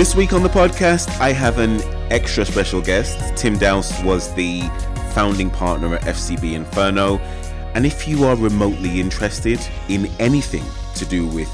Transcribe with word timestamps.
This 0.00 0.16
week 0.16 0.32
on 0.32 0.42
the 0.42 0.48
podcast, 0.48 1.10
I 1.20 1.30
have 1.32 1.58
an 1.58 1.82
extra 2.10 2.46
special 2.46 2.80
guest. 2.80 3.36
Tim 3.36 3.58
Dowse 3.58 4.02
was 4.02 4.34
the 4.34 4.62
founding 5.12 5.50
partner 5.50 5.94
at 5.94 6.00
FCB 6.04 6.54
Inferno. 6.54 7.18
And 7.74 7.84
if 7.84 8.08
you 8.08 8.24
are 8.24 8.34
remotely 8.34 8.98
interested 8.98 9.60
in 9.90 10.06
anything 10.18 10.64
to 10.94 11.04
do 11.04 11.26
with 11.26 11.50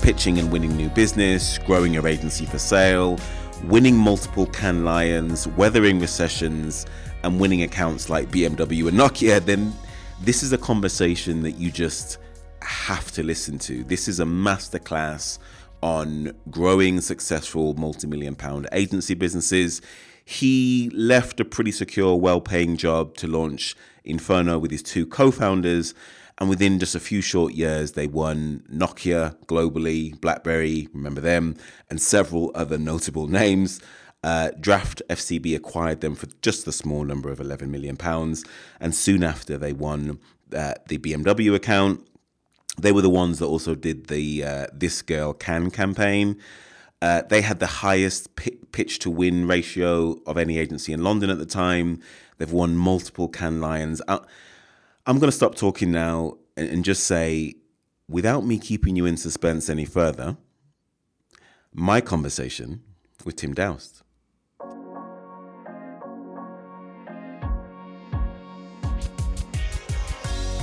pitching 0.00 0.38
and 0.38 0.52
winning 0.52 0.76
new 0.76 0.88
business, 0.90 1.58
growing 1.58 1.92
your 1.92 2.06
agency 2.06 2.46
for 2.46 2.60
sale, 2.60 3.18
winning 3.64 3.96
multiple 3.96 4.46
Cannes 4.46 4.84
Lions, 4.84 5.48
weathering 5.48 5.98
recessions, 5.98 6.86
and 7.24 7.40
winning 7.40 7.64
accounts 7.64 8.08
like 8.08 8.30
BMW 8.30 8.86
and 8.86 8.96
Nokia, 8.96 9.44
then 9.44 9.72
this 10.20 10.44
is 10.44 10.52
a 10.52 10.58
conversation 10.58 11.42
that 11.42 11.58
you 11.58 11.72
just 11.72 12.18
have 12.60 13.10
to 13.10 13.24
listen 13.24 13.58
to. 13.58 13.82
This 13.82 14.06
is 14.06 14.20
a 14.20 14.24
masterclass 14.24 15.40
on 15.82 16.32
growing 16.50 17.00
successful 17.00 17.74
multi-million 17.74 18.34
pound 18.34 18.68
agency 18.72 19.14
businesses. 19.14 19.80
He 20.24 20.90
left 20.92 21.40
a 21.40 21.44
pretty 21.44 21.72
secure, 21.72 22.16
well-paying 22.16 22.76
job 22.76 23.16
to 23.16 23.26
launch 23.26 23.74
Inferno 24.04 24.58
with 24.58 24.70
his 24.70 24.82
two 24.82 25.06
co-founders, 25.06 25.94
and 26.38 26.48
within 26.48 26.78
just 26.78 26.94
a 26.94 27.00
few 27.00 27.20
short 27.20 27.54
years, 27.54 27.92
they 27.92 28.06
won 28.06 28.62
Nokia 28.72 29.36
globally, 29.46 30.18
BlackBerry, 30.20 30.88
remember 30.92 31.20
them, 31.20 31.56
and 31.90 32.00
several 32.00 32.52
other 32.54 32.78
notable 32.78 33.26
names. 33.40 33.80
Uh, 34.22 34.50
Draft 34.58 35.00
FCB 35.08 35.54
acquired 35.54 36.00
them 36.00 36.14
for 36.14 36.26
just 36.42 36.64
the 36.64 36.72
small 36.72 37.04
number 37.04 37.30
of 37.30 37.40
11 37.40 37.70
million 37.70 37.96
pounds, 37.96 38.44
and 38.80 38.94
soon 38.94 39.22
after 39.22 39.56
they 39.56 39.72
won 39.72 40.18
uh, 40.54 40.74
the 40.88 40.98
BMW 40.98 41.54
account 41.54 42.06
they 42.78 42.92
were 42.92 43.02
the 43.02 43.10
ones 43.10 43.38
that 43.38 43.46
also 43.46 43.74
did 43.74 44.06
the 44.06 44.44
uh, 44.44 44.66
This 44.72 45.02
Girl 45.02 45.32
Can 45.32 45.70
campaign. 45.70 46.38
Uh, 47.00 47.22
they 47.22 47.42
had 47.42 47.60
the 47.60 47.66
highest 47.66 48.34
p- 48.36 48.58
pitch 48.72 48.98
to 49.00 49.10
win 49.10 49.46
ratio 49.46 50.20
of 50.26 50.36
any 50.36 50.58
agency 50.58 50.92
in 50.92 51.02
London 51.02 51.30
at 51.30 51.38
the 51.38 51.46
time. 51.46 52.00
They've 52.38 52.50
won 52.50 52.76
multiple 52.76 53.28
Cannes 53.28 53.60
Lions. 53.60 54.02
I, 54.08 54.20
I'm 55.06 55.18
going 55.18 55.30
to 55.30 55.36
stop 55.36 55.54
talking 55.54 55.90
now 55.90 56.38
and, 56.56 56.68
and 56.68 56.84
just 56.84 57.04
say, 57.04 57.54
without 58.08 58.44
me 58.44 58.58
keeping 58.58 58.96
you 58.96 59.06
in 59.06 59.16
suspense 59.16 59.68
any 59.68 59.84
further, 59.84 60.36
my 61.72 62.00
conversation 62.00 62.82
with 63.24 63.36
Tim 63.36 63.54
Dowse. 63.54 64.02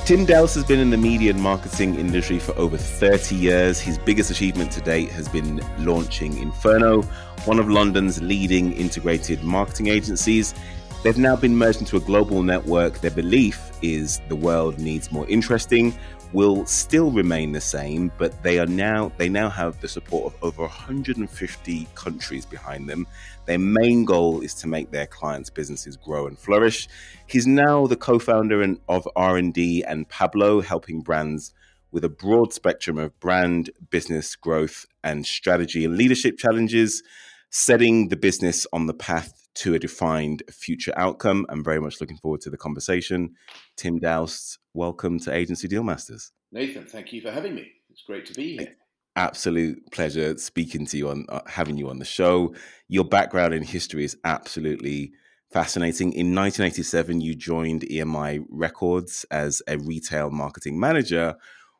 Tim 0.06 0.23
Dowse 0.23 0.53
has 0.53 0.64
been 0.64 0.80
in 0.80 0.92
the 0.92 0.98
media 0.98 1.31
and 1.31 1.42
marketing 1.42 1.95
industry 1.95 2.38
for 2.38 2.56
over 2.59 2.78
30 2.78 3.36
years. 3.36 3.80
His 3.80 3.98
biggest 3.98 4.30
achievement 4.30 4.72
to 4.73 4.81
date 4.81 5.09
has 5.09 5.28
been 5.28 5.59
launching 5.80 6.38
Inferno, 6.38 7.02
one 7.45 7.58
of 7.58 7.67
London's 7.67 8.22
leading 8.22 8.72
integrated 8.73 9.44
marketing 9.44 9.88
agencies. 9.88 10.53
They've 11.02 11.17
now 11.17 11.36
been 11.36 11.58
merged 11.58 11.80
into 11.80 11.98
a 11.98 12.00
global 12.00 12.44
network. 12.44 13.00
Their 13.00 13.09
belief 13.09 13.72
is 13.81 14.22
the 14.30 14.36
world 14.36 14.78
needs 14.78 15.11
more 15.11 15.28
interesting, 15.28 15.98
will 16.33 16.67
still 16.67 17.09
remain 17.09 17.52
the 17.52 17.61
same, 17.61 18.11
but 18.20 18.44
they 18.44 18.59
are 18.59 18.67
now 18.67 19.11
they 19.17 19.28
now 19.28 19.50
have 19.50 19.81
the 19.81 19.88
support 19.88 20.36
of 20.36 20.44
over 20.44 20.61
150 20.61 21.88
countries 21.95 22.45
behind 22.45 22.88
them. 22.88 23.08
Their 23.45 23.59
main 23.59 24.05
goal 24.05 24.41
is 24.41 24.55
to 24.55 24.67
make 24.67 24.89
their 24.89 25.05
clients' 25.05 25.51
businesses 25.51 25.97
grow 25.97 26.25
and 26.25 26.38
flourish. 26.38 26.88
He's 27.27 27.45
now 27.45 27.85
the 27.85 27.95
co-founder 27.95 28.75
of 28.89 29.07
R&D 29.15 29.83
and 29.83 30.09
Pablo, 30.09 30.61
helping 30.61 31.02
brands 31.02 31.53
with 31.91 32.03
a 32.03 32.09
broad 32.09 32.53
spectrum 32.53 32.97
of 32.97 33.17
brand, 33.19 33.69
business 33.91 34.35
growth, 34.35 34.87
and 35.03 35.25
strategy 35.25 35.85
and 35.85 35.95
leadership 35.95 36.37
challenges, 36.39 37.03
setting 37.52 38.09
the 38.09 38.17
business 38.17 38.65
on 38.73 38.87
the 38.87 38.93
path 38.95 39.47
to 39.53 39.75
a 39.75 39.80
defined 39.80 40.41
future 40.49 40.93
outcome. 40.97 41.45
I'm 41.47 41.64
very 41.64 41.80
much 41.80 42.02
looking 42.02 42.17
forward 42.17 42.41
to 42.41 42.49
the 42.49 42.58
conversation. 42.58 43.36
Tim 43.77 43.99
Dowse, 43.99 44.58
welcome 44.73 45.20
to 45.20 45.33
Agency 45.33 45.67
Deal 45.67 45.83
Masters. 45.83 46.31
Nathan, 46.52 46.86
thank 46.86 47.14
you 47.14 47.21
for 47.21 47.31
having 47.31 47.53
me. 47.53 47.71
It's 47.91 48.02
great 48.02 48.25
to 48.25 48.33
be 48.33 48.58
here. 48.58 48.75
Absolute 49.15 49.92
pleasure 49.92 50.37
speaking 50.37 50.86
to 50.87 50.98
you 50.98 51.09
on 51.09 51.26
uh, 51.30 51.42
having 51.48 51.77
you 51.77 51.89
on 51.89 51.99
the 51.99 52.05
show. 52.05 52.53
Your 52.87 53.05
background 53.05 53.53
in 53.53 53.64
history 53.64 54.03
is 54.03 54.17
absolutely 54.26 55.14
fascinating. 55.52 56.11
In 56.11 56.36
1987, 56.36 57.21
you 57.21 57.33
joined 57.33 57.81
EMI 57.83 58.45
Records 58.49 59.26
as 59.31 59.61
a 59.67 59.77
retail 59.77 60.30
marketing 60.31 60.80
manager. 60.80 61.36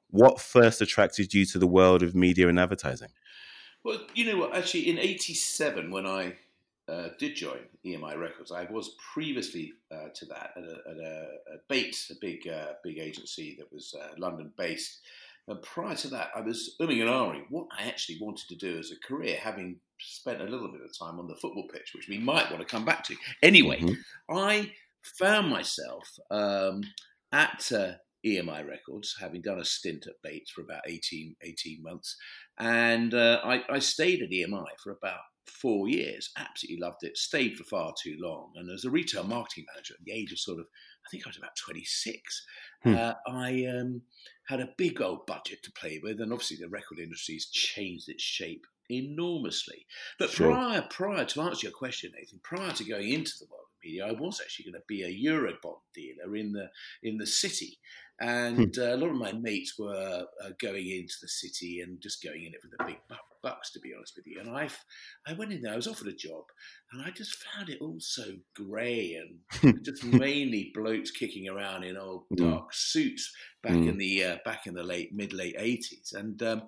What 0.10 0.40
first 0.40 0.82
attracted 0.82 1.34
you 1.34 1.46
to 1.48 1.60
the 1.60 1.68
world 1.68 2.04
of 2.04 2.16
media 2.16 2.48
and 2.48 2.60
advertising? 2.60 3.10
Well, 3.84 4.00
you 4.14 4.26
know 4.26 4.38
what? 4.38 4.56
Actually, 4.56 4.90
in 4.90 4.98
'87, 4.98 5.92
when 5.92 6.06
I 6.06 6.36
uh, 6.88 7.10
did 7.18 7.36
join 7.36 7.60
EMI 7.84 8.18
Records. 8.18 8.52
I 8.52 8.66
was 8.66 8.96
previously 9.14 9.74
uh, 9.92 10.10
to 10.14 10.26
that 10.26 10.52
at 10.56 10.64
a, 10.64 10.78
at 10.90 10.98
a, 10.98 11.28
a 11.56 11.58
Bates, 11.68 12.12
a 12.12 12.16
big 12.22 12.48
uh, 12.48 12.74
big 12.84 13.00
agency 13.00 13.56
that 13.58 13.72
was 13.72 13.96
uh, 14.00 14.10
London 14.18 14.52
based. 14.58 15.00
And 15.48 15.62
prior 15.62 15.96
to 15.96 16.08
that, 16.10 16.30
I 16.36 16.42
was 16.42 16.76
umming 16.82 17.02
and 17.02 17.10
ahhing 17.10 17.46
what 17.50 17.68
I 17.78 17.88
actually 17.88 18.18
wanted 18.20 18.48
to 18.50 18.56
do 18.56 18.80
as 18.80 18.92
a 18.92 19.08
career, 19.08 19.38
having 19.40 19.80
spent 20.00 20.42
a 20.42 20.46
little 20.46 20.72
bit 20.72 20.82
of 20.82 20.98
time 20.98 21.20
on 21.20 21.28
the 21.28 21.36
football 21.36 21.68
pitch, 21.72 21.92
which 21.94 22.08
we 22.10 22.18
might 22.18 22.50
want 22.50 22.62
to 22.62 22.66
come 22.66 22.86
back 22.86 23.04
to. 23.06 23.16
Anyway, 23.44 23.80
mm-hmm. 23.80 23.94
I 24.36 24.72
found 25.20 25.50
myself 25.50 26.10
um, 26.32 26.82
at 27.32 27.72
uh, 27.72 27.94
EMI 28.26 28.68
Records, 28.68 29.16
having 29.20 29.42
done 29.42 29.60
a 29.60 29.66
stint 29.66 30.08
at 30.08 30.22
Bates 30.24 30.52
for 30.52 30.62
about 30.62 30.82
18, 30.88 31.36
18 31.42 31.84
months. 31.84 32.16
And 32.58 33.14
uh, 33.14 33.40
I, 33.44 33.62
I, 33.70 33.80
stayed 33.80 34.24
at 34.24 34.32
EMI 34.32 34.66
for 34.84 34.92
about 34.92 35.20
four 35.46 35.88
years. 35.88 36.32
Absolutely 36.38 36.82
loved 36.82 37.04
it. 37.04 37.18
Stayed 37.18 37.56
for 37.56 37.66
far 37.66 37.94
too 38.02 38.18
long. 38.20 38.52
And 38.56 38.72
as 38.72 38.84
a 38.84 38.90
retail 38.90 39.24
marketing 39.24 39.66
manager 39.72 39.94
at 39.94 40.04
the 40.04 40.12
age 40.12 40.32
of 40.32 40.40
sort 40.40 40.60
of, 40.60 40.66
I 41.06 41.08
think 41.12 41.26
I 41.26 41.30
was 41.30 41.38
about 41.38 41.56
26, 41.56 42.46
hmm. 42.84 42.96
uh, 42.96 43.14
I 43.28 43.66
um, 43.66 44.02
had 44.48 44.60
a 44.60 44.74
big 44.78 45.02
old 45.02 45.26
budget 45.26 45.64
to 45.64 45.72
play 45.72 46.00
with. 46.02 46.20
And 46.22 46.32
obviously, 46.32 46.58
the 46.58 46.70
record 46.70 47.00
industry 47.00 47.36
has 47.36 47.46
changed 47.46 48.10
its 48.10 48.24
shape 48.24 48.66
enormously. 48.90 49.86
But 50.20 50.30
sure. 50.30 50.52
prior, 50.52 50.82
prior 50.90 51.26
to 51.26 51.42
answer 51.42 51.68
your 51.68 51.74
question, 51.74 52.12
Nathan, 52.16 52.40
prior 52.44 52.72
to 52.72 52.84
going 52.84 53.12
into 53.12 53.34
the 53.40 53.48
world 53.50 53.65
media, 53.86 54.08
I 54.08 54.12
was 54.12 54.42
actually 54.42 54.72
going 54.72 54.82
to 54.82 54.86
be 54.88 55.04
a 55.04 55.30
Eurobond 55.30 55.80
dealer 55.94 56.36
in 56.36 56.52
the 56.52 56.70
in 57.04 57.18
the 57.18 57.28
city. 57.28 57.78
Hmm. 58.22 58.30
And 58.30 58.78
uh, 58.78 58.96
a 58.96 58.98
lot 58.98 59.10
of 59.10 59.18
my 59.18 59.34
mates 59.34 59.78
were 59.78 60.26
uh, 60.44 60.50
going 60.62 60.88
into 60.88 61.16
the 61.22 61.28
city 61.28 61.82
and 61.82 62.02
just 62.02 62.24
going 62.24 62.46
in 62.46 62.54
it 62.54 62.62
for 62.62 62.70
the 62.70 62.86
big 62.86 62.98
bucks, 63.44 63.72
to 63.72 63.80
be 63.80 63.94
honest 63.96 64.14
with 64.16 64.26
you. 64.26 64.40
And 64.40 64.50
I, 64.50 64.70
I 65.28 65.34
went 65.34 65.52
in 65.52 65.62
there. 65.62 65.74
I 65.74 65.76
was 65.76 65.88
offered 65.88 66.08
a 66.08 66.14
job, 66.14 66.46
and 66.92 67.02
I 67.02 67.12
just 67.12 67.36
found 67.36 67.70
it 67.70 67.80
all 67.82 67.98
so 68.00 68.24
grey 68.56 69.20
and 69.62 69.84
just 69.86 70.04
mainly 70.04 70.72
blokes 70.74 71.12
kicking 71.12 71.50
around 71.50 71.84
in 71.84 71.98
old 71.98 72.24
hmm. 72.30 72.36
dark 72.36 72.74
suits 72.74 73.32
back 73.62 73.74
mm. 73.74 73.90
in 73.90 73.98
the 73.98 74.24
uh, 74.24 74.38
back 74.46 74.68
in 74.68 74.74
the 74.74 74.84
late 74.84 75.10
mid 75.14 75.34
late 75.34 75.56
eighties. 75.58 76.14
And 76.16 76.42
um, 76.44 76.64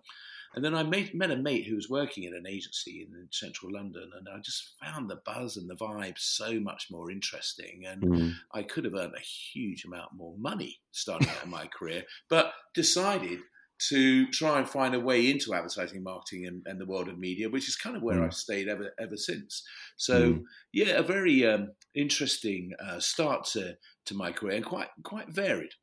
and 0.58 0.66
then 0.66 0.74
I 0.74 0.82
met, 0.82 1.14
met 1.14 1.30
a 1.30 1.36
mate 1.36 1.68
who 1.68 1.76
was 1.76 1.88
working 1.88 2.24
in 2.24 2.34
an 2.34 2.48
agency 2.48 3.08
in, 3.08 3.16
in, 3.16 3.28
central 3.32 3.72
London, 3.72 4.10
and 4.18 4.28
I 4.28 4.40
just 4.40 4.74
found 4.84 5.08
the 5.08 5.20
buzz 5.24 5.56
and 5.56 5.70
the 5.70 5.76
vibe 5.76 6.18
so 6.18 6.60
much 6.60 6.88
more 6.90 7.12
interesting. 7.12 7.84
And 7.86 8.02
mm. 8.02 8.34
I 8.52 8.64
could 8.64 8.84
have 8.86 8.96
earned 8.96 9.14
a 9.16 9.22
huge 9.22 9.86
amount 9.86 10.16
more 10.16 10.34
money 10.36 10.80
starting 10.92 11.30
out 11.30 11.44
in 11.44 11.52
my 11.52 11.68
career, 11.68 12.06
but 12.28 12.54
decided 12.74 13.42
to 13.90 14.26
try 14.32 14.58
and 14.58 14.68
find 14.68 14.96
a 14.96 15.00
way 15.00 15.30
into 15.30 15.54
advertising, 15.54 16.02
marketing, 16.02 16.48
and, 16.48 16.64
and 16.66 16.82
the 16.82 16.88
world 16.88 17.08
of 17.08 17.20
media, 17.20 17.52
which 17.52 17.68
is 17.68 17.76
kind 17.76 17.96
of 17.96 18.02
where 18.02 18.18
mm. 18.18 18.26
I've 18.26 18.34
stayed 18.34 18.68
ever 18.68 18.96
ever 19.00 19.16
since. 19.16 19.62
So 19.98 20.34
mm. 20.34 20.44
yeah, 20.74 20.94
a 20.94 21.04
very 21.04 21.46
um, 21.46 21.74
interesting 21.94 22.72
uh, 22.84 23.00
start 23.00 23.46
to 23.54 23.78
to 24.08 24.16
my 24.16 24.32
career 24.32 24.56
and 24.56 24.66
quite 24.66 24.90
quite 25.04 25.30
varied. 25.30 25.74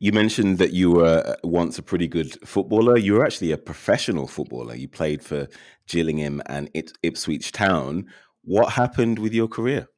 You 0.00 0.12
mentioned 0.12 0.58
that 0.58 0.72
you 0.72 0.90
were 0.92 1.22
uh, 1.26 1.36
once 1.42 1.78
a 1.78 1.82
pretty 1.82 2.08
good 2.08 2.38
footballer. 2.46 2.96
You 2.96 3.14
were 3.14 3.24
actually 3.24 3.52
a 3.52 3.58
professional 3.58 4.26
footballer. 4.26 4.74
You 4.74 4.88
played 4.88 5.22
for 5.22 5.48
Gillingham 5.86 6.42
and 6.46 6.70
Ipswich 7.02 7.52
Town. 7.52 8.06
What 8.42 8.72
happened 8.72 9.18
with 9.18 9.34
your 9.34 9.48
career? 9.48 9.88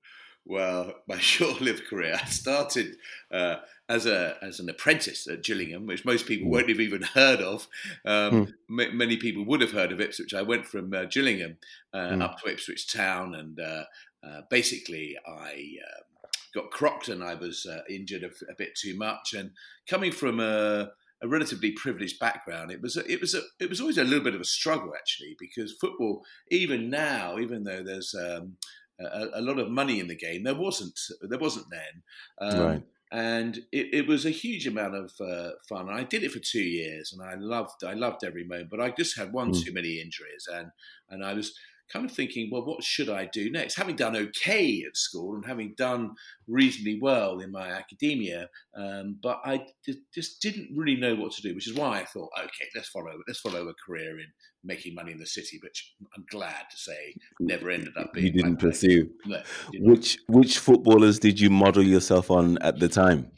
Well, 0.45 0.95
my 1.09 1.19
short-lived 1.19 1.87
career. 1.87 2.19
I 2.21 2.27
started 2.27 2.97
uh, 3.31 3.57
as 3.89 4.07
a 4.07 4.37
as 4.43 4.61
an 4.61 4.69
apprentice 4.69 5.27
at 5.29 5.43
Gillingham, 5.43 5.87
which 5.87 6.05
most 6.05 6.27
people 6.27 6.49
mm. 6.49 6.53
won't 6.53 6.69
have 6.69 6.81
even 6.81 7.03
heard 7.03 7.41
of. 7.41 7.69
Um, 8.05 8.47
mm. 8.69 8.83
m- 8.83 8.97
many 8.97 9.17
people 9.17 9.45
would 9.45 9.61
have 9.61 9.73
heard 9.73 9.93
of 9.93 10.01
Ipswich. 10.01 10.35
I 10.35 10.43
went 10.43 10.67
from 10.67 10.93
uh, 10.93 11.05
Gillingham 11.05 11.59
uh, 11.93 11.99
mm. 11.99 12.23
up 12.23 12.41
to 12.41 12.51
Ipswich 12.51 12.93
Town, 12.93 13.35
and 13.35 13.61
uh, 13.61 13.85
uh, 14.23 14.43
basically 14.51 15.17
I 15.27 15.77
um, 15.87 16.10
got 16.55 16.71
crocked 16.71 17.09
and 17.09 17.23
I 17.23 17.35
was 17.35 17.67
uh, 17.67 17.83
injured 17.89 18.23
a, 18.23 18.31
a, 18.51 18.55
bit 18.57 18.75
too 18.75 18.97
much. 18.97 19.35
And 19.35 19.51
coming 19.89 20.13
from 20.13 20.41
a, 20.41 20.91
a, 21.23 21.29
relatively 21.29 21.73
privileged 21.73 22.19
background, 22.19 22.71
it 22.71 22.83
was 22.83 22.97
a, 22.97 23.11
it 23.11 23.21
was 23.21 23.35
a, 23.35 23.43
it 23.59 23.69
was 23.69 23.81
always 23.81 23.99
a 23.99 24.05
little 24.05 24.25
bit 24.25 24.35
of 24.35 24.41
a 24.41 24.45
struggle 24.45 24.93
actually 24.95 25.37
because 25.39 25.73
football, 25.81 26.25
even 26.51 26.91
now, 26.91 27.39
even 27.39 27.65
though 27.65 27.83
there's 27.83 28.15
um, 28.15 28.57
a, 29.01 29.27
a, 29.35 29.41
lot 29.41 29.59
of 29.59 29.71
money 29.71 30.01
in 30.01 30.09
the 30.09 30.17
game, 30.17 30.43
there 30.43 30.55
wasn't 30.55 30.99
there 31.23 31.39
wasn't 31.39 31.67
then. 31.71 32.03
Um, 32.41 32.61
right. 32.61 32.83
and 33.13 33.57
it, 33.73 33.95
it, 33.95 34.07
was 34.07 34.27
a 34.27 34.31
huge 34.31 34.67
amount 34.67 34.95
of 34.95 35.13
uh, 35.21 35.51
fun. 35.69 35.89
I 35.89 36.05
did 36.05 36.23
it 36.23 36.33
for 36.33 36.39
two 36.39 36.63
years, 36.63 37.13
and 37.13 37.23
I 37.23 37.35
loved 37.35 37.85
I 37.85 37.95
loved 37.95 38.25
every 38.25 38.45
moment. 38.45 38.71
But 38.71 38.81
I 38.81 38.91
just 38.91 39.17
had 39.17 39.33
one 39.33 39.53
mm. 39.53 39.65
too 39.65 39.73
many 39.73 40.01
injuries, 40.01 40.49
and 40.53 40.71
and 41.09 41.25
I 41.25 41.35
was 41.35 41.55
kind 41.93 42.05
of 42.05 42.13
thinking, 42.13 42.49
well, 42.51 42.65
what 42.65 42.83
should 42.83 43.09
I 43.09 43.27
do 43.27 43.51
next? 43.51 43.77
Having 43.77 43.97
done 43.97 44.17
okay 44.17 44.85
at 44.87 44.97
school 44.97 45.35
and 45.35 45.45
having 45.45 45.75
done 45.77 46.15
reasonably 46.47 46.99
well 47.01 47.41
in 47.41 47.51
my 47.51 47.69
academia, 47.69 48.49
um, 48.77 49.19
but 49.23 49.41
I 49.45 49.67
d- 49.85 50.03
just 50.15 50.41
didn't 50.41 50.77
really 50.77 51.01
know 51.01 51.15
what 51.15 51.33
to 51.33 51.43
do, 51.43 51.55
which 51.55 51.69
is 51.69 51.75
why 51.75 52.01
I 52.01 52.05
thought, 52.05 52.31
okay, 52.39 52.69
let's 52.75 52.89
follow 52.89 53.13
let's 53.27 53.41
follow 53.41 53.69
a 53.69 53.75
career 53.75 54.19
in 54.19 54.27
making 54.65 54.95
money 54.95 55.13
in 55.13 55.19
the 55.19 55.27
city, 55.27 55.59
which 55.63 55.95
I'm 56.17 56.25
glad 56.31 56.71
to 56.71 56.77
say 56.77 57.15
never 57.39 57.71
ended 57.71 57.97
up 57.97 58.13
being. 58.13 58.27
You 58.27 58.33
didn't 58.33 58.57
pursue. 58.59 59.11
No, 59.25 59.43
didn't. 59.73 59.89
Which 59.89 60.19
which 60.29 60.59
footballers 60.59 61.19
did 61.19 61.41
you 61.41 61.51
model 61.51 61.83
yourself 61.83 62.31
on 62.31 62.59
at 62.59 62.79
the 62.79 62.89
time? 62.89 63.31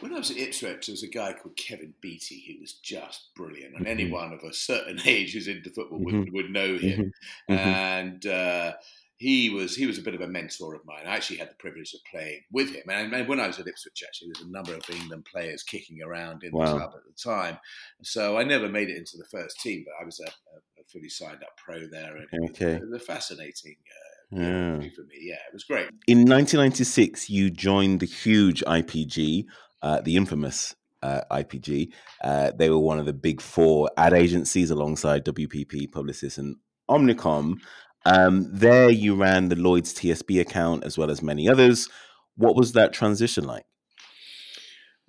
When 0.00 0.14
I 0.14 0.18
was 0.18 0.30
at 0.30 0.36
Ipswich, 0.36 0.86
there 0.86 0.92
was 0.92 1.02
a 1.02 1.08
guy 1.08 1.32
called 1.32 1.56
Kevin 1.56 1.92
Beattie 2.00 2.44
who 2.46 2.60
was 2.60 2.74
just 2.74 3.34
brilliant, 3.34 3.74
and 3.74 3.86
mm-hmm. 3.86 4.00
anyone 4.00 4.32
of 4.32 4.40
a 4.48 4.52
certain 4.52 5.00
age 5.04 5.32
who's 5.32 5.48
into 5.48 5.70
football 5.70 5.98
mm-hmm. 5.98 6.20
would, 6.20 6.32
would 6.32 6.50
know 6.50 6.76
him. 6.76 7.12
Mm-hmm. 7.50 7.52
mm-hmm. 7.52 7.68
And 7.68 8.26
uh, 8.26 8.72
he 9.18 9.50
was 9.50 9.74
he 9.74 9.86
was 9.86 9.98
a 9.98 10.02
bit 10.02 10.14
of 10.14 10.20
a 10.20 10.28
mentor 10.28 10.74
of 10.74 10.84
mine. 10.86 11.06
I 11.06 11.16
actually 11.16 11.38
had 11.38 11.50
the 11.50 11.56
privilege 11.56 11.92
of 11.92 12.00
playing 12.10 12.42
with 12.52 12.70
him, 12.70 12.84
and, 12.88 13.12
and 13.12 13.28
when 13.28 13.40
I 13.40 13.48
was 13.48 13.58
at 13.58 13.66
Ipswich, 13.66 14.04
actually, 14.06 14.28
there 14.28 14.40
was 14.40 14.48
a 14.48 14.52
number 14.52 14.74
of 14.74 14.82
England 14.90 15.26
players 15.30 15.62
kicking 15.62 16.02
around 16.02 16.44
in 16.44 16.52
wow. 16.52 16.64
the 16.64 16.78
club 16.78 16.92
at 16.96 17.02
the 17.04 17.30
time. 17.30 17.58
So 18.02 18.38
I 18.38 18.44
never 18.44 18.68
made 18.68 18.88
it 18.88 18.96
into 18.96 19.16
the 19.16 19.24
first 19.24 19.60
team, 19.60 19.84
but 19.84 20.00
I 20.00 20.04
was 20.04 20.20
a, 20.20 20.28
a 20.28 20.84
fully 20.86 21.08
signed 21.08 21.42
up 21.42 21.56
pro 21.56 21.86
there, 21.88 22.16
and 22.16 22.50
okay. 22.50 22.74
it 22.74 22.82
was 22.82 23.02
a 23.02 23.04
fascinating. 23.04 23.76
Uh, 23.90 24.40
yeah. 24.40 24.76
for 24.94 25.02
me, 25.02 25.16
yeah, 25.20 25.34
it 25.34 25.54
was 25.54 25.64
great. 25.64 25.88
In 26.06 26.18
1996, 26.18 27.28
you 27.30 27.50
joined 27.50 28.00
the 28.00 28.06
huge 28.06 28.62
IPG, 28.66 29.46
uh, 29.82 30.00
the 30.02 30.16
infamous 30.16 30.76
uh, 31.02 31.22
IPG. 31.30 31.92
Uh, 32.22 32.52
they 32.56 32.70
were 32.70 32.78
one 32.78 32.98
of 32.98 33.06
the 33.06 33.12
big 33.12 33.40
four 33.40 33.90
ad 33.96 34.12
agencies 34.12 34.70
alongside 34.70 35.24
WPP, 35.24 35.90
Publicis, 35.90 36.38
and 36.38 36.56
Omnicom. 36.88 37.58
Um, 38.08 38.48
there, 38.50 38.88
you 38.88 39.14
ran 39.14 39.50
the 39.50 39.56
Lloyd's 39.56 39.92
TSB 39.92 40.40
account 40.40 40.82
as 40.82 40.96
well 40.96 41.10
as 41.10 41.20
many 41.20 41.46
others. 41.46 41.90
What 42.36 42.56
was 42.56 42.72
that 42.72 42.94
transition 42.94 43.44
like? 43.44 43.66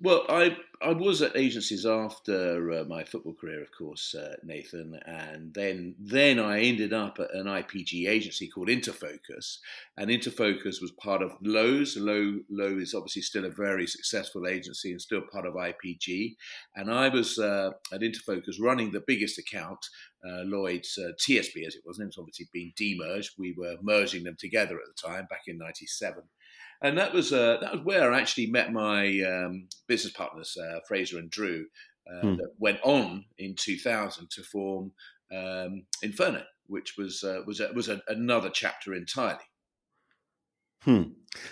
Well, 0.01 0.25
I 0.29 0.55
I 0.81 0.93
was 0.93 1.21
at 1.21 1.35
agencies 1.35 1.85
after 1.85 2.71
uh, 2.71 2.83
my 2.85 3.03
football 3.03 3.33
career, 3.33 3.61
of 3.61 3.69
course, 3.77 4.15
uh, 4.15 4.35
Nathan, 4.43 4.97
and 5.05 5.53
then 5.53 5.95
then 5.99 6.39
I 6.39 6.61
ended 6.61 6.93
up 6.93 7.19
at 7.19 7.33
an 7.33 7.47
IPG 7.47 8.07
agency 8.07 8.47
called 8.47 8.69
Interfocus, 8.69 9.57
and 9.97 10.09
Interfocus 10.09 10.81
was 10.81 10.93
part 10.97 11.21
of 11.21 11.35
Lowe's. 11.41 11.97
Lowe 11.97 12.39
Lowe 12.49 12.77
is 12.79 12.93
obviously 12.93 13.23
still 13.23 13.43
a 13.43 13.49
very 13.49 13.87
successful 13.87 14.47
agency 14.47 14.91
and 14.91 15.01
still 15.01 15.23
part 15.33 15.45
of 15.45 15.55
IPG, 15.55 16.35
and 16.77 16.89
I 16.89 17.09
was 17.09 17.37
uh, 17.37 17.71
at 17.91 17.99
Interfocus 17.99 18.55
running 18.57 18.91
the 18.91 19.03
biggest 19.05 19.37
account, 19.37 19.85
uh, 20.25 20.43
Lloyd's 20.45 20.97
uh, 20.97 21.11
TSB 21.19 21.67
as 21.67 21.75
it 21.75 21.83
was, 21.85 21.99
and 21.99 22.07
it's 22.07 22.17
obviously 22.17 22.47
been 22.53 22.71
demerged. 22.79 23.31
We 23.37 23.53
were 23.57 23.75
merging 23.81 24.23
them 24.23 24.37
together 24.39 24.75
at 24.75 24.85
the 24.95 25.09
time 25.09 25.27
back 25.29 25.41
in 25.47 25.57
'97 25.57 26.23
and 26.81 26.97
that 26.97 27.13
was 27.13 27.33
uh, 27.33 27.57
that 27.61 27.73
was 27.73 27.81
where 27.83 28.13
I 28.13 28.19
actually 28.19 28.47
met 28.47 28.71
my 28.71 29.21
um, 29.21 29.67
business 29.87 30.13
partners, 30.13 30.57
uh, 30.57 30.79
Fraser 30.87 31.17
and 31.17 31.29
Drew, 31.29 31.65
uh, 32.09 32.21
hmm. 32.21 32.35
that 32.37 32.51
went 32.57 32.79
on 32.83 33.25
in 33.37 33.55
2000 33.55 34.29
to 34.31 34.43
form 34.43 34.91
um, 35.35 35.83
Inferno, 36.01 36.43
which 36.67 36.95
was 36.97 37.23
uh, 37.23 37.41
was 37.45 37.59
a, 37.59 37.71
was 37.73 37.89
a, 37.89 38.01
another 38.07 38.49
chapter 38.49 38.93
entirely. 38.93 39.39
Hmm. 40.83 41.03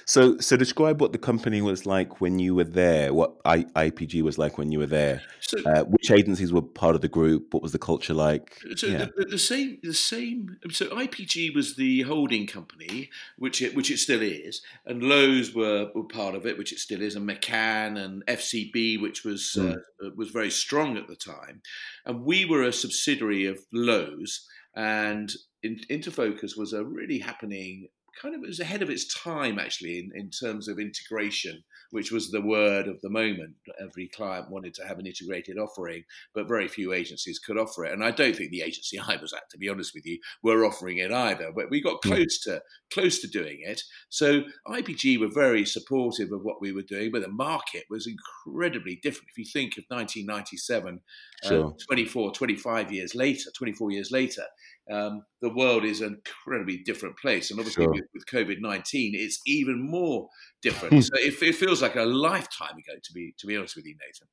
So, 0.05 0.37
so 0.39 0.57
describe 0.57 1.01
what 1.01 1.11
the 1.11 1.17
company 1.17 1.61
was 1.61 1.85
like 1.85 2.19
when 2.19 2.39
you 2.39 2.55
were 2.55 2.63
there. 2.63 3.13
What 3.13 3.35
I, 3.45 3.63
IPG 3.63 4.21
was 4.21 4.37
like 4.37 4.57
when 4.57 4.71
you 4.71 4.79
were 4.79 4.87
there. 4.87 5.21
So, 5.41 5.57
uh, 5.65 5.83
which 5.83 6.09
agencies 6.11 6.51
were 6.51 6.61
part 6.61 6.95
of 6.95 7.01
the 7.01 7.07
group? 7.07 7.53
What 7.53 7.61
was 7.61 7.73
the 7.73 7.79
culture 7.79 8.13
like? 8.13 8.59
So 8.75 8.87
yeah. 8.87 9.05
the, 9.15 9.25
the, 9.25 9.37
same, 9.37 9.77
the 9.83 9.93
same. 9.93 10.57
So 10.71 10.87
IPG 10.87 11.53
was 11.53 11.75
the 11.75 12.01
holding 12.01 12.47
company, 12.47 13.09
which 13.37 13.61
it 13.61 13.75
which 13.75 13.91
it 13.91 13.99
still 13.99 14.21
is, 14.21 14.61
and 14.85 15.03
Lowe's 15.03 15.53
were, 15.53 15.91
were 15.93 16.03
part 16.03 16.35
of 16.35 16.45
it, 16.45 16.57
which 16.57 16.73
it 16.73 16.79
still 16.79 17.01
is, 17.01 17.15
and 17.15 17.29
McCann 17.29 18.03
and 18.03 18.25
FCB, 18.25 19.01
which 19.01 19.23
was 19.23 19.53
hmm. 19.53 19.73
uh, 20.03 20.09
was 20.15 20.29
very 20.31 20.51
strong 20.51 20.97
at 20.97 21.07
the 21.07 21.15
time, 21.15 21.61
and 22.05 22.23
we 22.23 22.45
were 22.45 22.63
a 22.63 22.73
subsidiary 22.73 23.45
of 23.45 23.59
Lowe's, 23.71 24.47
and 24.75 25.31
Interfocus 25.63 26.57
was 26.57 26.73
a 26.73 26.83
really 26.83 27.19
happening 27.19 27.87
kind 28.21 28.35
of 28.35 28.43
it 28.43 28.47
was 28.47 28.59
ahead 28.59 28.81
of 28.81 28.89
its 28.89 29.13
time 29.13 29.59
actually 29.59 29.99
in, 29.99 30.11
in 30.15 30.29
terms 30.29 30.67
of 30.67 30.79
integration, 30.79 31.63
which 31.91 32.11
was 32.11 32.31
the 32.31 32.41
word 32.41 32.87
of 32.87 32.99
the 33.01 33.09
moment. 33.09 33.53
Every 33.79 34.07
client 34.07 34.49
wanted 34.49 34.73
to 34.75 34.87
have 34.87 34.99
an 34.99 35.05
integrated 35.05 35.57
offering, 35.57 36.03
but 36.33 36.47
very 36.47 36.67
few 36.67 36.93
agencies 36.93 37.39
could 37.39 37.57
offer 37.57 37.85
it. 37.85 37.93
And 37.93 38.03
I 38.03 38.11
don't 38.11 38.35
think 38.35 38.51
the 38.51 38.61
agency 38.61 38.99
I 39.07 39.17
was 39.17 39.33
at, 39.33 39.49
to 39.51 39.57
be 39.57 39.69
honest 39.69 39.93
with 39.93 40.05
you, 40.05 40.19
were 40.43 40.65
offering 40.65 40.97
it 40.97 41.11
either. 41.11 41.51
But 41.55 41.69
we 41.69 41.81
got 41.81 42.01
close 42.01 42.39
to 42.41 42.61
close 42.91 43.19
to 43.19 43.27
doing 43.27 43.59
it. 43.61 43.81
So 44.09 44.43
IPG 44.67 45.19
were 45.19 45.31
very 45.33 45.65
supportive 45.65 46.31
of 46.31 46.41
what 46.43 46.61
we 46.61 46.71
were 46.71 46.83
doing, 46.83 47.11
but 47.11 47.21
the 47.21 47.29
market 47.29 47.83
was 47.89 48.07
incredibly 48.07 48.99
different. 49.01 49.29
If 49.31 49.37
you 49.37 49.45
think 49.45 49.77
of 49.77 49.83
1997, 49.89 51.01
uh, 51.43 51.47
sure. 51.47 51.67
uh, 51.67 51.71
24, 51.87 52.31
25 52.31 52.91
years 52.91 53.15
later, 53.15 53.49
24 53.55 53.91
years 53.91 54.11
later, 54.11 54.43
um, 54.91 55.23
the 55.41 55.53
world 55.53 55.83
is 55.83 56.01
an 56.01 56.19
incredibly 56.25 56.77
different 56.77 57.17
place. 57.17 57.51
And 57.51 57.59
obviously, 57.59 57.83
sure. 57.83 57.93
with, 57.93 58.05
with 58.13 58.25
COVID 58.25 58.57
19, 58.59 59.13
it's 59.15 59.39
even 59.45 59.81
more 59.81 60.29
different. 60.61 60.93
Hmm. 60.93 61.01
so 61.01 61.15
it, 61.15 61.41
it, 61.41 61.55
feels 61.55 61.81
like 61.81 61.95
a 61.95 62.03
lifetime 62.03 62.71
ago, 62.77 62.97
to 63.01 63.13
be, 63.13 63.33
to 63.39 63.47
be 63.47 63.57
honest 63.57 63.75
with 63.75 63.85
you, 63.85 63.95
Nathan. 63.95 64.27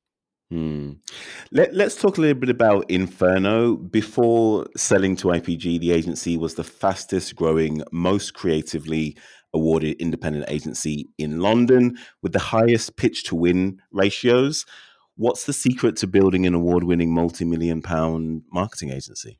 Hmm. 0.51 0.91
Let, 1.51 1.73
let's 1.73 1.95
talk 1.95 2.17
a 2.17 2.21
little 2.21 2.39
bit 2.39 2.49
about 2.49 2.89
Inferno. 2.89 3.75
Before 3.75 4.67
selling 4.77 5.15
to 5.17 5.27
IPG, 5.29 5.79
the 5.79 5.91
agency 5.91 6.37
was 6.37 6.55
the 6.55 6.63
fastest 6.63 7.35
growing, 7.35 7.81
most 7.91 8.33
creatively 8.33 9.17
awarded 9.53 9.95
independent 9.99 10.45
agency 10.49 11.07
in 11.17 11.39
London 11.39 11.97
with 12.21 12.33
the 12.33 12.39
highest 12.39 12.97
pitch 12.97 13.23
to 13.23 13.35
win 13.35 13.81
ratios. 13.91 14.65
What's 15.15 15.45
the 15.45 15.53
secret 15.53 15.95
to 15.97 16.07
building 16.07 16.45
an 16.45 16.53
award 16.53 16.83
winning 16.83 17.13
multi 17.13 17.45
million 17.45 17.81
pound 17.81 18.43
marketing 18.51 18.91
agency? 18.91 19.39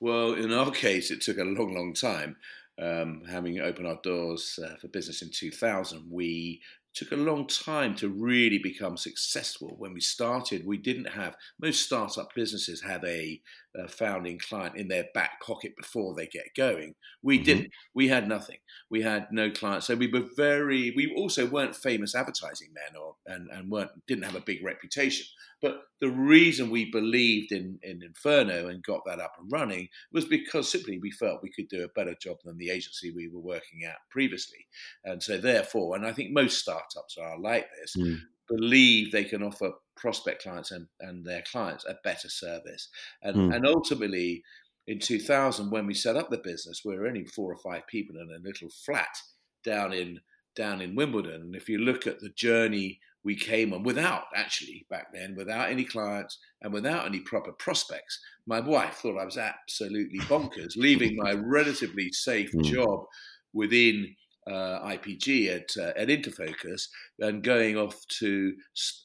Well, 0.00 0.32
in 0.32 0.52
our 0.52 0.70
case, 0.70 1.10
it 1.10 1.20
took 1.20 1.38
a 1.38 1.44
long, 1.44 1.74
long 1.74 1.92
time. 1.92 2.36
Um, 2.80 3.22
having 3.28 3.60
opened 3.60 3.86
our 3.86 4.00
doors 4.02 4.58
uh, 4.64 4.76
for 4.80 4.88
business 4.88 5.20
in 5.20 5.30
2000, 5.30 6.06
we 6.10 6.62
took 6.94 7.12
a 7.12 7.16
long 7.16 7.46
time 7.46 7.94
to 7.96 8.08
really 8.08 8.58
become 8.58 8.96
successful. 8.96 9.74
When 9.78 9.92
we 9.92 10.00
started, 10.00 10.66
we 10.66 10.78
didn't 10.78 11.10
have 11.10 11.36
most 11.60 11.82
startup 11.84 12.34
businesses 12.34 12.80
have 12.82 13.04
a, 13.04 13.42
a 13.76 13.88
founding 13.88 14.38
client 14.38 14.76
in 14.76 14.88
their 14.88 15.06
back 15.14 15.40
pocket 15.40 15.76
before 15.76 16.14
they 16.14 16.26
get 16.26 16.54
going. 16.56 16.94
We 17.22 17.36
mm-hmm. 17.36 17.44
didn't. 17.44 17.70
We 17.94 18.08
had 18.08 18.28
nothing. 18.28 18.58
We 18.90 19.02
had 19.02 19.28
no 19.30 19.50
clients. 19.50 19.86
So 19.86 19.94
we 19.94 20.08
were 20.08 20.28
very. 20.36 20.92
We 20.96 21.14
also 21.16 21.46
weren't 21.46 21.76
famous 21.76 22.14
advertising 22.14 22.68
men, 22.74 23.00
or 23.00 23.16
and 23.26 23.48
and 23.50 23.70
weren't 23.70 23.90
didn't 24.06 24.24
have 24.24 24.36
a 24.36 24.40
big 24.40 24.64
reputation. 24.64 25.26
But 25.62 25.82
the 26.00 26.10
reason 26.10 26.70
we 26.70 26.90
believed 26.90 27.52
in, 27.52 27.78
in 27.82 28.02
Inferno 28.02 28.68
and 28.68 28.82
got 28.82 29.02
that 29.04 29.20
up 29.20 29.34
and 29.38 29.52
running 29.52 29.88
was 30.10 30.24
because 30.24 30.70
simply 30.70 30.98
we 30.98 31.10
felt 31.10 31.42
we 31.42 31.52
could 31.52 31.68
do 31.68 31.84
a 31.84 31.88
better 31.88 32.14
job 32.14 32.38
than 32.44 32.56
the 32.56 32.70
agency 32.70 33.10
we 33.10 33.28
were 33.28 33.40
working 33.40 33.84
at 33.86 33.96
previously. 34.10 34.66
And 35.04 35.22
so, 35.22 35.36
therefore, 35.36 35.96
and 35.96 36.06
I 36.06 36.12
think 36.12 36.32
most 36.32 36.58
startups 36.58 37.18
are 37.18 37.38
like 37.38 37.68
this, 37.78 37.94
mm. 37.96 38.20
Believe 38.50 39.12
they 39.12 39.24
can 39.24 39.42
offer 39.42 39.72
prospect 39.96 40.42
clients 40.42 40.70
and, 40.70 40.86
and 41.00 41.24
their 41.24 41.42
clients 41.50 41.84
a 41.84 41.96
better 42.04 42.28
service. 42.28 42.88
And, 43.22 43.36
mm. 43.36 43.54
and 43.54 43.66
ultimately, 43.66 44.42
in 44.86 44.98
2000, 44.98 45.70
when 45.70 45.86
we 45.86 45.94
set 45.94 46.16
up 46.16 46.30
the 46.30 46.38
business, 46.38 46.82
we 46.84 46.96
were 46.96 47.06
only 47.06 47.24
four 47.24 47.52
or 47.52 47.58
five 47.58 47.86
people 47.86 48.16
in 48.16 48.28
a 48.30 48.46
little 48.46 48.68
flat 48.84 49.16
down 49.64 49.92
in 49.92 50.20
down 50.56 50.80
in 50.80 50.96
Wimbledon. 50.96 51.42
And 51.42 51.54
if 51.54 51.68
you 51.68 51.78
look 51.78 52.06
at 52.06 52.18
the 52.18 52.30
journey 52.30 52.98
we 53.22 53.36
came 53.36 53.72
on 53.72 53.82
without 53.82 54.24
actually 54.34 54.86
back 54.88 55.12
then, 55.12 55.34
without 55.36 55.70
any 55.70 55.84
clients 55.84 56.38
and 56.62 56.72
without 56.72 57.06
any 57.06 57.20
proper 57.20 57.52
prospects. 57.52 58.18
My 58.46 58.60
wife 58.60 58.94
thought 58.94 59.20
I 59.20 59.24
was 59.24 59.36
absolutely 59.36 60.20
bonkers, 60.20 60.76
leaving 60.76 61.16
my 61.16 61.32
relatively 61.44 62.10
safe 62.12 62.52
mm. 62.52 62.64
job 62.64 63.04
within 63.52 64.14
uh, 64.50 64.80
IPG 64.84 65.48
at 65.48 65.70
uh, 65.80 65.92
at 65.96 66.08
Interfocus 66.08 66.88
and 67.18 67.42
going 67.42 67.76
off 67.76 67.96
to 68.18 68.52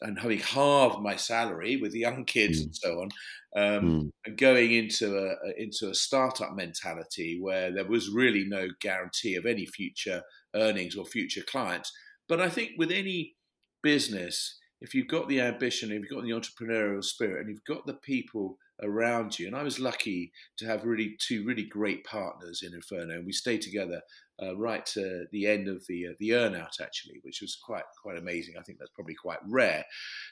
and 0.02 0.20
having 0.20 0.40
halved 0.40 1.02
my 1.02 1.16
salary 1.16 1.78
with 1.78 1.94
young 1.94 2.25
kids 2.25 2.60
mm. 2.60 2.66
and 2.66 2.75
so 2.75 2.90
on, 3.02 3.10
um, 3.56 3.86
mm. 3.86 4.10
and 4.25 4.38
going 4.38 4.74
into 4.74 5.18
a 5.18 5.62
into 5.62 5.90
a 5.90 5.96
startup 5.96 6.56
mentality 6.56 7.38
where 7.40 7.72
there 7.72 7.88
was 7.88 8.10
really 8.10 8.46
no 8.46 8.68
guarantee 8.82 9.36
of 9.36 9.46
any 9.46 9.66
future 9.66 10.22
earnings 10.56 10.96
or 10.96 11.06
future 11.06 11.44
clients. 11.44 11.92
But 12.28 12.42
I 12.42 12.50
think 12.50 12.72
with 12.78 12.92
any 12.92 13.36
business, 13.84 14.58
if 14.82 14.96
you've 14.96 15.08
got 15.08 15.30
the 15.30 15.42
ambition, 15.42 15.92
if 15.92 16.00
you've 16.00 16.10
got 16.10 16.24
the 16.24 16.32
entrepreneurial 16.32 17.04
spirit, 17.04 17.42
and 17.42 17.50
you've 17.50 17.66
got 17.66 17.86
the 17.86 18.00
people 18.04 18.58
around 18.82 19.38
you. 19.40 19.48
And 19.48 19.56
I 19.56 19.64
was 19.64 19.80
lucky 19.80 20.32
to 20.58 20.66
have 20.66 20.86
really 20.86 21.16
two 21.20 21.46
really 21.46 21.64
great 21.64 22.04
partners 22.06 22.62
in 22.64 22.74
Inferno, 22.74 23.16
and 23.16 23.25
we 23.25 23.32
stayed 23.32 23.62
together 23.62 24.02
uh, 24.42 24.56
right 24.56 24.86
to 24.86 25.25
the 25.32 25.48
end 25.48 25.68
of 25.68 25.86
the 25.88 26.08
uh, 26.08 26.13
the 26.20 26.30
earnout 26.30 26.82
actually, 26.82 27.20
which 27.24 27.42
was 27.42 27.58
quite 27.63 27.84
quite 28.01 28.18
amazing. 28.18 28.56
I 28.60 28.63
think 28.63 28.80
that's 28.80 28.92
probably 28.92 29.15
quite 29.15 29.39
rare. 29.48 29.86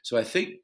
So 0.03 0.17
I 0.17 0.23
think 0.23 0.55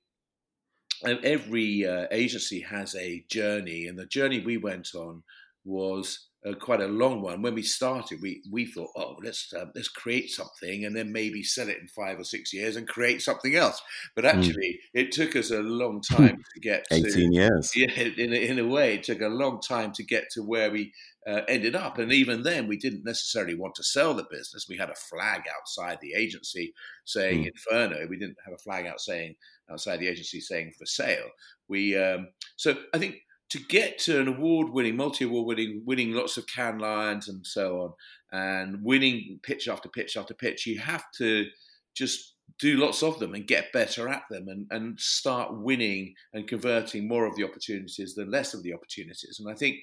um, 1.06 1.20
every 1.24 1.86
uh, 1.86 2.08
agency 2.12 2.62
has 2.62 2.96
a 2.96 3.24
journey, 3.30 3.88
and 3.88 3.98
the 3.98 4.06
journey 4.06 4.40
we 4.40 4.58
went 4.58 4.90
on 4.96 5.24
was 5.66 6.30
uh, 6.46 6.54
quite 6.54 6.82
a 6.82 6.88
long 6.88 7.22
one. 7.22 7.42
When 7.42 7.54
we 7.54 7.64
started, 7.64 8.22
we 8.22 8.42
we 8.50 8.66
thought, 8.66 8.92
oh, 8.96 9.18
let's 9.24 9.54
uh, 9.54 9.66
let's 9.76 9.90
create 9.90 10.30
something 10.30 10.86
and 10.86 10.96
then 10.96 11.12
maybe 11.12 11.44
sell 11.44 11.68
it 11.68 11.78
in 11.80 11.88
five 11.88 12.20
or 12.20 12.24
six 12.24 12.54
years 12.54 12.76
and 12.76 12.88
create 12.88 13.22
something 13.22 13.56
else. 13.56 13.82
But 14.16 14.24
hmm. 14.24 14.40
actually, 14.40 14.80
mm. 14.80 15.02
it 15.02 15.12
took 15.12 15.36
us 15.36 15.52
a 15.52 15.60
long 15.60 16.02
time 16.02 16.44
to 16.54 16.60
get 16.62 16.86
to, 16.90 16.96
eighteen 16.96 17.34
years. 17.34 17.74
Yeah, 17.76 17.92
in 17.92 18.34
in 18.34 18.60
a 18.60 18.68
way, 18.68 18.96
it 18.96 19.04
took 19.04 19.22
a 19.22 19.28
long 19.28 19.60
time 19.62 19.92
to 19.94 20.04
get 20.04 20.30
to 20.32 20.42
where 20.42 20.72
we 20.72 20.94
uh, 21.30 21.42
ended 21.48 21.76
up. 21.76 22.00
And 22.00 22.12
even 22.12 22.44
then, 22.44 22.68
we 22.68 22.78
didn't 22.78 23.06
necessarily 23.06 23.56
want 23.56 23.76
to 23.76 23.84
sell 23.84 24.14
the 24.14 24.26
business. 24.30 24.68
We 24.68 24.78
had 24.78 24.90
a 24.90 24.96
flag 24.96 25.44
outside 25.56 26.00
the 26.02 26.14
agency 26.14 26.74
saying 27.06 27.44
mm. 27.44 27.48
Inferno. 27.48 28.08
We 28.10 28.18
didn't 28.18 28.38
have 28.46 28.54
a 28.54 28.58
flag 28.58 28.86
out 28.88 29.00
saying 29.00 29.36
outside 29.70 29.98
the 30.00 30.08
agency 30.08 30.40
saying 30.40 30.74
for 30.78 30.86
sale. 30.86 31.30
We 31.68 31.98
um, 31.98 32.30
so 32.56 32.76
I 32.94 32.98
think 32.98 33.16
to 33.50 33.60
get 33.60 33.98
to 34.00 34.20
an 34.20 34.28
award-winning, 34.28 34.96
multi-award 34.96 35.48
winning, 35.48 35.82
winning 35.86 36.14
lots 36.14 36.38
of 36.38 36.46
Cannes 36.48 36.80
Lions 36.80 37.28
and 37.28 37.46
so 37.46 37.82
on, 37.82 37.94
and 38.32 38.84
winning 38.84 39.40
pitch 39.44 39.68
after 39.68 39.90
pitch 39.90 40.18
after 40.18 40.34
pitch, 40.34 40.68
you 40.68 40.80
have 40.80 41.04
to 41.18 41.48
just 41.96 42.36
do 42.60 42.78
lots 42.78 43.04
of 43.04 43.20
them 43.20 43.34
and 43.34 43.48
get 43.48 43.72
better 43.72 44.08
at 44.08 44.24
them 44.30 44.48
and, 44.48 44.68
and 44.72 45.00
start 45.00 45.50
winning 45.52 46.14
and 46.34 46.48
converting 46.48 47.08
more 47.08 47.26
of 47.26 47.36
the 47.36 47.44
opportunities 47.44 48.14
than 48.16 48.32
less 48.32 48.54
of 48.54 48.64
the 48.64 48.74
opportunities. 48.74 49.38
And 49.40 49.52
I 49.52 49.56
think 49.56 49.78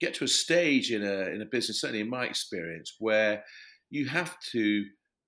get 0.00 0.14
to 0.14 0.24
a 0.24 0.28
stage 0.28 0.90
in 0.90 1.04
a 1.04 1.30
in 1.30 1.42
a 1.42 1.46
business, 1.46 1.80
certainly 1.80 2.00
in 2.00 2.10
my 2.10 2.24
experience, 2.24 2.94
where 2.98 3.44
you 3.90 4.06
have 4.06 4.36
to 4.52 4.84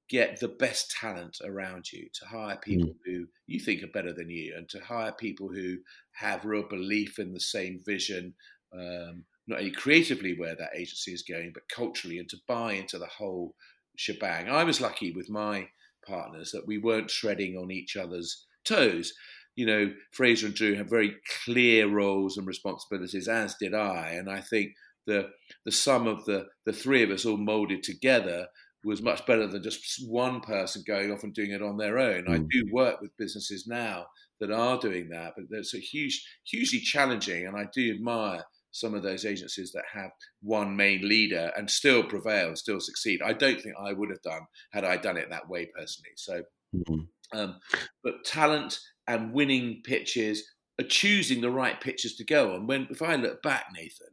get 0.08 0.38
the 0.38 0.48
best 0.48 0.90
talent 1.00 1.38
around 1.44 1.90
you, 1.92 2.08
to 2.14 2.26
hire 2.26 2.56
people 2.56 2.90
mm. 2.90 2.96
who 3.04 3.26
you 3.46 3.58
think 3.58 3.82
are 3.82 3.88
better 3.88 4.12
than 4.12 4.30
you, 4.30 4.54
and 4.56 4.68
to 4.68 4.80
hire 4.80 5.12
people 5.12 5.48
who 5.48 5.76
have 6.12 6.44
real 6.44 6.66
belief 6.68 7.18
in 7.18 7.32
the 7.32 7.40
same 7.40 7.80
vision, 7.84 8.34
um, 8.72 9.24
not 9.46 9.58
only 9.58 9.70
creatively 9.70 10.36
where 10.38 10.54
that 10.54 10.76
agency 10.76 11.12
is 11.12 11.22
going, 11.22 11.50
but 11.52 11.68
culturally, 11.68 12.18
and 12.18 12.28
to 12.28 12.36
buy 12.46 12.72
into 12.74 12.98
the 12.98 13.06
whole 13.06 13.54
shebang. 13.96 14.48
I 14.48 14.64
was 14.64 14.80
lucky 14.80 15.12
with 15.12 15.28
my 15.30 15.68
partners 16.06 16.52
that 16.52 16.66
we 16.66 16.78
weren't 16.78 17.08
treading 17.08 17.56
on 17.56 17.70
each 17.70 17.96
other's 17.96 18.46
toes. 18.64 19.12
You 19.56 19.66
know, 19.66 19.92
Fraser 20.12 20.46
and 20.46 20.54
Drew 20.54 20.74
have 20.76 20.88
very 20.88 21.16
clear 21.44 21.88
roles 21.88 22.36
and 22.36 22.46
responsibilities, 22.46 23.26
as 23.26 23.54
did 23.58 23.74
I, 23.74 24.10
and 24.10 24.30
I 24.30 24.40
think 24.40 24.72
the 25.06 25.30
the 25.64 25.72
sum 25.72 26.06
of 26.06 26.24
the 26.24 26.46
the 26.64 26.72
three 26.72 27.02
of 27.02 27.10
us 27.10 27.24
all 27.24 27.36
molded 27.36 27.82
together 27.82 28.46
was 28.84 29.02
much 29.02 29.26
better 29.26 29.46
than 29.48 29.62
just 29.62 30.04
one 30.06 30.40
person 30.40 30.84
going 30.86 31.10
off 31.10 31.24
and 31.24 31.34
doing 31.34 31.50
it 31.50 31.62
on 31.62 31.76
their 31.76 31.98
own. 31.98 32.26
Mm. 32.26 32.30
I 32.30 32.38
do 32.38 32.68
work 32.70 33.00
with 33.00 33.16
businesses 33.18 33.66
now 33.66 34.06
that 34.40 34.52
are 34.52 34.78
doing 34.78 35.08
that, 35.08 35.32
but 35.36 35.46
it's 35.50 35.74
a 35.74 35.78
huge, 35.78 36.24
hugely 36.44 36.78
challenging, 36.78 37.46
and 37.46 37.56
I 37.56 37.66
do 37.74 37.92
admire 37.92 38.44
some 38.70 38.94
of 38.94 39.02
those 39.02 39.24
agencies 39.24 39.72
that 39.72 39.84
have 39.92 40.10
one 40.42 40.76
main 40.76 41.08
leader 41.08 41.50
and 41.56 41.70
still 41.70 42.04
prevail, 42.04 42.54
still 42.54 42.78
succeed. 42.78 43.22
I 43.24 43.32
don't 43.32 43.60
think 43.60 43.74
I 43.80 43.92
would 43.92 44.10
have 44.10 44.22
done 44.22 44.42
had 44.70 44.84
I 44.84 44.98
done 44.98 45.16
it 45.16 45.30
that 45.30 45.48
way 45.48 45.66
personally. 45.74 46.12
So, 46.16 46.42
mm-hmm. 46.74 47.38
um, 47.38 47.58
but 48.04 48.24
talent 48.24 48.78
and 49.06 49.32
winning 49.32 49.82
pitches 49.84 50.44
are 50.80 50.86
choosing 50.86 51.40
the 51.40 51.50
right 51.50 51.80
pitches 51.80 52.16
to 52.16 52.24
go 52.24 52.54
on. 52.54 52.66
When 52.66 52.86
if 52.90 53.02
I 53.02 53.16
look 53.16 53.42
back, 53.42 53.66
Nathan, 53.74 54.08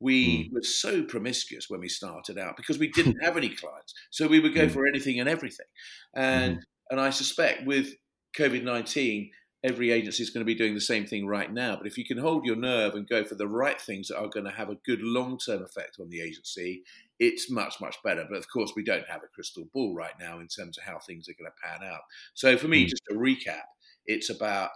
we 0.00 0.44
mm. 0.44 0.52
were 0.52 0.62
so 0.62 1.02
promiscuous 1.02 1.68
when 1.68 1.80
we 1.80 1.88
started 1.88 2.38
out 2.38 2.56
because 2.56 2.78
we 2.78 2.88
didn't 2.92 3.22
have 3.22 3.36
any 3.36 3.50
clients. 3.50 3.94
So 4.10 4.26
we 4.26 4.40
would 4.40 4.54
go 4.54 4.66
mm. 4.66 4.70
for 4.70 4.86
anything 4.86 5.20
and 5.20 5.28
everything. 5.28 5.66
And 6.14 6.58
mm. 6.58 6.62
and 6.90 7.00
I 7.00 7.10
suspect 7.10 7.66
with 7.66 7.94
COVID 8.36 8.62
nineteen, 8.62 9.30
every 9.66 9.90
agency 9.90 10.22
is 10.22 10.30
going 10.30 10.42
to 10.42 10.46
be 10.46 10.54
doing 10.54 10.74
the 10.74 10.80
same 10.80 11.06
thing 11.06 11.26
right 11.26 11.52
now. 11.52 11.76
But 11.76 11.86
if 11.86 11.98
you 11.98 12.04
can 12.04 12.18
hold 12.18 12.44
your 12.44 12.56
nerve 12.56 12.94
and 12.94 13.08
go 13.08 13.24
for 13.24 13.34
the 13.34 13.48
right 13.48 13.80
things 13.80 14.08
that 14.08 14.18
are 14.18 14.28
going 14.28 14.44
to 14.44 14.52
have 14.52 14.70
a 14.70 14.78
good 14.86 15.02
long 15.02 15.38
term 15.38 15.62
effect 15.62 15.96
on 16.00 16.08
the 16.08 16.20
agency, 16.20 16.82
it's 17.18 17.50
much, 17.50 17.80
much 17.80 17.96
better. 18.04 18.24
But 18.28 18.38
of 18.38 18.48
course, 18.48 18.72
we 18.76 18.84
don't 18.84 19.08
have 19.08 19.22
a 19.24 19.34
crystal 19.34 19.66
ball 19.72 19.94
right 19.94 20.14
now 20.20 20.38
in 20.38 20.46
terms 20.46 20.78
of 20.78 20.84
how 20.84 20.98
things 20.98 21.28
are 21.28 21.34
going 21.38 21.50
to 21.50 21.66
pan 21.66 21.88
out. 21.88 22.02
So 22.34 22.56
for 22.56 22.68
me, 22.68 22.84
mm. 22.84 22.88
just 22.88 23.02
to 23.08 23.16
recap, 23.16 23.64
it's 24.06 24.30
about 24.30 24.70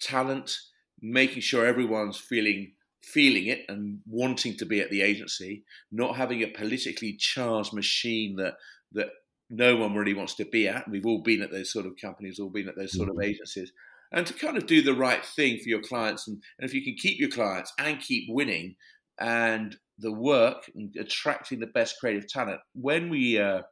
talent, 0.00 0.56
making 1.00 1.42
sure 1.42 1.66
everyone's 1.66 2.18
feeling 2.18 2.72
feeling 3.02 3.46
it 3.46 3.64
and 3.68 3.98
wanting 4.06 4.54
to 4.58 4.66
be 4.66 4.78
at 4.78 4.90
the 4.90 5.00
agency, 5.00 5.64
not 5.90 6.16
having 6.16 6.42
a 6.42 6.46
politically 6.48 7.16
charged 7.16 7.72
machine 7.72 8.36
that 8.36 8.54
that 8.92 9.08
no 9.48 9.76
one 9.76 9.94
really 9.94 10.14
wants 10.14 10.34
to 10.36 10.44
be 10.44 10.68
at. 10.68 10.88
We've 10.88 11.06
all 11.06 11.22
been 11.22 11.42
at 11.42 11.50
those 11.50 11.72
sort 11.72 11.86
of 11.86 11.96
companies, 12.00 12.38
all 12.38 12.50
been 12.50 12.68
at 12.68 12.76
those 12.76 12.96
sort 12.96 13.08
of 13.08 13.16
mm-hmm. 13.16 13.30
agencies. 13.30 13.72
And 14.12 14.26
to 14.26 14.34
kind 14.34 14.56
of 14.56 14.66
do 14.66 14.82
the 14.82 14.94
right 14.94 15.24
thing 15.24 15.58
for 15.58 15.68
your 15.68 15.82
clients, 15.82 16.26
and, 16.26 16.42
and 16.58 16.68
if 16.68 16.74
you 16.74 16.82
can 16.82 16.94
keep 16.94 17.20
your 17.20 17.30
clients 17.30 17.72
and 17.78 18.00
keep 18.00 18.24
winning, 18.28 18.74
and 19.20 19.76
the 19.98 20.12
work 20.12 20.70
and 20.74 20.94
attracting 20.96 21.60
the 21.60 21.66
best 21.66 21.96
creative 22.00 22.26
talent. 22.26 22.60
When 22.74 23.10
we 23.10 23.38
uh, 23.38 23.62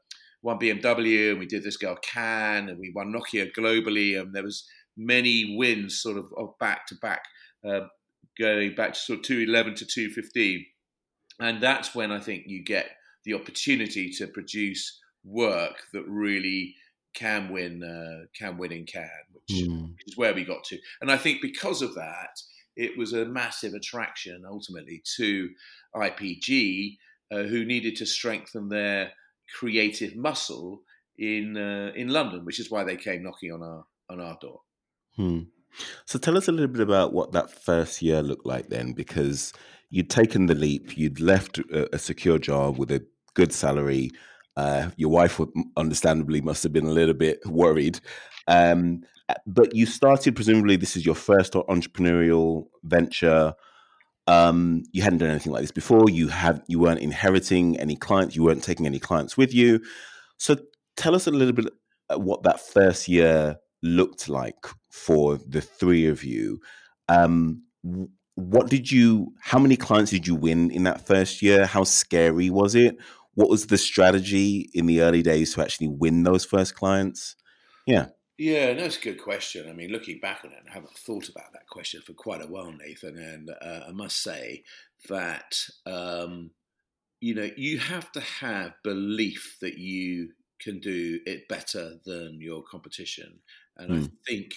won 0.42 0.58
BMW 0.58 1.30
and 1.30 1.38
we 1.38 1.46
did 1.46 1.64
this 1.64 1.78
girl 1.78 1.96
Can 2.02 2.68
and 2.68 2.78
we 2.78 2.92
won 2.94 3.12
Nokia 3.12 3.50
globally, 3.56 4.20
and 4.20 4.34
there 4.34 4.44
was 4.44 4.68
many 4.98 5.56
wins 5.56 6.00
sort 6.00 6.18
of, 6.18 6.26
of 6.36 6.58
back 6.58 6.86
to 6.88 6.96
back 6.96 7.22
uh, 7.66 7.86
going 8.38 8.74
back 8.74 8.92
to 8.92 8.98
sort 8.98 9.20
of 9.20 9.24
211 9.24 9.76
to 9.76 9.86
215. 9.86 10.66
And 11.40 11.62
that's 11.62 11.94
when 11.94 12.10
I 12.10 12.20
think 12.20 12.44
you 12.46 12.62
get 12.62 12.90
the 13.24 13.34
opportunity 13.34 14.10
to 14.10 14.26
produce 14.26 14.98
work 15.24 15.82
that 15.92 16.04
really 16.06 16.74
can 17.14 17.50
win, 17.50 17.82
uh, 17.82 18.26
can 18.36 18.58
win 18.58 18.72
in 18.72 18.86
Cannes, 18.86 19.08
which 19.32 19.60
mm. 19.60 19.92
is 20.06 20.16
where 20.16 20.34
we 20.34 20.44
got 20.44 20.64
to. 20.64 20.78
And 21.00 21.10
I 21.10 21.16
think 21.16 21.40
because 21.40 21.82
of 21.82 21.94
that, 21.94 22.40
it 22.76 22.96
was 22.96 23.12
a 23.12 23.24
massive 23.26 23.74
attraction 23.74 24.44
ultimately 24.48 25.02
to 25.16 25.48
IPG, 25.96 26.96
uh, 27.30 27.42
who 27.42 27.64
needed 27.64 27.96
to 27.96 28.06
strengthen 28.06 28.68
their 28.68 29.12
creative 29.58 30.16
muscle 30.16 30.82
in 31.18 31.56
uh, 31.56 31.92
in 31.94 32.08
London, 32.08 32.44
which 32.44 32.60
is 32.60 32.70
why 32.70 32.84
they 32.84 32.96
came 32.96 33.22
knocking 33.22 33.52
on 33.52 33.62
our 33.62 33.84
on 34.08 34.20
our 34.20 34.38
door. 34.40 34.60
Hmm. 35.18 35.40
So 36.06 36.18
tell 36.18 36.36
us 36.36 36.48
a 36.48 36.52
little 36.52 36.68
bit 36.68 36.80
about 36.80 37.12
what 37.12 37.32
that 37.32 37.50
first 37.50 38.00
year 38.00 38.22
looked 38.22 38.46
like 38.46 38.68
then, 38.68 38.92
because 38.92 39.52
you'd 39.90 40.10
taken 40.10 40.46
the 40.46 40.54
leap, 40.54 40.96
you'd 40.96 41.20
left 41.20 41.58
a, 41.58 41.94
a 41.94 41.98
secure 41.98 42.38
job 42.38 42.78
with 42.78 42.90
a 42.92 43.04
good 43.34 43.52
salary. 43.52 44.12
Uh, 44.56 44.90
your 44.96 45.10
wife, 45.10 45.38
would, 45.38 45.50
understandably, 45.76 46.40
must 46.40 46.62
have 46.62 46.72
been 46.72 46.86
a 46.86 46.92
little 46.92 47.14
bit 47.14 47.40
worried. 47.46 48.00
Um, 48.46 49.02
but 49.46 49.74
you 49.74 49.86
started, 49.86 50.36
presumably, 50.36 50.76
this 50.76 50.96
is 50.96 51.04
your 51.04 51.16
first 51.16 51.52
entrepreneurial 51.52 52.68
venture. 52.84 53.54
Um, 54.28 54.84
you 54.92 55.02
hadn't 55.02 55.18
done 55.18 55.30
anything 55.30 55.52
like 55.52 55.62
this 55.62 55.72
before. 55.72 56.08
You 56.08 56.28
had 56.28 56.62
you 56.68 56.78
weren't 56.78 57.00
inheriting 57.00 57.78
any 57.78 57.96
clients. 57.96 58.36
You 58.36 58.44
weren't 58.44 58.62
taking 58.62 58.86
any 58.86 58.98
clients 58.98 59.36
with 59.36 59.52
you. 59.52 59.80
So 60.36 60.56
tell 60.96 61.14
us 61.14 61.26
a 61.26 61.30
little 61.30 61.54
bit 61.54 61.66
uh, 62.08 62.18
what 62.18 62.42
that 62.44 62.60
first 62.60 63.08
year 63.08 63.58
looked 63.82 64.28
like 64.28 64.66
for 64.90 65.38
the 65.46 65.60
three 65.60 66.06
of 66.06 66.24
you. 66.24 66.60
Um, 67.08 67.62
what 68.34 68.68
did 68.68 68.90
you? 68.90 69.34
How 69.40 69.58
many 69.58 69.76
clients 69.76 70.10
did 70.10 70.26
you 70.26 70.34
win 70.34 70.70
in 70.70 70.84
that 70.84 71.06
first 71.06 71.42
year? 71.42 71.66
How 71.66 71.84
scary 71.84 72.50
was 72.50 72.74
it? 72.74 72.96
What 73.34 73.48
was 73.48 73.66
the 73.66 73.78
strategy 73.78 74.70
in 74.74 74.86
the 74.86 75.00
early 75.00 75.22
days 75.22 75.54
to 75.54 75.62
actually 75.62 75.88
win 75.88 76.22
those 76.22 76.44
first 76.44 76.74
clients? 76.74 77.36
Yeah. 77.86 78.06
Yeah, 78.36 78.74
that's 78.74 78.96
a 78.96 79.00
good 79.00 79.20
question. 79.20 79.68
I 79.68 79.72
mean, 79.72 79.90
looking 79.90 80.20
back 80.20 80.42
on 80.44 80.52
it, 80.52 80.62
I 80.70 80.72
haven't 80.72 80.96
thought 80.96 81.28
about 81.28 81.52
that 81.52 81.66
question 81.68 82.02
for 82.06 82.12
quite 82.12 82.40
a 82.40 82.46
while, 82.46 82.72
Nathan. 82.72 83.18
And 83.18 83.50
uh, 83.50 83.86
I 83.88 83.90
must 83.90 84.22
say 84.22 84.62
that 85.08 85.60
um, 85.86 86.52
you 87.20 87.34
know 87.34 87.50
you 87.56 87.78
have 87.78 88.12
to 88.12 88.20
have 88.20 88.74
belief 88.84 89.56
that 89.60 89.78
you 89.78 90.30
can 90.60 90.78
do 90.78 91.20
it 91.26 91.48
better 91.48 91.94
than 92.04 92.40
your 92.40 92.62
competition, 92.62 93.40
and 93.78 93.90
mm. 93.90 93.94
I 93.94 93.98
hmm. 94.00 94.06
think 94.26 94.54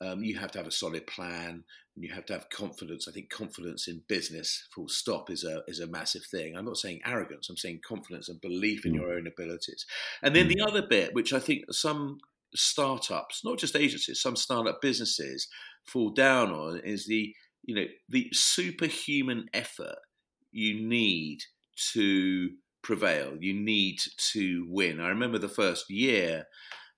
um, 0.00 0.22
you 0.22 0.38
have 0.38 0.52
to 0.52 0.58
have 0.58 0.66
a 0.66 0.72
solid 0.72 1.06
plan 1.06 1.64
and 1.98 2.04
you 2.04 2.14
have 2.14 2.26
to 2.26 2.32
have 2.32 2.50
confidence. 2.50 3.08
I 3.08 3.12
think 3.12 3.28
confidence 3.28 3.88
in 3.88 4.02
business, 4.08 4.68
full 4.72 4.88
stop, 4.88 5.30
is 5.30 5.42
a 5.42 5.62
is 5.66 5.80
a 5.80 5.86
massive 5.86 6.24
thing. 6.24 6.56
I'm 6.56 6.64
not 6.64 6.76
saying 6.76 7.00
arrogance. 7.04 7.48
I'm 7.48 7.56
saying 7.56 7.80
confidence 7.86 8.28
and 8.28 8.40
belief 8.40 8.86
in 8.86 8.92
mm. 8.92 9.00
your 9.00 9.12
own 9.12 9.26
abilities. 9.26 9.84
And 10.22 10.34
then 10.34 10.46
mm. 10.46 10.54
the 10.54 10.62
other 10.62 10.86
bit, 10.86 11.14
which 11.14 11.32
I 11.32 11.40
think 11.40 11.64
some 11.72 12.18
startups, 12.54 13.44
not 13.44 13.58
just 13.58 13.76
agencies, 13.76 14.22
some 14.22 14.36
startup 14.36 14.80
businesses 14.80 15.48
fall 15.84 16.10
down 16.10 16.52
on, 16.52 16.80
is 16.84 17.06
the 17.06 17.34
you 17.64 17.74
know 17.74 17.86
the 18.08 18.28
superhuman 18.32 19.46
effort 19.52 19.98
you 20.52 20.80
need 20.80 21.42
to 21.92 22.50
prevail. 22.82 23.36
You 23.40 23.54
need 23.54 24.00
to 24.32 24.66
win. 24.68 25.00
I 25.00 25.08
remember 25.08 25.38
the 25.38 25.48
first 25.48 25.90
year. 25.90 26.44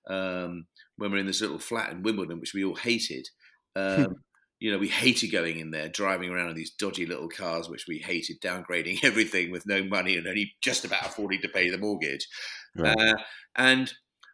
Um, 0.07 0.65
when 1.01 1.11
we 1.11 1.17
are 1.17 1.21
in 1.21 1.27
this 1.27 1.41
little 1.41 1.59
flat 1.59 1.91
in 1.91 2.03
Wimbledon, 2.03 2.39
which 2.39 2.53
we 2.53 2.63
all 2.63 2.75
hated. 2.75 3.27
Hmm. 3.75 4.03
Um, 4.03 4.15
you 4.59 4.71
know, 4.71 4.77
we 4.77 4.89
hated 4.89 5.31
going 5.31 5.57
in 5.57 5.71
there, 5.71 5.89
driving 5.89 6.29
around 6.29 6.51
in 6.51 6.55
these 6.55 6.75
dodgy 6.75 7.07
little 7.07 7.27
cars, 7.27 7.67
which 7.67 7.85
we 7.87 7.97
hated, 7.97 8.39
downgrading 8.41 8.99
everything 9.03 9.51
with 9.51 9.65
no 9.65 9.83
money 9.83 10.15
and 10.15 10.27
only 10.27 10.53
just 10.61 10.85
about 10.85 11.05
affording 11.05 11.41
to 11.41 11.49
pay 11.49 11.69
the 11.69 11.79
mortgage. 11.79 12.27
Right. 12.75 12.95
Uh, 12.95 13.15
and 13.55 13.91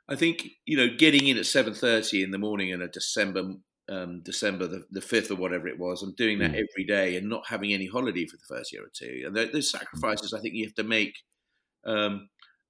I 0.09 0.15
think 0.15 0.45
you 0.65 0.77
know, 0.77 0.89
getting 0.97 1.27
in 1.27 1.37
at 1.37 1.45
seven 1.45 1.73
thirty 1.73 2.23
in 2.23 2.31
the 2.31 2.37
morning 2.37 2.69
in 2.69 2.81
a 2.81 2.89
December 2.89 3.53
um, 3.89 4.21
December 4.21 4.67
the, 4.67 4.99
5th 4.99 5.31
or 5.31 5.35
whatever 5.35 5.67
it 5.67 5.79
was, 5.79 6.03
and 6.03 6.15
doing 6.17 6.39
that 6.39 6.51
mm. 6.51 6.65
every 6.69 6.83
day 6.85 7.15
and 7.15 7.29
not 7.29 7.47
having 7.47 7.73
any 7.73 7.87
holiday 7.87 8.25
for 8.25 8.35
the 8.35 8.55
first 8.55 8.73
year 8.73 8.83
or 8.83 8.91
two. 8.93 9.23
And 9.25 9.35
those 9.35 9.71
sacrifices 9.71 10.33
I 10.33 10.41
think 10.41 10.55
you 10.55 10.65
have 10.65 10.75
to 10.75 10.83
make 10.83 11.15
um, 11.85 12.27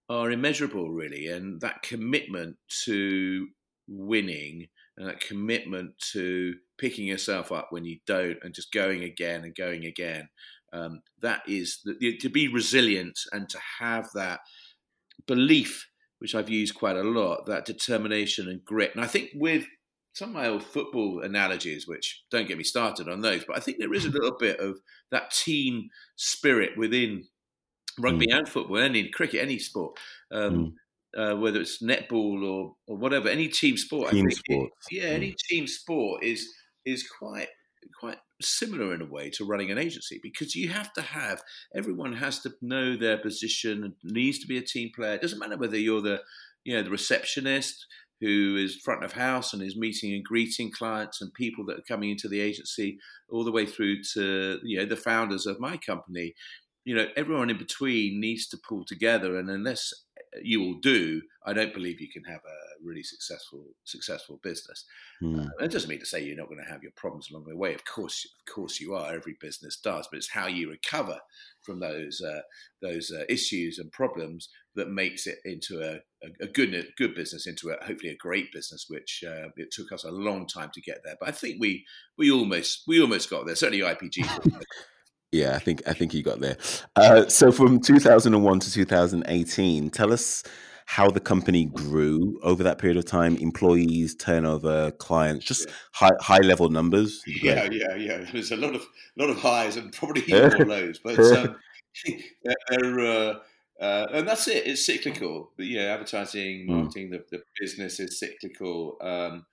are 0.10 0.32
immeasurable, 0.32 0.90
really. 0.92 1.28
And 1.28 1.60
that 1.62 1.82
commitment 1.82 2.58
to 2.86 3.48
winning 3.88 4.68
and 4.98 5.08
that 5.08 5.20
commitment 5.20 5.98
to 6.12 6.56
picking 6.78 7.06
yourself 7.06 7.52
up 7.52 7.68
when 7.70 7.86
you 7.86 8.00
don't 8.06 8.38
and 8.42 8.54
just 8.54 8.72
going 8.72 9.04
again 9.04 9.44
and 9.44 9.56
going 9.56 9.86
again. 9.86 10.30
Um, 10.74 11.02
that 11.22 11.42
is 11.48 11.80
the, 11.86 12.18
to 12.18 12.30
be 12.30 12.48
resilient 12.48 13.20
and 13.32 13.48
to 13.50 13.60
have 13.80 14.10
that 14.16 14.42
belief, 15.26 15.88
which 16.20 16.36
I've 16.36 16.50
used 16.50 16.76
quite 16.76 16.98
a 16.98 17.04
lot, 17.04 17.46
that 17.46 17.66
determination 17.66 18.50
and 18.50 18.64
grit. 18.66 18.94
And 18.96 19.04
I 19.04 19.08
think 19.08 19.30
with 19.36 19.66
some 20.14 20.30
of 20.30 20.36
my 20.36 20.48
old 20.48 20.64
football 20.64 21.22
analogies, 21.24 21.88
which 21.88 22.24
don't 22.32 22.48
get 22.48 22.58
me 22.58 22.64
started 22.64 23.08
on 23.08 23.22
those, 23.22 23.46
but 23.46 23.56
I 23.56 23.60
think 23.60 23.78
there 23.78 23.94
is 23.94 24.06
a 24.06 24.10
little 24.10 24.36
bit 24.40 24.60
of 24.60 24.80
that 25.12 25.32
team 25.32 25.90
spirit 26.16 26.72
within 26.76 27.26
rugby 28.00 28.28
mm. 28.28 28.38
and 28.38 28.50
football, 28.50 28.78
and 28.78 28.96
in 28.96 29.10
cricket, 29.14 29.42
any 29.42 29.60
sport. 29.60 29.98
Um, 30.32 30.54
mm 30.54 30.72
uh, 31.18 31.36
whether 31.36 31.60
it's 31.60 31.82
netball 31.82 32.44
or, 32.44 32.76
or 32.88 32.98
whatever, 32.98 33.28
any 33.28 33.48
team 33.48 33.76
sport. 33.76 34.12
Team 34.12 34.30
sport. 34.30 34.70
It, 34.92 35.02
yeah, 35.02 35.10
any 35.10 35.36
team 35.50 35.68
sport 35.68 36.24
is 36.24 36.54
is 36.86 37.08
quite 37.20 37.50
quite 38.00 38.18
similar 38.42 38.94
in 38.94 39.02
a 39.02 39.06
way 39.06 39.30
to 39.32 39.46
running 39.46 39.72
an 39.72 39.78
agency 39.78 40.20
because 40.22 40.56
you 40.56 40.70
have 40.70 40.94
to 40.94 41.02
have 41.02 41.42
everyone 41.76 42.14
has 42.14 42.40
to 42.40 42.54
know 42.62 42.96
their 42.96 43.18
position 43.18 43.84
and 43.84 43.94
needs 44.04 44.40
to 44.40 44.48
be 44.48 44.58
a 44.58 44.62
team 44.62 44.92
player. 44.96 45.16
It 45.16 45.22
doesn't 45.22 45.40
matter 45.40 45.58
whether 45.58 45.78
you're 45.78 46.02
the 46.02 46.22
you 46.64 46.76
know 46.76 46.84
the 46.84 46.92
receptionist 46.92 47.88
who 48.22 48.56
is 48.58 48.76
front 48.84 49.04
of 49.04 49.14
house 49.14 49.54
and 49.54 49.62
is 49.62 49.78
meeting 49.78 50.14
and 50.14 50.24
greeting 50.24 50.72
clients 50.72 51.22
and 51.22 51.34
people 51.34 51.66
that 51.66 51.80
are 51.80 51.84
coming 51.88 52.10
into 52.10 52.28
the 52.28 52.40
agency 52.40 53.00
all 53.30 53.44
the 53.44 53.52
way 53.52 53.66
through 53.66 54.02
to 54.14 54.60
you 54.64 54.78
know 54.78 54.86
the 54.86 54.96
founders 54.96 55.46
of 55.46 55.60
my 55.60 55.78
company 55.78 56.34
you 56.84 56.96
know 56.96 57.08
everyone 57.16 57.50
in 57.50 57.58
between 57.58 58.20
needs 58.20 58.48
to 58.48 58.58
pull 58.58 58.84
together 58.86 59.38
and 59.38 59.50
unless 59.50 59.94
you 60.44 60.60
will 60.60 60.80
do, 60.80 61.22
I 61.46 61.54
don't 61.54 61.74
believe 61.74 62.02
you 62.02 62.10
can 62.10 62.24
have 62.26 62.42
a 62.42 62.84
really 62.84 63.04
successful 63.04 63.66
successful 63.84 64.40
business. 64.44 64.86
Mm. 65.22 65.46
Uh, 65.46 65.64
it 65.64 65.72
doesn't 65.72 65.90
mean 65.90 66.00
to 66.00 66.06
say 66.06 66.24
you're 66.24 66.38
not 66.38 66.50
going 66.50 66.64
to 66.64 66.72
have 66.72 66.84
your 66.84 66.92
problems 66.96 67.30
along 67.32 67.46
the 67.48 67.56
way. 67.56 67.74
Of 67.74 67.86
course, 67.86 68.26
of 68.26 68.54
course 68.54 68.80
you 68.80 68.96
are. 68.96 69.14
Every 69.14 69.36
business 69.40 69.78
does, 69.78 70.08
but 70.12 70.18
it's 70.18 70.30
how 70.30 70.48
you 70.48 70.70
recover 70.70 71.20
from 71.62 71.80
those 71.80 72.22
uh, 72.22 72.42
those 72.82 73.12
uh, 73.12 73.24
issues 73.30 73.80
and 73.80 73.92
problems 73.92 74.50
that 74.76 74.90
makes 74.90 75.26
it 75.26 75.40
into 75.44 75.82
a, 75.82 75.96
a, 76.26 76.46
a, 76.46 76.48
good 76.48 76.86
good 76.98 77.16
business, 77.16 77.48
into 77.48 77.70
a 77.70 77.86
hopefully 77.86 78.12
a 78.12 78.18
great 78.18 78.52
business. 78.54 78.86
Which 78.90 79.24
uh, 79.28 79.50
it 79.56 79.72
took 79.72 79.92
us 79.92 80.04
a 80.04 80.12
long 80.12 80.48
time 80.48 80.72
to 80.74 80.82
get 80.82 81.00
there, 81.04 81.16
but 81.20 81.30
I 81.30 81.32
think 81.32 81.58
we 81.60 81.86
we 82.18 82.32
almost 82.32 82.84
we 82.88 83.02
almost 83.02 83.30
got 83.30 83.46
there. 83.46 83.56
Certainly, 83.56 83.86
IPG. 83.86 84.64
Yeah, 85.32 85.56
I 85.56 85.60
think 85.60 85.84
I 85.88 85.94
think 85.94 86.14
you 86.14 86.24
got 86.24 86.40
there. 86.40 86.58
Uh, 86.96 87.28
so 87.28 87.52
from 87.52 87.80
2001 87.80 88.60
to 88.62 88.72
2018, 88.72 89.90
tell 89.90 90.14
us 90.14 90.44
how 90.86 91.10
the 91.10 91.20
company 91.20 91.66
grew 91.66 92.40
over 92.44 92.64
that 92.64 92.78
period 92.78 92.96
of 92.96 93.04
time, 93.04 93.36
employees, 93.38 94.16
turnover, 94.16 94.92
clients, 94.92 95.46
just 95.46 95.68
yeah. 95.68 95.74
high 95.92 96.12
high 96.22 96.40
level 96.40 96.70
numbers. 96.70 97.22
Yeah, 97.28 97.68
yeah, 97.70 97.96
yeah. 97.96 98.26
There's 98.32 98.52
a 98.52 98.56
lot 98.56 98.74
of 98.74 98.86
lot 99.18 99.30
of 99.30 99.38
highs 99.38 99.76
and 99.76 99.92
probably 99.92 100.24
more 100.30 100.50
lows, 100.66 101.00
but 101.04 101.20
um, 101.20 101.58
they're, 102.70 103.00
uh, 103.00 103.34
uh, 103.82 104.08
and 104.14 104.28
that's 104.28 104.48
it. 104.48 104.66
It's 104.66 104.86
cyclical. 104.86 105.52
But 105.58 105.66
yeah, 105.66 105.94
advertising, 105.94 106.68
hmm. 106.68 106.74
marketing, 106.74 107.10
mm. 107.10 107.12
the, 107.30 107.38
the 107.38 107.44
business 107.60 108.00
is 108.00 108.18
cyclical. 108.18 108.98
Um, 109.02 109.46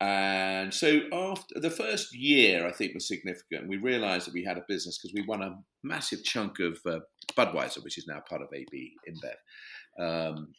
and 0.00 0.72
so 0.72 1.00
after 1.12 1.58
the 1.58 1.70
first 1.70 2.14
year, 2.14 2.66
I 2.66 2.70
think 2.70 2.94
was 2.94 3.08
significant. 3.08 3.68
We 3.68 3.78
realised 3.78 4.26
that 4.26 4.34
we 4.34 4.44
had 4.44 4.56
a 4.56 4.64
business 4.68 4.96
because 4.98 5.12
we 5.14 5.26
won 5.26 5.42
a 5.42 5.58
massive 5.82 6.22
chunk 6.22 6.60
of 6.60 6.78
uh, 6.86 7.00
Budweiser, 7.36 7.82
which 7.82 7.98
is 7.98 8.06
now 8.06 8.22
part 8.28 8.42
of 8.42 8.48
AB 8.54 8.92
InBev. 9.08 10.30
Um, 10.30 10.54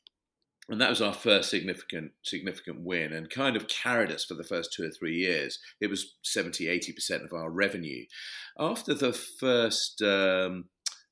and 0.67 0.79
that 0.81 0.89
was 0.89 1.01
our 1.01 1.13
first 1.13 1.49
significant 1.49 2.11
significant 2.23 2.81
win 2.81 3.11
and 3.11 3.29
kind 3.29 3.55
of 3.55 3.67
carried 3.67 4.11
us 4.11 4.25
for 4.25 4.35
the 4.35 4.43
first 4.43 4.71
two 4.73 4.83
or 4.83 4.91
three 4.91 5.15
years. 5.15 5.57
It 5.81 5.89
was 5.89 6.15
70, 6.23 6.65
80% 6.65 7.23
of 7.23 7.33
our 7.33 7.49
revenue. 7.49 8.05
After 8.59 8.93
the 8.93 9.13
first 9.13 10.01
um, 10.01 10.65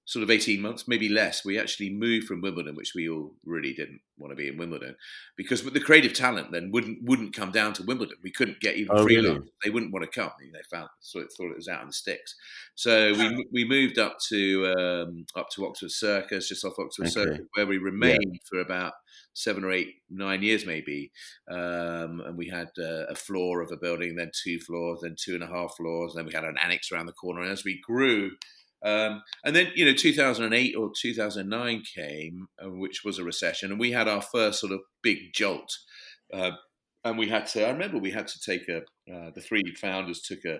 sort 0.08 0.24
of 0.24 0.32
18 0.32 0.62
months, 0.62 0.88
maybe 0.88 1.10
less, 1.10 1.44
we 1.44 1.60
actually 1.60 1.90
moved 1.90 2.28
from 2.28 2.40
Wimbledon, 2.40 2.76
which 2.76 2.94
we 2.96 3.10
all 3.10 3.34
really 3.46 3.74
didn't 3.74 4.00
want 4.18 4.32
to 4.32 4.38
be 4.38 4.48
in 4.48 4.58
Wimbledon, 4.58 4.96
because 5.36 5.64
the 5.64 5.82
creative 5.82 6.14
talent 6.14 6.50
then 6.52 6.72
wouldn't 6.72 7.04
wouldn't 7.04 7.36
come 7.36 7.52
down 7.52 7.74
to 7.74 7.84
Wimbledon. 7.84 8.16
We 8.24 8.32
couldn't 8.32 8.62
get 8.62 8.78
even 8.78 8.98
oh, 8.98 9.04
freelance. 9.04 9.40
Really? 9.40 9.52
They 9.66 9.70
wouldn't 9.70 9.92
want 9.92 10.10
to 10.10 10.20
come. 10.20 10.32
They 10.40 10.60
found 10.72 10.88
so 11.02 11.20
thought 11.20 11.52
it 11.52 11.58
was 11.58 11.68
out 11.68 11.82
in 11.82 11.88
the 11.88 11.94
sticks. 11.94 12.36
So 12.76 13.12
we 13.14 13.46
we 13.52 13.66
moved 13.66 14.00
up 14.00 14.18
to 14.30 14.74
um, 14.78 15.26
up 15.36 15.50
to 15.52 15.68
Oxford 15.68 15.92
Circus, 15.92 16.48
just 16.48 16.64
off 16.64 16.80
Oxford 16.80 17.08
okay. 17.08 17.12
Circus, 17.12 17.46
where 17.56 17.68
we 17.68 17.78
remained 17.78 18.24
yeah. 18.32 18.40
for 18.50 18.60
about 18.62 18.94
seven 19.34 19.66
or 19.66 19.72
eight, 19.74 19.96
nine 20.10 20.42
years 20.42 20.66
maybe. 20.66 21.12
Um, 21.52 22.22
and 22.26 22.38
we 22.38 22.48
had 22.48 22.70
uh, 22.80 23.06
a 23.10 23.16
floor 23.16 23.62
of 23.62 23.72
a 23.74 23.78
building, 23.78 24.16
then 24.16 24.32
two 24.34 24.60
floors, 24.62 25.02
then 25.02 25.18
two 25.20 25.36
and 25.36 25.44
a 25.44 25.48
half 25.48 25.76
floors, 25.76 26.14
and 26.14 26.20
then 26.20 26.26
we 26.26 26.34
had 26.34 26.46
an 26.46 26.58
annex 26.64 26.94
around 26.94 27.08
the 27.08 27.12
corner. 27.12 27.42
And 27.42 27.52
as 27.52 27.66
we 27.66 27.82
grew, 27.82 28.32
um, 28.84 29.24
and 29.44 29.56
then, 29.56 29.72
you 29.76 29.86
know, 29.86 29.94
2008 29.94 30.76
or 30.76 30.92
2009 30.96 31.84
came, 31.96 32.48
uh, 32.64 32.70
which 32.70 33.04
was 33.04 33.18
a 33.18 33.24
recession, 33.24 33.72
and 33.72 33.80
we 33.80 33.92
had 33.92 34.08
our 34.08 34.22
first 34.22 34.60
sort 34.60 34.72
of 34.72 34.82
big 35.02 35.34
jolt. 35.34 35.76
Uh, 36.34 36.52
and 37.04 37.18
we 37.18 37.28
had 37.28 37.48
to, 37.48 37.66
I 37.66 37.72
remember 37.72 37.98
we 37.98 38.12
had 38.12 38.28
to 38.28 38.40
take 38.40 38.68
a, 38.68 38.80
uh, 39.12 39.32
the 39.34 39.42
three 39.42 39.64
founders 39.76 40.22
took 40.22 40.44
a, 40.46 40.60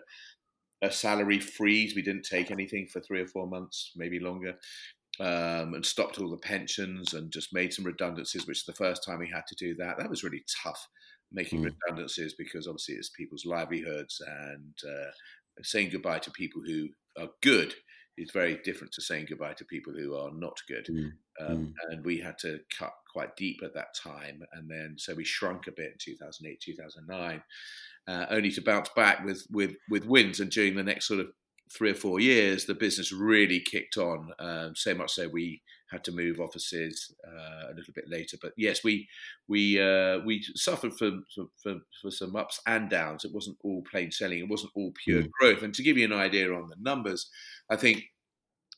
a 0.82 0.92
salary 0.92 1.40
freeze. 1.40 1.96
We 1.96 2.02
didn't 2.02 2.24
take 2.24 2.52
anything 2.52 2.88
for 2.88 3.02
three 3.02 3.22
or 3.22 3.28
four 3.28 3.48
months, 3.48 3.92
maybe 3.96 4.20
longer, 4.20 4.56
um, 5.20 5.74
and 5.74 5.86
stopped 5.86 6.20
all 6.20 6.30
the 6.30 6.38
pensions 6.38 7.14
and 7.14 7.32
just 7.32 7.54
made 7.54 7.74
some 7.74 7.86
redundancies, 7.86 8.48
which 8.48 8.60
is 8.60 8.66
the 8.66 8.74
first 8.74 9.04
time 9.04 9.20
we 9.20 9.30
had 9.30 9.46
to 9.48 9.56
do 9.56 9.76
that. 9.76 9.98
That 9.98 10.10
was 10.10 10.24
really 10.24 10.44
tough, 10.64 10.88
making 11.32 11.62
mm. 11.62 11.72
redundancies 11.72 12.36
because 12.36 12.68
obviously 12.68 12.96
it's 12.96 13.10
people's 13.10 13.46
livelihoods 13.46 14.22
and 14.26 14.74
uh, 14.88 15.12
saying 15.64 15.90
goodbye 15.90 16.20
to 16.20 16.32
people 16.32 16.62
who 16.66 16.88
are 17.20 17.30
good 17.42 17.74
is 18.18 18.32
very 18.32 18.60
different 18.64 18.94
to 18.94 19.02
saying 19.02 19.28
goodbye 19.30 19.54
to 19.54 19.66
people 19.66 19.94
who 19.94 20.16
are 20.16 20.32
not 20.34 20.58
good. 20.68 20.88
Mm. 20.88 21.12
Um, 21.40 21.58
mm. 21.58 21.74
And 21.90 22.06
we 22.06 22.20
had 22.20 22.38
to 22.40 22.60
cut 22.78 22.94
quite 23.12 23.36
deep 23.36 23.62
at 23.64 23.74
that 23.76 23.96
time. 23.96 24.42
And 24.54 24.70
then, 24.70 24.96
so 24.98 25.14
we 25.14 25.24
shrunk 25.24 25.68
a 25.68 25.72
bit 25.72 25.92
in 25.94 25.98
2008, 26.00 26.60
2009, 26.60 27.44
uh, 28.08 28.26
only 28.30 28.52
to 28.52 28.62
bounce 28.62 28.90
back 28.96 29.24
with, 29.24 29.46
with, 29.52 29.76
with 29.90 30.06
wins. 30.06 30.40
And 30.40 30.50
during 30.50 30.76
the 30.76 30.84
next 30.84 31.08
sort 31.08 31.20
of 31.20 31.28
three 31.72 31.92
or 31.92 31.96
four 31.96 32.20
years, 32.20 32.66
the 32.66 32.74
business 32.74 33.12
really 33.12 33.60
kicked 33.60 33.98
on. 33.98 34.32
Um, 34.40 34.76
so 34.76 34.94
much 34.96 35.12
so 35.12 35.28
we 35.28 35.62
had 35.92 36.04
to 36.04 36.12
move 36.12 36.40
offices 36.40 37.14
uh, 37.26 37.72
a 37.72 37.74
little 37.76 37.94
bit 37.94 38.10
later. 38.10 38.38
But 38.42 38.54
yes, 38.58 38.84
we 38.84 39.08
we 39.48 39.82
uh, 39.82 40.20
we 40.26 40.44
suffered 40.56 40.94
from, 40.94 41.26
for, 41.62 41.76
for 42.02 42.12
some 42.12 42.36
ups 42.36 42.60
and 42.66 42.90
downs. 42.90 43.26
It 43.26 43.34
wasn't 43.34 43.58
all 43.64 43.84
plain 43.90 44.12
selling. 44.12 44.40
It 44.40 44.50
wasn't 44.50 44.74
all 44.76 44.92
pure 45.04 45.24
mm. 45.24 45.32
growth. 45.40 45.64
And 45.64 45.74
to 45.74 45.84
give 45.84 45.98
you 45.98 46.06
an 46.06 46.14
idea 46.14 46.54
on 46.54 46.70
the 46.70 46.76
numbers, 46.80 47.30
I 47.70 47.76
think 47.76 48.04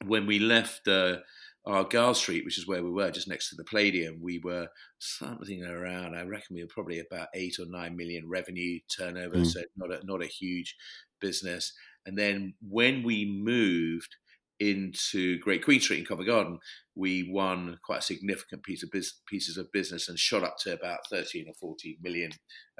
when 0.05 0.25
we 0.25 0.39
left. 0.39 0.87
Uh, 0.87 1.17
Argyll 1.65 2.15
Street, 2.15 2.45
which 2.45 2.57
is 2.57 2.67
where 2.67 2.83
we 2.83 2.89
were, 2.89 3.11
just 3.11 3.27
next 3.27 3.49
to 3.49 3.55
the 3.55 3.65
Palladium, 3.65 4.19
we 4.21 4.39
were 4.39 4.67
something 4.97 5.63
around. 5.63 6.15
I 6.15 6.23
reckon 6.23 6.55
we 6.55 6.63
were 6.63 6.69
probably 6.69 6.99
about 6.99 7.27
eight 7.35 7.59
or 7.59 7.65
nine 7.67 7.95
million 7.95 8.27
revenue 8.27 8.79
turnover, 8.97 9.37
mm. 9.37 9.45
so 9.45 9.61
not 9.75 9.91
a, 9.91 10.05
not 10.05 10.23
a 10.23 10.27
huge 10.27 10.75
business. 11.19 11.73
And 12.05 12.17
then 12.17 12.53
when 12.61 13.03
we 13.03 13.25
moved 13.25 14.15
into 14.59 15.39
Great 15.39 15.63
Queen 15.63 15.79
Street 15.79 15.99
in 15.99 16.05
Covent 16.05 16.27
Garden, 16.27 16.59
we 16.95 17.29
won 17.31 17.77
quite 17.83 17.99
a 17.99 18.03
significant 18.03 18.63
piece 18.63 18.83
of 18.83 18.91
biz- 18.91 19.19
pieces 19.27 19.57
of 19.57 19.71
business 19.71 20.09
and 20.09 20.19
shot 20.19 20.43
up 20.43 20.57
to 20.59 20.73
about 20.73 21.07
13 21.09 21.45
or 21.47 21.53
14 21.53 21.97
million 22.01 22.31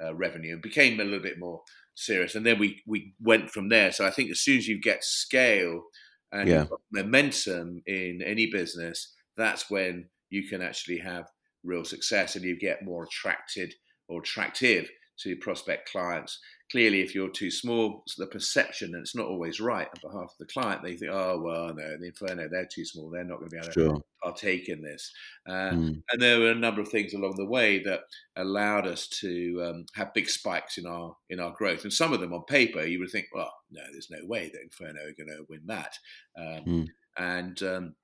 uh, 0.04 0.14
revenue 0.14 0.54
and 0.54 0.62
became 0.62 1.00
a 1.00 1.04
little 1.04 1.22
bit 1.22 1.40
more 1.40 1.62
serious. 1.96 2.36
And 2.36 2.46
then 2.46 2.60
we 2.60 2.82
we 2.86 3.14
went 3.22 3.50
from 3.50 3.70
there. 3.70 3.92
So 3.92 4.06
I 4.06 4.12
think 4.12 4.30
as 4.32 4.42
soon 4.42 4.58
as 4.58 4.68
you 4.68 4.80
get 4.80 5.04
scale 5.04 5.84
and 6.32 6.50
yeah. 6.50 6.66
momentum 6.92 7.82
in 7.86 8.22
any 8.26 8.52
business, 8.52 9.16
that's 9.38 9.70
when 9.70 10.10
you 10.30 10.48
can 10.48 10.62
actually 10.62 11.00
have 11.00 11.26
real 11.64 11.84
success 11.84 12.36
and 12.36 12.46
you 12.46 12.58
get 12.58 12.84
more 12.84 13.04
attracted 13.04 13.74
or 14.08 14.22
attractive 14.22 14.90
to 15.20 15.36
prospect 15.38 15.92
clients 15.92 16.40
clearly, 16.72 17.02
if 17.02 17.16
you're 17.16 17.30
too 17.30 17.50
small, 17.50 18.04
the 18.18 18.28
perception, 18.28 18.94
and 18.94 19.02
it's 19.02 19.16
not 19.16 19.26
always 19.26 19.60
right 19.60 19.88
on 19.88 20.12
behalf 20.12 20.32
of 20.32 20.38
the 20.40 20.46
client, 20.46 20.84
they 20.84 20.96
think, 20.96 21.12
oh, 21.12 21.40
well, 21.42 21.74
no, 21.74 21.98
the 21.98 22.08
Inferno, 22.08 22.48
they're 22.48 22.68
too 22.72 22.86
small. 22.86 23.10
They're 23.10 23.24
not 23.24 23.40
going 23.40 23.50
to 23.50 23.56
be 23.56 23.60
able 23.60 23.72
sure. 23.72 23.94
to 23.96 24.04
partake 24.22 24.70
in 24.70 24.82
this. 24.82 25.12
Uh, 25.48 25.72
mm. 25.72 26.04
And 26.12 26.22
there 26.22 26.40
were 26.40 26.52
a 26.52 26.56
number 26.56 26.82
of 26.82 26.90
things 26.90 27.14
along 27.14 27.36
the 27.38 27.46
way 27.46 27.82
that 27.84 28.02
allowed 28.36 28.88
us 28.88 29.08
to 29.22 29.64
um, 29.66 29.86
have 29.96 30.14
big 30.14 30.30
spikes 30.30 30.78
in 30.78 30.86
our 30.86 31.16
in 31.30 31.40
our 31.40 31.52
growth. 31.52 31.84
And 31.84 31.94
some 31.94 32.14
of 32.14 32.20
them 32.20 32.34
on 32.34 32.44
paper, 32.46 32.86
you 32.86 33.00
would 33.00 33.12
think, 33.12 33.28
well, 33.34 33.52
no, 33.72 33.82
there's 33.92 34.12
no 34.12 34.26
way 34.26 34.52
that 34.54 34.62
Inferno 34.62 35.00
are 35.02 35.18
going 35.18 35.28
to 35.28 35.46
win 35.50 35.62
that. 35.66 35.98
Um, 36.38 36.66
mm. 36.66 36.88
And 37.18 37.64
um, 37.64 37.96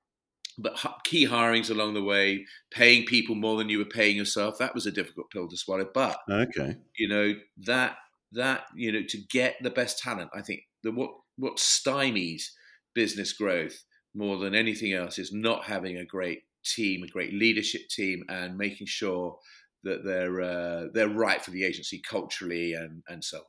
but 0.58 0.78
key 1.04 1.28
hirings 1.28 1.70
along 1.70 1.94
the 1.94 2.04
way, 2.04 2.46
paying 2.72 3.06
people 3.06 3.36
more 3.36 3.58
than 3.58 3.70
you 3.70 3.78
were 3.78 3.86
paying 3.86 4.16
yourself, 4.16 4.58
that 4.58 4.74
was 4.74 4.86
a 4.86 4.92
difficult 4.92 5.30
pill 5.30 5.48
to 5.48 5.58
swallow. 5.58 5.88
But 5.94 6.18
okay, 6.30 6.78
you 6.98 7.08
know 7.08 7.34
that 7.66 7.98
that 8.36 8.66
you 8.76 8.92
know 8.92 9.04
to 9.08 9.18
get 9.30 9.56
the 9.62 9.70
best 9.70 10.00
talent, 10.00 10.30
I 10.34 10.42
think 10.42 10.62
the 10.84 10.92
what 10.92 11.12
what 11.38 11.58
stymies 11.58 12.44
business 12.94 13.34
growth 13.34 13.84
more 14.14 14.38
than 14.38 14.56
anything 14.56 14.94
else 14.94 15.20
is 15.20 15.34
not 15.34 15.66
having 15.66 15.98
a 15.98 16.06
great 16.06 16.44
team, 16.64 17.04
a 17.04 17.08
great 17.08 17.34
leadership 17.34 17.82
team, 17.90 18.24
and 18.30 18.58
making 18.58 18.88
sure 18.88 19.38
that 19.84 20.04
they're 20.04 20.42
uh, 20.42 20.86
they're 20.94 21.10
right 21.10 21.44
for 21.44 21.52
the 21.52 21.64
agency 21.64 22.02
culturally 22.08 22.74
and 22.74 23.04
and 23.08 23.24
so 23.24 23.38
on. 23.38 23.44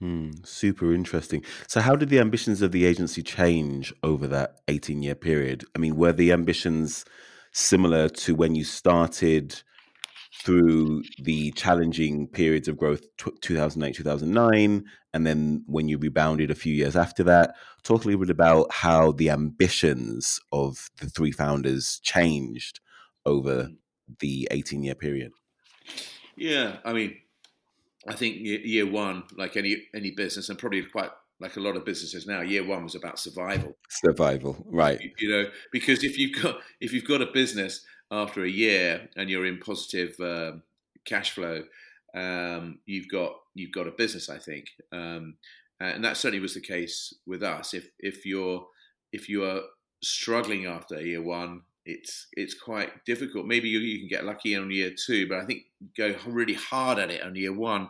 Hmm, 0.00 0.30
super 0.44 0.92
interesting. 0.92 1.42
So, 1.68 1.80
how 1.80 1.96
did 1.96 2.10
the 2.10 2.20
ambitions 2.20 2.60
of 2.60 2.72
the 2.72 2.84
agency 2.84 3.22
change 3.22 3.94
over 4.02 4.26
that 4.26 4.60
18 4.68 5.02
year 5.02 5.14
period? 5.14 5.64
I 5.74 5.78
mean, 5.78 5.96
were 5.96 6.12
the 6.12 6.32
ambitions 6.32 7.04
similar 7.52 8.08
to 8.10 8.34
when 8.34 8.54
you 8.54 8.64
started 8.64 9.62
through 10.42 11.02
the 11.18 11.50
challenging 11.52 12.28
periods 12.28 12.68
of 12.68 12.76
growth, 12.76 13.02
2008, 13.40 13.94
2009, 13.94 14.84
and 15.12 15.26
then 15.26 15.64
when 15.66 15.88
you 15.88 15.98
rebounded 15.98 16.50
a 16.50 16.54
few 16.54 16.74
years 16.74 16.94
after 16.94 17.22
that? 17.24 17.54
Talk 17.82 18.04
a 18.04 18.06
little 18.06 18.20
bit 18.20 18.30
about 18.30 18.72
how 18.72 19.12
the 19.12 19.30
ambitions 19.30 20.40
of 20.52 20.90
the 21.00 21.08
three 21.08 21.32
founders 21.32 22.00
changed 22.02 22.80
over 23.24 23.64
hmm. 23.64 23.72
the 24.20 24.48
18 24.50 24.82
year 24.82 24.94
period. 24.94 25.32
Yeah, 26.36 26.76
I 26.84 26.92
mean, 26.92 27.16
I 28.06 28.14
think 28.14 28.36
year 28.38 28.86
one, 28.86 29.24
like 29.36 29.56
any 29.56 29.84
any 29.94 30.10
business, 30.10 30.48
and 30.48 30.58
probably 30.58 30.82
quite 30.82 31.10
like 31.40 31.56
a 31.56 31.60
lot 31.60 31.76
of 31.76 31.84
businesses 31.84 32.26
now, 32.26 32.40
year 32.40 32.64
one 32.64 32.84
was 32.84 32.94
about 32.94 33.18
survival. 33.18 33.76
Survival, 33.88 34.64
right? 34.66 35.00
You, 35.00 35.10
you 35.18 35.30
know, 35.30 35.50
because 35.72 36.04
if 36.04 36.18
you've 36.18 36.42
got 36.42 36.58
if 36.80 36.92
you've 36.92 37.06
got 37.06 37.22
a 37.22 37.26
business 37.26 37.84
after 38.10 38.44
a 38.44 38.50
year 38.50 39.08
and 39.16 39.28
you're 39.28 39.46
in 39.46 39.58
positive 39.58 40.14
um, 40.20 40.62
cash 41.04 41.30
flow, 41.30 41.64
um, 42.14 42.78
you've 42.86 43.08
got 43.08 43.32
you've 43.54 43.72
got 43.72 43.88
a 43.88 43.92
business. 43.92 44.28
I 44.28 44.38
think, 44.38 44.66
um, 44.92 45.36
and 45.80 46.04
that 46.04 46.16
certainly 46.16 46.40
was 46.40 46.54
the 46.54 46.60
case 46.60 47.14
with 47.26 47.42
us. 47.42 47.74
If 47.74 47.88
if 47.98 48.24
you're 48.24 48.66
if 49.12 49.28
you 49.28 49.44
are 49.44 49.62
struggling 50.02 50.66
after 50.66 51.00
year 51.00 51.22
one, 51.22 51.62
it's 51.84 52.26
it's 52.32 52.54
quite 52.54 53.04
difficult. 53.04 53.46
Maybe 53.46 53.68
you, 53.68 53.78
you, 53.78 53.98
can 53.98 54.08
get 54.08 54.24
lucky 54.24 54.56
on 54.56 54.70
year 54.70 54.92
two, 54.94 55.28
but 55.28 55.38
I 55.38 55.44
think 55.44 55.62
go 55.96 56.14
really 56.26 56.54
hard 56.54 56.98
at 56.98 57.10
it 57.10 57.22
on 57.22 57.36
year 57.36 57.52
one. 57.52 57.88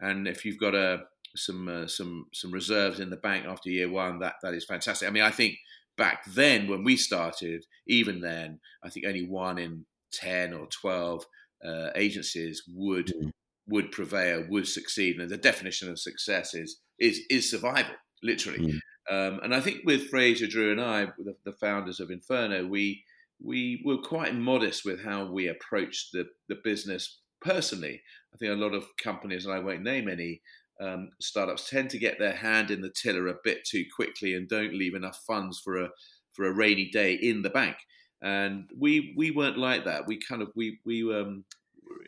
And 0.00 0.26
if 0.26 0.44
you've 0.44 0.60
got 0.60 0.74
a 0.74 1.04
some 1.36 1.68
uh, 1.68 1.86
some 1.86 2.26
some 2.32 2.50
reserves 2.50 3.00
in 3.00 3.10
the 3.10 3.16
bank 3.16 3.46
after 3.46 3.70
year 3.70 3.90
one, 3.90 4.18
that 4.18 4.34
that 4.42 4.54
is 4.54 4.64
fantastic. 4.64 5.08
I 5.08 5.12
mean, 5.12 5.22
I 5.22 5.30
think 5.30 5.56
back 5.96 6.24
then 6.26 6.68
when 6.68 6.84
we 6.84 6.96
started, 6.96 7.64
even 7.86 8.20
then, 8.20 8.60
I 8.84 8.90
think 8.90 9.06
only 9.06 9.26
one 9.26 9.58
in 9.58 9.86
ten 10.12 10.52
or 10.52 10.66
twelve 10.66 11.24
uh, 11.66 11.90
agencies 11.94 12.62
would 12.74 13.06
mm. 13.06 13.30
would 13.66 13.92
prevail, 13.92 14.44
would 14.48 14.66
succeed. 14.66 15.18
And 15.18 15.30
the 15.30 15.36
definition 15.36 15.90
of 15.90 15.98
success 15.98 16.54
is 16.54 16.80
is 16.98 17.20
is 17.30 17.50
survival, 17.50 17.94
literally. 18.22 18.58
Mm. 18.58 18.80
Um, 19.08 19.40
and 19.42 19.54
I 19.54 19.60
think 19.60 19.82
with 19.84 20.08
Fraser, 20.08 20.48
Drew, 20.48 20.72
and 20.72 20.80
I, 20.80 21.06
the, 21.18 21.36
the 21.44 21.52
founders 21.52 22.00
of 22.00 22.10
Inferno, 22.10 22.66
we 22.66 23.04
we 23.40 23.82
were 23.84 23.98
quite 23.98 24.34
modest 24.34 24.84
with 24.84 25.04
how 25.04 25.30
we 25.30 25.48
approached 25.48 26.12
the, 26.12 26.24
the 26.48 26.56
business 26.64 27.20
personally. 27.40 28.00
I 28.34 28.38
think 28.38 28.52
a 28.52 28.56
lot 28.56 28.74
of 28.74 28.84
companies, 29.02 29.44
and 29.44 29.54
I 29.54 29.60
won't 29.60 29.82
name 29.82 30.08
any, 30.08 30.40
um, 30.80 31.10
startups 31.20 31.68
tend 31.68 31.90
to 31.90 31.98
get 31.98 32.18
their 32.18 32.34
hand 32.34 32.70
in 32.70 32.80
the 32.80 32.90
tiller 32.90 33.28
a 33.28 33.36
bit 33.42 33.64
too 33.64 33.84
quickly 33.94 34.34
and 34.34 34.48
don't 34.48 34.74
leave 34.74 34.94
enough 34.94 35.22
funds 35.26 35.58
for 35.58 35.82
a 35.82 35.90
for 36.32 36.44
a 36.46 36.52
rainy 36.52 36.90
day 36.90 37.14
in 37.14 37.42
the 37.42 37.50
bank. 37.50 37.76
And 38.22 38.68
we 38.78 39.14
we 39.16 39.30
weren't 39.30 39.58
like 39.58 39.84
that. 39.84 40.06
We 40.06 40.18
kind 40.18 40.42
of 40.42 40.48
we 40.54 40.78
we 40.84 41.02
um, 41.02 41.44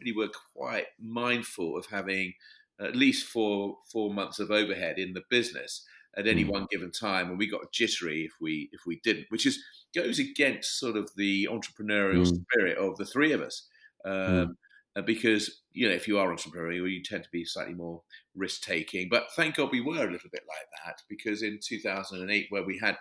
really 0.00 0.12
were 0.12 0.30
quite 0.54 0.86
mindful 1.00 1.76
of 1.76 1.86
having 1.86 2.34
at 2.80 2.96
least 2.96 3.26
four 3.26 3.78
four 3.90 4.12
months 4.12 4.38
of 4.38 4.50
overhead 4.50 4.98
in 4.98 5.12
the 5.14 5.22
business 5.30 5.84
at 6.16 6.26
any 6.26 6.44
mm. 6.44 6.50
one 6.50 6.66
given 6.70 6.90
time, 6.90 7.28
and 7.28 7.38
we 7.38 7.46
got 7.46 7.72
jittery 7.72 8.22
if 8.24 8.32
we 8.40 8.68
if 8.72 8.80
we 8.86 9.00
didn't, 9.02 9.26
which 9.28 9.46
is 9.46 9.62
goes 9.94 10.18
against 10.18 10.78
sort 10.78 10.96
of 10.96 11.10
the 11.16 11.48
entrepreneurial 11.50 12.26
mm. 12.26 12.42
spirit 12.42 12.78
of 12.78 12.96
the 12.96 13.04
three 13.04 13.32
of 13.32 13.40
us. 13.40 13.66
Um, 14.04 14.12
mm. 14.12 14.56
Because 15.02 15.62
you 15.72 15.88
know, 15.88 15.94
if 15.94 16.08
you 16.08 16.18
are 16.18 16.34
entrepreneurial, 16.34 16.90
you 16.90 17.02
tend 17.02 17.24
to 17.24 17.30
be 17.30 17.44
slightly 17.44 17.74
more 17.74 18.02
risk 18.34 18.62
taking. 18.62 19.08
But 19.08 19.26
thank 19.36 19.56
God 19.56 19.70
we 19.70 19.80
were 19.80 20.08
a 20.08 20.10
little 20.10 20.30
bit 20.32 20.42
like 20.48 20.66
that 20.84 21.02
because 21.08 21.42
in 21.42 21.60
2008, 21.62 22.46
where 22.50 22.64
we 22.64 22.78
had 22.78 22.96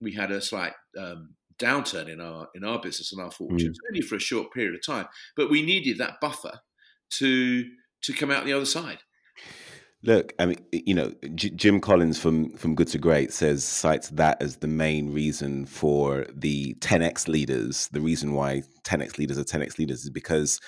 we 0.00 0.12
had 0.12 0.30
a 0.30 0.40
slight 0.40 0.72
um, 0.98 1.34
downturn 1.58 2.08
in 2.08 2.20
our 2.20 2.48
in 2.54 2.64
our 2.64 2.80
business 2.80 3.12
and 3.12 3.22
our 3.22 3.30
fortunes, 3.30 3.78
mm. 3.78 3.90
only 3.90 4.00
for 4.00 4.16
a 4.16 4.20
short 4.20 4.52
period 4.52 4.74
of 4.74 4.84
time, 4.84 5.06
but 5.36 5.50
we 5.50 5.62
needed 5.62 5.98
that 5.98 6.20
buffer 6.20 6.60
to 7.10 7.64
to 8.02 8.12
come 8.12 8.30
out 8.30 8.44
the 8.44 8.52
other 8.52 8.66
side. 8.66 8.98
Look, 10.02 10.32
I 10.38 10.46
mean, 10.46 10.64
you 10.72 10.94
know, 10.94 11.12
J- 11.34 11.50
Jim 11.50 11.78
Collins 11.78 12.18
from 12.18 12.50
from 12.52 12.74
Good 12.74 12.88
to 12.88 12.98
Great 12.98 13.32
says 13.32 13.64
cites 13.64 14.08
that 14.10 14.40
as 14.42 14.56
the 14.56 14.66
main 14.68 15.12
reason 15.12 15.66
for 15.66 16.26
the 16.34 16.74
10x 16.80 17.28
leaders. 17.28 17.88
The 17.88 18.00
reason 18.00 18.32
why 18.32 18.62
10x 18.84 19.18
leaders 19.18 19.38
are 19.38 19.44
10x 19.44 19.78
leaders 19.78 20.04
is 20.04 20.10
because 20.10 20.58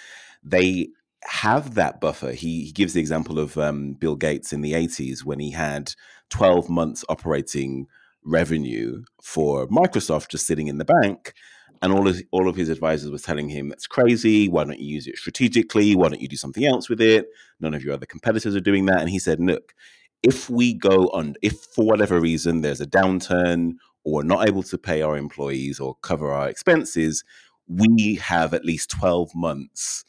they 0.43 0.89
have 1.25 1.75
that 1.75 2.01
buffer. 2.01 2.33
He, 2.33 2.65
he 2.65 2.73
gives 2.73 2.95
the 2.95 3.01
example 3.01 3.39
of 3.39 3.57
um, 3.57 3.93
Bill 3.95 4.17
Gates 4.17 4.53
in 4.53 4.61
the 4.61 4.73
80s 4.73 5.25
when 5.25 5.39
he 5.39 5.53
had 5.53 5.95
12 6.31 6.69
months 6.69 7.05
operating 7.09 7.87
revenue 8.25 9.03
for 9.23 9.69
Microsoft 9.69 10.29
just 10.29 10.47
sitting 10.47 10.69
in 10.69 10.79
the 10.79 10.85
bank 10.85 11.35
and 11.83 11.93
all 11.93 12.07
of 12.07 12.23
all 12.31 12.49
of 12.49 12.55
his 12.55 12.69
advisors 12.69 13.11
were 13.11 13.19
telling 13.19 13.49
him 13.49 13.69
that's 13.69 13.89
crazy. 13.89 14.49
Why 14.49 14.65
don't 14.65 14.79
you 14.79 14.95
use 14.95 15.09
it 15.09 15.19
strategically? 15.19 15.97
Why 15.97 16.09
don't 16.09 16.21
you 16.21 16.29
do 16.29 16.37
something 16.37 16.65
else 16.65 16.89
with 16.89 17.01
it? 17.01 17.27
None 17.61 17.75
of 17.75 17.83
your 17.83 17.95
other 17.95 18.07
competitors 18.07 18.55
are 18.55 18.61
doing 18.61 18.87
that. 18.87 19.01
And 19.01 19.11
he 19.11 19.19
said, 19.19 19.41
look, 19.41 19.75
if 20.23 20.49
we 20.49 20.75
go 20.75 21.09
on, 21.09 21.35
if 21.43 21.59
for 21.75 21.85
whatever 21.85 22.21
reason 22.21 22.61
there's 22.61 22.81
a 22.81 22.87
downturn 22.87 23.75
or 24.05 24.15
we're 24.15 24.23
not 24.23 24.47
able 24.47 24.63
to 24.63 24.79
pay 24.79 25.03
our 25.03 25.17
employees 25.17 25.81
or 25.81 25.97
cover 26.03 26.31
our 26.31 26.49
expenses, 26.49 27.25
we 27.67 28.15
have 28.23 28.55
at 28.55 28.65
least 28.65 28.91
12 28.91 29.35
months 29.35 30.05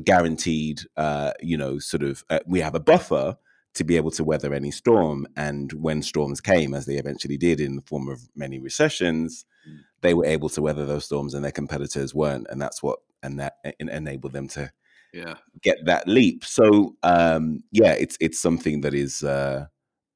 guaranteed, 0.00 0.82
uh, 0.96 1.32
you 1.40 1.56
know, 1.56 1.78
sort 1.78 2.02
of, 2.02 2.24
uh, 2.30 2.40
we 2.46 2.60
have 2.60 2.74
a 2.74 2.80
buffer 2.80 3.36
to 3.74 3.84
be 3.84 3.96
able 3.96 4.10
to 4.12 4.24
weather 4.24 4.54
any 4.54 4.70
storm. 4.70 5.26
And 5.36 5.72
when 5.72 6.02
storms 6.02 6.40
came, 6.40 6.74
as 6.74 6.86
they 6.86 6.96
eventually 6.96 7.36
did 7.36 7.60
in 7.60 7.76
the 7.76 7.82
form 7.82 8.08
of 8.08 8.28
many 8.34 8.58
recessions, 8.58 9.44
mm 9.68 9.80
they 10.04 10.14
were 10.14 10.26
able 10.26 10.50
to 10.50 10.60
weather 10.62 10.84
those 10.84 11.06
storms 11.06 11.32
and 11.34 11.42
their 11.42 11.50
competitors 11.50 12.14
weren't, 12.14 12.46
and 12.50 12.60
that's 12.60 12.82
what 12.82 12.98
and 13.22 13.40
that 13.40 13.54
enabled 13.80 14.34
them 14.34 14.46
to 14.48 14.70
yeah 15.12 15.34
get 15.62 15.78
that 15.86 16.06
leap. 16.06 16.44
So 16.44 16.94
um, 17.02 17.64
yeah, 17.72 17.92
it's 17.92 18.16
it's 18.20 18.38
something 18.38 18.82
that 18.82 18.94
is 18.94 19.24
uh, 19.24 19.66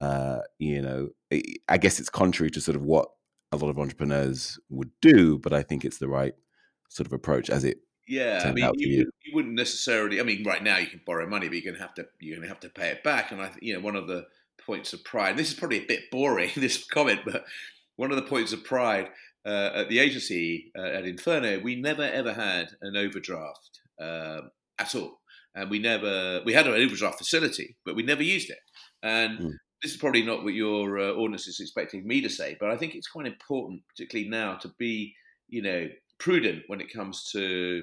uh, 0.00 0.40
you 0.58 0.82
know 0.82 1.08
I 1.68 1.78
guess 1.78 1.98
it's 1.98 2.10
contrary 2.10 2.50
to 2.52 2.60
sort 2.60 2.76
of 2.76 2.84
what 2.84 3.08
a 3.50 3.56
lot 3.56 3.70
of 3.70 3.78
entrepreneurs 3.78 4.58
would 4.68 4.90
do, 5.00 5.38
but 5.38 5.54
I 5.54 5.62
think 5.62 5.84
it's 5.84 5.98
the 5.98 6.08
right 6.08 6.34
sort 6.90 7.06
of 7.06 7.14
approach 7.14 7.48
as 7.48 7.64
it 7.64 7.78
yeah, 8.09 8.42
I 8.44 8.53
mean, 8.53 8.71
you, 8.77 8.88
you. 8.88 9.11
you, 9.25 9.35
wouldn't 9.35 9.55
necessarily. 9.55 10.18
I 10.18 10.23
mean, 10.23 10.42
right 10.44 10.62
now 10.62 10.79
you 10.79 10.87
can 10.87 11.03
borrow 11.05 11.29
money, 11.29 11.49
but 11.49 11.59
you're 11.59 11.73
gonna 11.73 11.83
have 11.83 11.94
to 11.94 12.07
you're 12.21 12.37
gonna 12.37 12.49
have 12.49 12.61
to 12.61 12.71
pay 12.71 12.88
it 12.88 13.05
back. 13.05 13.31
And 13.33 13.42
I, 13.42 13.51
you 13.61 13.75
know, 13.75 13.81
one 13.81 13.97
of 13.97 14.09
the 14.09 14.27
points 14.64 14.92
of 14.92 15.05
pride. 15.05 15.37
this 15.37 15.49
is 15.49 15.55
probably 15.55 15.79
a 15.79 15.87
bit 15.87 16.11
boring, 16.11 16.51
this 16.57 16.85
comment, 16.85 17.21
but 17.25 17.44
one 17.97 18.11
of 18.11 18.16
the 18.16 18.23
points 18.23 18.53
of 18.53 18.64
pride 18.64 19.09
uh, 19.44 19.71
at 19.75 19.88
the 19.88 19.99
agency 19.99 20.73
uh, 20.77 20.83
at 20.83 21.05
Inferno, 21.05 21.61
we 21.61 21.77
never 21.77 22.03
ever 22.03 22.33
had 22.33 22.68
an 22.81 22.97
overdraft 22.97 23.81
um, 24.01 24.51
at 24.79 24.94
all, 24.94 25.21
and 25.55 25.71
we 25.71 25.79
never 25.79 26.40
we 26.47 26.55
had 26.55 26.66
an 26.66 26.75
overdraft 26.75 27.18
facility, 27.18 27.77
but 27.85 27.94
we 27.94 28.03
never 28.03 28.23
used 28.23 28.51
it. 28.51 28.59
And 29.03 29.38
mm. 29.38 29.53
this 29.83 29.92
is 29.92 29.99
probably 29.99 30.23
not 30.23 30.44
what 30.44 30.55
your 30.55 30.99
uh, 30.99 31.12
audience 31.12 31.47
is 31.47 31.61
expecting 31.61 32.07
me 32.07 32.21
to 32.23 32.31
say, 32.31 32.57
but 32.59 32.71
I 32.71 32.77
think 32.77 32.94
it's 32.94 33.09
quite 33.09 33.27
important, 33.27 33.83
particularly 33.88 34.31
now, 34.31 34.55
to 34.57 34.68
be 34.79 35.14
you 35.49 35.62
know 35.62 35.88
prudent 36.18 36.62
when 36.66 36.81
it 36.81 36.92
comes 36.92 37.31
to 37.33 37.83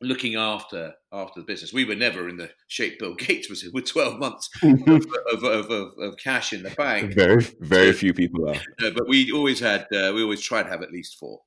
looking 0.00 0.34
after 0.34 0.94
after 1.12 1.40
the 1.40 1.46
business. 1.46 1.72
We 1.72 1.84
were 1.84 1.94
never 1.94 2.28
in 2.28 2.36
the 2.36 2.50
shape 2.68 2.98
Bill 2.98 3.14
Gates 3.14 3.48
was 3.48 3.64
in 3.64 3.72
with 3.72 3.86
12 3.86 4.18
months 4.18 4.50
of, 4.62 5.44
of, 5.44 5.70
of, 5.70 5.92
of, 5.98 6.16
cash 6.18 6.52
in 6.52 6.62
the 6.62 6.70
bank. 6.70 7.14
Very, 7.14 7.42
very 7.60 7.92
few 7.92 8.12
people 8.12 8.48
are. 8.50 8.60
but 8.92 9.08
we 9.08 9.32
always 9.32 9.60
had, 9.60 9.82
uh, 9.94 10.12
we 10.14 10.22
always 10.22 10.42
tried 10.42 10.64
to 10.64 10.70
have 10.70 10.82
at 10.82 10.92
least 10.92 11.18
four. 11.18 11.40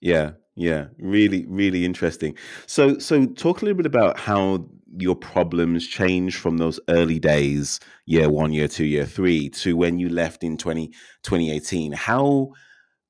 Yeah, 0.00 0.32
yeah, 0.54 0.86
really, 0.98 1.46
really 1.48 1.84
interesting. 1.84 2.36
So, 2.66 2.98
so 2.98 3.26
talk 3.26 3.62
a 3.62 3.64
little 3.64 3.76
bit 3.76 3.86
about 3.86 4.18
how 4.18 4.68
your 4.98 5.16
problems 5.16 5.86
changed 5.86 6.36
from 6.36 6.58
those 6.58 6.78
early 6.88 7.18
days, 7.18 7.80
year 8.04 8.30
one, 8.30 8.52
year 8.52 8.68
two, 8.68 8.84
year 8.84 9.06
three, 9.06 9.48
to 9.50 9.76
when 9.76 9.98
you 9.98 10.08
left 10.08 10.44
in 10.44 10.56
20, 10.56 10.88
2018. 11.22 11.92
How 11.92 12.52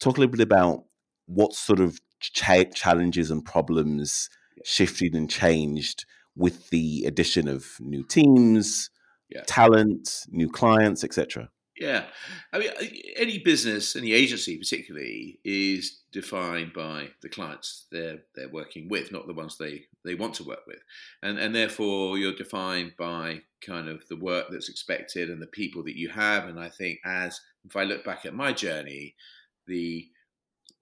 talk 0.00 0.16
a 0.16 0.20
little 0.20 0.32
bit 0.32 0.40
about 0.40 0.84
what 1.26 1.52
sort 1.54 1.80
of 1.80 2.00
ch- 2.20 2.74
challenges 2.74 3.30
and 3.30 3.44
problems 3.44 4.30
shifted 4.66 5.14
and 5.14 5.30
changed 5.30 6.04
with 6.34 6.70
the 6.70 7.04
addition 7.06 7.46
of 7.46 7.64
new 7.78 8.02
teams, 8.02 8.90
yeah. 9.30 9.42
talent, 9.46 10.26
new 10.28 10.50
clients, 10.50 11.04
etc. 11.04 11.48
Yeah, 11.78 12.06
I 12.52 12.58
mean, 12.58 12.70
any 13.16 13.38
business, 13.38 13.94
any 13.94 14.12
agency 14.12 14.56
particularly, 14.56 15.38
is 15.44 16.00
defined 16.10 16.72
by 16.72 17.10
the 17.22 17.28
clients 17.28 17.86
they're 17.92 18.20
they're 18.34 18.48
working 18.48 18.88
with, 18.88 19.12
not 19.12 19.26
the 19.28 19.34
ones 19.34 19.56
they 19.56 19.84
they 20.04 20.14
want 20.14 20.34
to 20.34 20.44
work 20.44 20.66
with, 20.66 20.82
and 21.22 21.38
and 21.38 21.54
therefore 21.54 22.18
you're 22.18 22.34
defined 22.34 22.94
by 22.98 23.42
kind 23.64 23.88
of 23.88 24.02
the 24.08 24.16
work 24.16 24.46
that's 24.50 24.68
expected 24.68 25.30
and 25.30 25.40
the 25.40 25.46
people 25.46 25.84
that 25.84 25.96
you 25.96 26.08
have. 26.08 26.46
And 26.46 26.58
I 26.58 26.70
think 26.70 26.98
as 27.04 27.40
if 27.64 27.76
I 27.76 27.84
look 27.84 28.04
back 28.04 28.26
at 28.26 28.34
my 28.34 28.52
journey, 28.52 29.14
the 29.66 30.08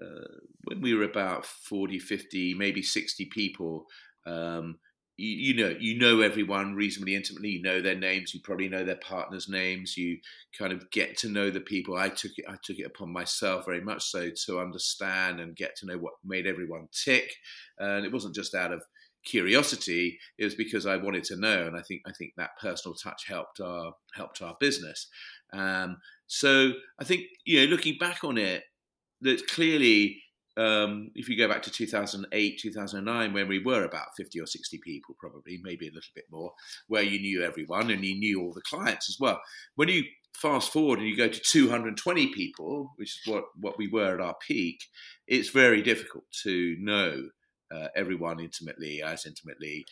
uh, 0.03 0.41
when 0.65 0.81
we 0.81 0.95
were 0.95 1.05
about 1.05 1.47
40, 1.47 1.99
50, 1.99 2.55
maybe 2.55 2.83
60 2.83 3.27
people, 3.27 3.87
um, 4.27 4.79
you, 5.17 5.29
you, 5.29 5.55
know 5.55 5.77
you 5.79 5.99
know 5.99 6.21
everyone 6.21 6.75
reasonably 6.75 7.15
intimately. 7.15 7.51
You 7.51 7.63
know 7.63 7.81
their 7.81 7.95
names. 7.95 8.35
You 8.35 8.41
probably 8.43 8.69
know 8.69 8.85
their 8.85 8.97
partners' 8.97 9.49
names. 9.49 9.97
You 9.97 10.19
kind 10.59 10.73
of 10.73 10.91
get 10.91 11.17
to 11.19 11.29
know 11.29 11.51
the 11.51 11.61
people. 11.61 11.97
I 11.97 12.09
took 12.09 12.33
it. 12.37 12.47
I 12.49 12.57
took 12.65 12.79
it 12.79 12.87
upon 12.87 13.13
myself 13.13 13.65
very 13.65 13.81
much 13.81 14.03
so 14.05 14.31
to 14.47 14.61
understand 14.61 15.39
and 15.39 15.55
get 15.55 15.77
to 15.77 15.87
know 15.87 15.99
what 15.99 16.15
made 16.25 16.47
everyone 16.47 16.89
tick. 16.93 17.33
And 17.79 18.05
it 18.05 18.13
wasn't 18.13 18.35
just 18.35 18.55
out 18.55 18.73
of 18.73 18.83
curiosity. 19.25 20.19
It 20.39 20.45
was 20.45 20.55
because 20.55 20.87
I 20.87 20.97
wanted 20.97 21.25
to 21.25 21.37
know, 21.37 21.67
and 21.67 21.77
I 21.77 21.83
think 21.83 22.03
I 22.07 22.13
think 22.13 22.33
that 22.37 22.59
personal 22.61 22.97
touch 22.97 23.25
helped 23.29 23.61
our 23.61 23.93
helped 24.15 24.43
our 24.43 24.57
business. 24.59 25.09
Um, 25.53 25.99
so 26.27 26.73
I 26.99 27.05
think 27.05 27.23
you 27.45 27.61
know, 27.61 27.71
looking 27.71 27.99
back 27.99 28.25
on 28.25 28.37
it, 28.37 28.65
that 29.25 29.47
clearly 29.49 30.23
um, 30.57 31.11
if 31.15 31.29
you 31.29 31.37
go 31.37 31.49
back 31.49 31.63
to 31.63 31.71
2008, 31.71 32.61
2009, 32.61 33.33
when 33.33 33.49
we 33.49 33.59
were 33.59 33.85
about 33.85 34.15
50 34.17 34.41
or 34.41 34.47
60 34.47 34.79
people, 34.85 35.17
probably, 35.19 35.59
maybe 35.63 35.89
a 35.89 35.93
little 35.93 36.13
bit 36.15 36.27
more, 36.31 36.53
where 36.87 37.03
you 37.03 37.19
knew 37.19 37.43
everyone 37.43 37.91
and 37.91 38.05
you 38.05 38.15
knew 38.15 38.41
all 38.41 38.53
the 38.53 38.63
clients 38.63 39.09
as 39.09 39.17
well. 39.19 39.41
When 39.75 39.89
you 39.89 40.05
fast 40.37 40.73
forward 40.73 41.01
and 41.01 41.09
you 41.09 41.17
go 41.17 41.29
to 41.29 41.41
220 41.41 42.33
people, 42.33 42.93
which 42.97 43.19
is 43.19 43.33
what, 43.33 43.45
what 43.61 43.79
we 43.79 43.89
were 43.89 44.15
at 44.15 44.21
our 44.21 44.37
peak, 44.47 44.81
it's 45.27 45.49
very 45.49 45.83
difficult 45.83 46.25
to 46.45 46.77
know 46.79 47.29
uh, 47.75 47.89
everyone 47.97 48.39
intimately, 48.39 49.03
as 49.03 49.27
intimately. 49.27 49.85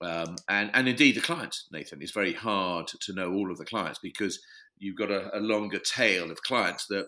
Um, 0.00 0.36
and, 0.48 0.70
and 0.74 0.88
indeed, 0.88 1.16
the 1.16 1.22
clients, 1.22 1.66
Nathan, 1.72 2.02
it's 2.02 2.12
very 2.12 2.34
hard 2.34 2.86
to 2.86 3.12
know 3.14 3.32
all 3.32 3.50
of 3.50 3.58
the 3.58 3.64
clients 3.64 3.98
because 4.00 4.38
you've 4.78 4.98
got 4.98 5.10
a, 5.10 5.36
a 5.36 5.40
longer 5.40 5.78
tail 5.78 6.30
of 6.30 6.42
clients 6.42 6.86
that 6.88 7.06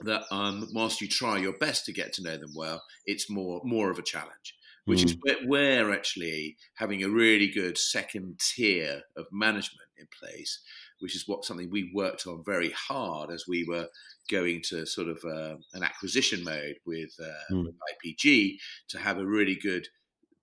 that 0.00 0.22
um, 0.30 0.68
whilst 0.72 1.00
you 1.00 1.08
try 1.08 1.38
your 1.38 1.56
best 1.58 1.84
to 1.86 1.92
get 1.92 2.12
to 2.14 2.22
know 2.22 2.36
them 2.36 2.52
well, 2.54 2.82
it's 3.06 3.30
more 3.30 3.60
more 3.64 3.90
of 3.90 3.98
a 3.98 4.02
challenge. 4.02 4.54
Which 4.86 5.00
mm. 5.00 5.06
is 5.06 5.16
where 5.22 5.36
we're 5.46 5.94
actually 5.94 6.58
having 6.74 7.02
a 7.02 7.08
really 7.08 7.48
good 7.48 7.78
second 7.78 8.38
tier 8.38 9.00
of 9.16 9.26
management 9.32 9.88
in 9.96 10.06
place, 10.20 10.60
which 11.00 11.16
is 11.16 11.26
what 11.26 11.44
something 11.44 11.70
we 11.70 11.90
worked 11.94 12.26
on 12.26 12.42
very 12.44 12.70
hard 12.70 13.30
as 13.30 13.46
we 13.48 13.64
were 13.64 13.88
going 14.30 14.60
to 14.68 14.84
sort 14.84 15.08
of 15.08 15.18
uh, 15.24 15.56
an 15.72 15.82
acquisition 15.82 16.44
mode 16.44 16.76
with, 16.86 17.14
uh, 17.18 17.54
mm. 17.54 17.64
with 17.64 17.74
IPG 18.04 18.56
to 18.88 18.98
have 18.98 19.18
a 19.18 19.26
really 19.26 19.54
good 19.54 19.86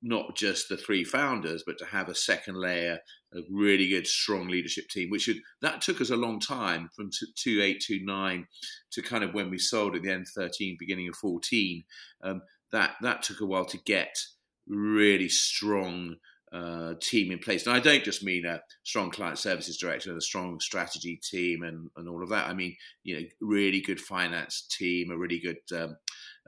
not 0.01 0.35
just 0.35 0.67
the 0.67 0.77
three 0.77 1.03
founders, 1.03 1.63
but 1.65 1.77
to 1.77 1.85
have 1.85 2.09
a 2.09 2.15
second 2.15 2.55
layer, 2.55 2.99
a 3.33 3.39
really 3.51 3.87
good, 3.87 4.07
strong 4.07 4.47
leadership 4.47 4.87
team, 4.89 5.09
which 5.09 5.23
should, 5.23 5.37
that 5.61 5.81
took 5.81 6.01
us 6.01 6.09
a 6.09 6.15
long 6.15 6.39
time 6.39 6.89
from 6.95 7.09
2829 7.11 8.47
to 8.91 9.01
kind 9.01 9.23
of 9.23 9.33
when 9.33 9.49
we 9.49 9.57
sold 9.57 9.95
at 9.95 10.01
the 10.01 10.11
end 10.11 10.27
13, 10.35 10.75
beginning 10.79 11.07
of 11.07 11.15
14. 11.15 11.83
Um, 12.23 12.41
that, 12.71 12.95
that 13.01 13.21
took 13.21 13.41
a 13.41 13.45
while 13.45 13.65
to 13.65 13.77
get 13.77 14.17
really 14.67 15.29
strong 15.29 16.15
uh, 16.51 16.95
team 16.99 17.31
in 17.31 17.39
place. 17.39 17.65
And 17.65 17.75
I 17.75 17.79
don't 17.79 18.03
just 18.03 18.23
mean 18.23 18.45
a 18.45 18.61
strong 18.83 19.09
client 19.09 19.37
services 19.37 19.77
director 19.77 20.09
and 20.09 20.17
a 20.17 20.21
strong 20.21 20.59
strategy 20.59 21.19
team 21.23 21.63
and, 21.63 21.89
and 21.95 22.09
all 22.09 22.23
of 22.23 22.29
that. 22.29 22.47
I 22.47 22.53
mean, 22.53 22.75
you 23.03 23.15
know, 23.15 23.25
really 23.39 23.81
good 23.81 23.99
finance 23.99 24.67
team, 24.69 25.11
a 25.11 25.17
really 25.17 25.39
good 25.39 25.81
um, 25.81 25.97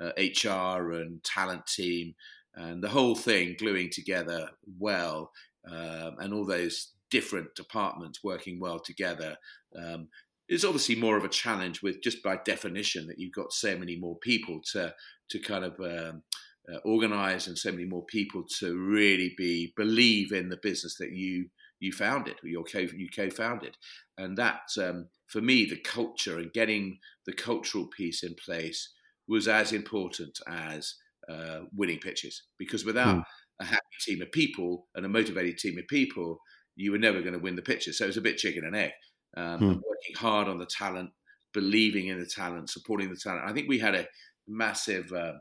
uh, 0.01 0.11
HR 0.17 0.91
and 0.93 1.23
talent 1.23 1.65
team, 1.67 2.15
and 2.55 2.83
the 2.83 2.89
whole 2.89 3.15
thing 3.15 3.55
gluing 3.57 3.89
together 3.89 4.49
well, 4.79 5.31
um, 5.69 6.17
and 6.19 6.33
all 6.33 6.45
those 6.45 6.91
different 7.09 7.53
departments 7.55 8.23
working 8.23 8.59
well 8.59 8.79
together 8.79 9.37
um, 9.77 10.07
is 10.49 10.65
obviously 10.65 10.95
more 10.95 11.17
of 11.17 11.23
a 11.23 11.29
challenge 11.29 11.81
with 11.81 12.01
just 12.01 12.21
by 12.23 12.37
definition 12.37 13.07
that 13.07 13.19
you've 13.19 13.33
got 13.33 13.53
so 13.53 13.77
many 13.77 13.95
more 13.95 14.17
people 14.17 14.59
to 14.71 14.93
to 15.29 15.39
kind 15.39 15.63
of 15.63 15.79
um, 15.79 16.23
uh, 16.71 16.77
organize 16.85 17.47
and 17.47 17.57
so 17.57 17.71
many 17.71 17.85
more 17.85 18.05
people 18.05 18.43
to 18.59 18.77
really 18.77 19.33
be 19.37 19.73
believe 19.75 20.31
in 20.31 20.49
the 20.49 20.59
business 20.61 20.95
that 20.97 21.11
you 21.11 21.49
you 21.79 21.91
founded 21.91 22.35
or 22.43 22.49
your 22.49 22.63
co 22.63 22.79
you 22.79 23.09
co-founded. 23.13 23.77
And 24.17 24.37
that 24.37 24.71
um, 24.77 25.07
for 25.27 25.41
me 25.41 25.65
the 25.65 25.77
culture 25.77 26.39
and 26.39 26.53
getting 26.53 26.99
the 27.25 27.33
cultural 27.33 27.87
piece 27.87 28.23
in 28.23 28.35
place 28.35 28.89
was 29.27 29.47
as 29.47 29.71
important 29.71 30.39
as 30.47 30.95
uh, 31.29 31.61
winning 31.75 31.99
pitches 31.99 32.43
because 32.57 32.85
without 32.85 33.17
mm. 33.17 33.23
a 33.61 33.65
happy 33.65 33.81
team 34.01 34.21
of 34.21 34.31
people 34.31 34.87
and 34.95 35.05
a 35.05 35.09
motivated 35.09 35.57
team 35.57 35.77
of 35.77 35.87
people, 35.87 36.39
you 36.75 36.91
were 36.91 36.97
never 36.97 37.21
going 37.21 37.33
to 37.33 37.39
win 37.39 37.55
the 37.55 37.61
pitches. 37.61 37.97
So 37.97 38.05
it 38.05 38.07
was 38.07 38.17
a 38.17 38.21
bit 38.21 38.37
chicken 38.37 38.65
and 38.65 38.75
egg. 38.75 38.91
Um, 39.35 39.59
mm. 39.59 39.67
Working 39.75 40.15
hard 40.15 40.47
on 40.47 40.59
the 40.59 40.65
talent, 40.65 41.11
believing 41.53 42.07
in 42.07 42.19
the 42.19 42.25
talent, 42.25 42.69
supporting 42.69 43.09
the 43.09 43.15
talent. 43.15 43.45
I 43.45 43.53
think 43.53 43.67
we 43.67 43.79
had 43.79 43.95
a 43.95 44.07
massive 44.47 45.11
uh, 45.11 45.33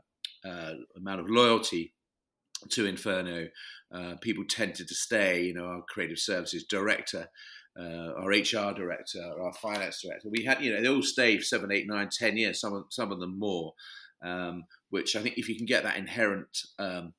uh, 0.45 0.73
amount 0.97 1.21
of 1.21 1.29
loyalty 1.29 1.93
to 2.69 2.85
Inferno. 2.85 3.47
Uh, 3.93 4.15
people 4.21 4.43
tended 4.49 4.87
to 4.87 4.95
stay. 4.95 5.43
You 5.43 5.53
know, 5.53 5.65
our 5.65 5.81
creative 5.89 6.19
services 6.19 6.65
director. 6.69 7.27
Uh, 7.79 8.13
our 8.19 8.29
HR 8.29 8.71
director, 8.71 9.19
our 9.41 9.51
finance 9.53 9.99
director. 10.03 10.29
We 10.29 10.45
had, 10.45 10.61
you 10.61 10.71
know, 10.71 10.79
they 10.79 10.87
all 10.87 11.01
stayed 11.01 11.43
seven, 11.43 11.71
eight, 11.71 11.87
nine, 11.87 12.09
ten 12.11 12.37
years. 12.37 12.61
Some 12.61 12.75
of 12.75 12.83
some 12.91 13.11
of 13.11 13.19
them 13.19 13.39
more. 13.39 13.73
Um, 14.23 14.65
which 14.93 15.15
I 15.15 15.23
think 15.23 15.39
if 15.39 15.49
you 15.49 15.55
can 15.55 15.65
get 15.65 15.81
that 15.83 15.97
inherent 15.97 16.55
um, 16.77 17.15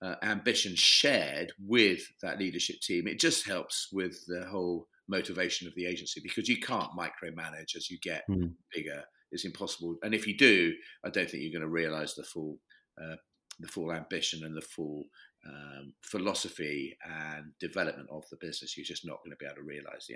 uh, 0.00 0.14
ambition 0.22 0.76
shared 0.76 1.52
with 1.58 2.00
that 2.22 2.38
leadership 2.38 2.76
team, 2.80 3.08
it 3.08 3.18
just 3.18 3.48
helps 3.48 3.88
with 3.92 4.16
the 4.28 4.46
whole 4.48 4.86
motivation 5.08 5.66
of 5.66 5.74
the 5.74 5.86
agency 5.86 6.20
because 6.22 6.48
you 6.48 6.60
can't 6.60 6.96
micromanage 6.96 7.74
as 7.74 7.90
you 7.90 7.98
get 8.00 8.22
mm. 8.30 8.52
bigger. 8.72 9.02
It's 9.32 9.44
impossible, 9.44 9.96
and 10.04 10.14
if 10.14 10.24
you 10.24 10.36
do, 10.36 10.72
I 11.04 11.10
don't 11.10 11.28
think 11.28 11.42
you're 11.42 11.58
going 11.58 11.68
to 11.68 11.82
realise 11.82 12.14
the 12.14 12.22
full 12.22 12.60
uh, 13.02 13.16
the 13.58 13.66
full 13.66 13.92
ambition 13.92 14.44
and 14.44 14.56
the 14.56 14.60
full 14.60 15.02
um, 15.48 15.94
philosophy 16.02 16.96
and 17.04 17.46
development 17.58 18.08
of 18.12 18.22
the 18.30 18.36
business. 18.40 18.76
You're 18.76 18.84
just 18.84 19.04
not 19.04 19.18
going 19.24 19.32
to 19.32 19.36
be 19.36 19.46
able 19.46 19.56
to 19.56 19.62
realise 19.62 20.08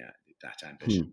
that 0.42 0.62
ambition. 0.64 1.06
Mm. 1.06 1.12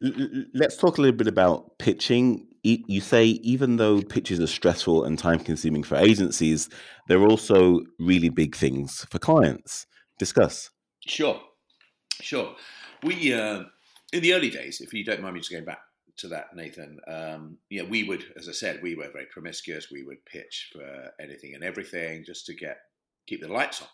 Let's 0.00 0.76
talk 0.76 0.98
a 0.98 1.00
little 1.00 1.16
bit 1.16 1.26
about 1.26 1.78
pitching. 1.78 2.46
You 2.62 3.00
say 3.00 3.26
even 3.26 3.76
though 3.76 4.02
pitches 4.02 4.40
are 4.40 4.46
stressful 4.46 5.04
and 5.04 5.18
time 5.18 5.40
consuming 5.40 5.82
for 5.82 5.96
agencies, 5.96 6.68
they're 7.08 7.26
also 7.26 7.80
really 7.98 8.28
big 8.28 8.54
things 8.54 9.06
for 9.10 9.18
clients. 9.18 9.86
Discuss. 10.18 10.70
Sure, 11.06 11.40
sure. 12.20 12.54
We 13.02 13.32
uh, 13.32 13.64
in 14.12 14.22
the 14.22 14.34
early 14.34 14.50
days, 14.50 14.80
if 14.80 14.92
you 14.92 15.04
don't 15.04 15.22
mind 15.22 15.34
me 15.34 15.40
just 15.40 15.50
going 15.50 15.64
back 15.64 15.80
to 16.18 16.28
that, 16.28 16.54
Nathan. 16.54 16.98
Um, 17.08 17.58
yeah, 17.70 17.82
we 17.82 18.04
would, 18.04 18.24
as 18.36 18.48
I 18.48 18.52
said, 18.52 18.80
we 18.82 18.94
were 18.94 19.10
very 19.10 19.26
promiscuous. 19.26 19.90
We 19.90 20.04
would 20.04 20.24
pitch 20.26 20.70
for 20.72 21.10
anything 21.20 21.54
and 21.54 21.64
everything 21.64 22.24
just 22.24 22.46
to 22.46 22.54
get 22.54 22.78
keep 23.26 23.40
the 23.40 23.48
lights 23.48 23.82
on 23.82 23.88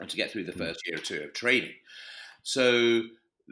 and 0.00 0.08
to 0.08 0.16
get 0.16 0.30
through 0.30 0.44
the 0.44 0.52
hmm. 0.52 0.60
first 0.60 0.80
year 0.86 0.96
or 0.96 1.00
two 1.00 1.22
of 1.22 1.32
training. 1.32 1.72
So 2.42 3.02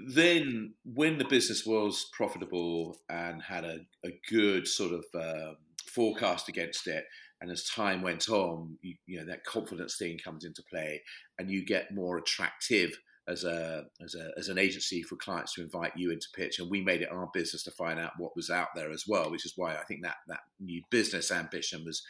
then 0.07 0.75
when 0.85 1.19
the 1.19 1.25
business 1.25 1.67
was 1.67 2.09
profitable 2.13 2.99
and 3.09 3.43
had 3.43 3.65
a, 3.65 3.81
a 4.05 4.21
good 4.31 4.67
sort 4.69 4.93
of 4.93 5.05
um, 5.15 5.57
forecast 5.87 6.49
against 6.49 6.87
it 6.87 7.05
and 7.41 7.51
as 7.51 7.65
time 7.65 8.03
went 8.03 8.29
on 8.29 8.77
you, 8.83 8.95
you, 9.07 9.19
know 9.19 9.27
that 9.27 9.45
confidence 9.45 9.97
thing 9.97 10.19
comes 10.19 10.45
into 10.45 10.63
play 10.71 11.03
and 11.39 11.51
you 11.51 11.65
get 11.65 11.95
more 11.95 12.19
attractive 12.19 12.99
as 13.27 13.45
a, 13.45 13.85
as 14.03 14.15
a 14.15 14.31
as 14.39 14.49
an 14.49 14.59
agency 14.59 15.03
for 15.03 15.17
clients 15.17 15.55
to 15.55 15.63
invite 15.63 15.93
you 15.97 16.11
into 16.11 16.27
pitch 16.35 16.59
and 16.59 16.71
we 16.71 16.81
made 16.81 17.03
it 17.03 17.11
our 17.11 17.29
business 17.35 17.63
to 17.63 17.71
find 17.73 17.99
out 17.99 18.13
what 18.17 18.35
was 18.37 18.51
out 18.51 18.69
there 18.75 18.91
as 18.91 19.05
well 19.07 19.31
which 19.31 19.45
is 19.45 19.55
why 19.57 19.75
I 19.75 19.85
think 19.85 20.03
that 20.03 20.17
that 20.29 20.41
new 20.61 20.83
business 20.91 21.31
ambition 21.31 21.85
was 21.85 22.03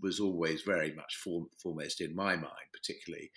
was 0.00 0.20
always 0.20 0.62
very 0.62 0.92
much 0.94 1.16
foremost 1.62 2.00
in 2.00 2.14
my 2.14 2.36
mind 2.36 2.68
particularly. 2.72 3.30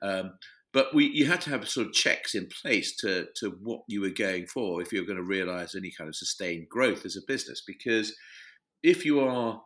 Um, 0.00 0.32
but 0.72 0.94
we, 0.94 1.06
you 1.06 1.26
had 1.26 1.40
to 1.42 1.50
have 1.50 1.68
sort 1.68 1.86
of 1.86 1.92
checks 1.92 2.34
in 2.34 2.48
place 2.62 2.96
to, 2.96 3.26
to 3.36 3.50
what 3.62 3.82
you 3.88 4.00
were 4.00 4.10
going 4.10 4.46
for 4.46 4.80
if 4.80 4.92
you 4.92 5.00
were 5.00 5.06
going 5.06 5.18
to 5.18 5.22
realize 5.22 5.74
any 5.74 5.90
kind 5.90 6.08
of 6.08 6.16
sustained 6.16 6.68
growth 6.68 7.04
as 7.04 7.16
a 7.16 7.26
business. 7.26 7.62
Because 7.66 8.14
if 8.82 9.04
you 9.04 9.20
are 9.20 9.60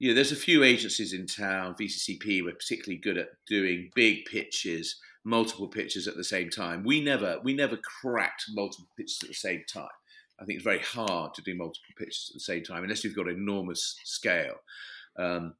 you 0.00 0.08
know 0.08 0.14
there's 0.14 0.32
a 0.32 0.36
few 0.36 0.64
agencies 0.64 1.12
in 1.12 1.26
town. 1.26 1.76
VCCP 1.78 2.42
were 2.42 2.52
particularly 2.52 2.98
good 2.98 3.18
at 3.18 3.28
doing 3.46 3.90
big 3.94 4.24
pitches, 4.24 4.98
multiple 5.24 5.68
pitches 5.68 6.08
at 6.08 6.16
the 6.16 6.24
same 6.24 6.48
time. 6.48 6.82
We 6.82 7.00
never 7.00 7.38
we 7.44 7.52
never 7.52 7.78
cracked 8.02 8.46
multiple 8.48 8.88
pitches 8.96 9.18
at 9.22 9.28
the 9.28 9.34
same 9.34 9.62
time. 9.72 9.88
I 10.40 10.46
think 10.46 10.56
it's 10.56 10.64
very 10.64 10.80
hard 10.80 11.34
to 11.34 11.42
do 11.42 11.54
multiple 11.54 11.94
pitches 11.98 12.30
at 12.30 12.34
the 12.34 12.40
same 12.40 12.64
time 12.64 12.82
unless 12.82 13.04
you've 13.04 13.14
got 13.14 13.28
enormous 13.28 13.94
scale. 14.04 14.56
Um, 15.18 15.54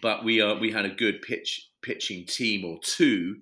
but 0.00 0.24
we 0.24 0.40
are 0.40 0.58
we 0.58 0.72
had 0.72 0.86
a 0.86 0.94
good 0.94 1.20
pitch 1.20 1.68
pitching 1.82 2.24
team 2.24 2.64
or 2.64 2.78
two 2.82 3.36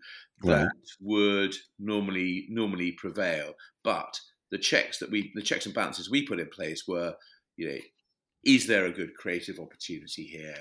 that 0.44 0.70
would 1.00 1.54
normally 1.78 2.46
normally 2.50 2.92
prevail. 2.92 3.54
But 3.82 4.18
the 4.50 4.58
checks 4.58 4.98
that 4.98 5.10
we 5.10 5.32
the 5.34 5.42
checks 5.42 5.66
and 5.66 5.74
balances 5.74 6.10
we 6.10 6.26
put 6.26 6.40
in 6.40 6.48
place 6.48 6.84
were, 6.86 7.14
you 7.56 7.68
know, 7.68 7.78
is 8.44 8.66
there 8.66 8.86
a 8.86 8.92
good 8.92 9.14
creative 9.14 9.58
opportunity 9.58 10.24
here? 10.24 10.56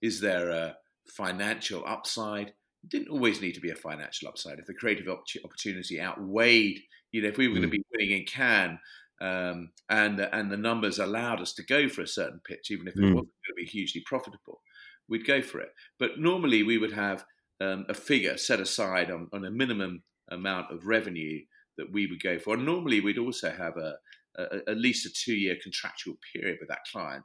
Is 0.00 0.20
there 0.20 0.50
a 0.50 0.76
financial 1.08 1.84
upside? 1.86 2.48
It 2.48 2.88
didn't 2.88 3.08
always 3.08 3.40
need 3.40 3.54
to 3.54 3.60
be 3.60 3.70
a 3.70 3.76
financial 3.76 4.28
upside. 4.28 4.58
If 4.58 4.66
the 4.66 4.74
creative 4.74 5.08
opportunity 5.08 6.00
outweighed, 6.00 6.80
you 7.12 7.22
know, 7.22 7.28
if 7.28 7.38
we 7.38 7.48
were 7.48 7.54
mm. 7.54 7.58
going 7.58 7.70
to 7.70 7.76
be 7.78 7.84
winning 7.92 8.18
in 8.18 8.24
Cannes 8.26 8.78
um, 9.20 9.70
and 9.88 10.20
and 10.20 10.50
the 10.50 10.56
numbers 10.56 10.98
allowed 10.98 11.40
us 11.40 11.52
to 11.54 11.64
go 11.64 11.88
for 11.88 12.02
a 12.02 12.06
certain 12.06 12.40
pitch, 12.44 12.70
even 12.70 12.88
if 12.88 12.96
it 12.96 13.00
mm. 13.00 13.14
wasn't 13.14 13.14
going 13.14 13.48
to 13.48 13.54
be 13.56 13.64
hugely 13.64 14.02
profitable, 14.06 14.60
we'd 15.08 15.26
go 15.26 15.40
for 15.40 15.60
it. 15.60 15.70
But 15.98 16.18
normally 16.18 16.62
we 16.62 16.78
would 16.78 16.92
have 16.92 17.24
um, 17.62 17.86
a 17.88 17.94
figure 17.94 18.36
set 18.36 18.60
aside 18.60 19.10
on, 19.10 19.28
on, 19.32 19.44
a 19.44 19.50
minimum 19.50 20.02
amount 20.30 20.72
of 20.72 20.86
revenue 20.86 21.40
that 21.78 21.92
we 21.92 22.06
would 22.06 22.22
go 22.22 22.38
for. 22.38 22.54
And 22.54 22.66
normally 22.66 23.00
we'd 23.00 23.18
also 23.18 23.50
have 23.50 23.76
a, 23.76 23.94
a 24.36 24.70
at 24.70 24.78
least 24.78 25.06
a 25.06 25.10
two 25.12 25.34
year 25.34 25.56
contractual 25.62 26.16
period 26.32 26.58
with 26.60 26.68
that 26.68 26.84
client 26.90 27.24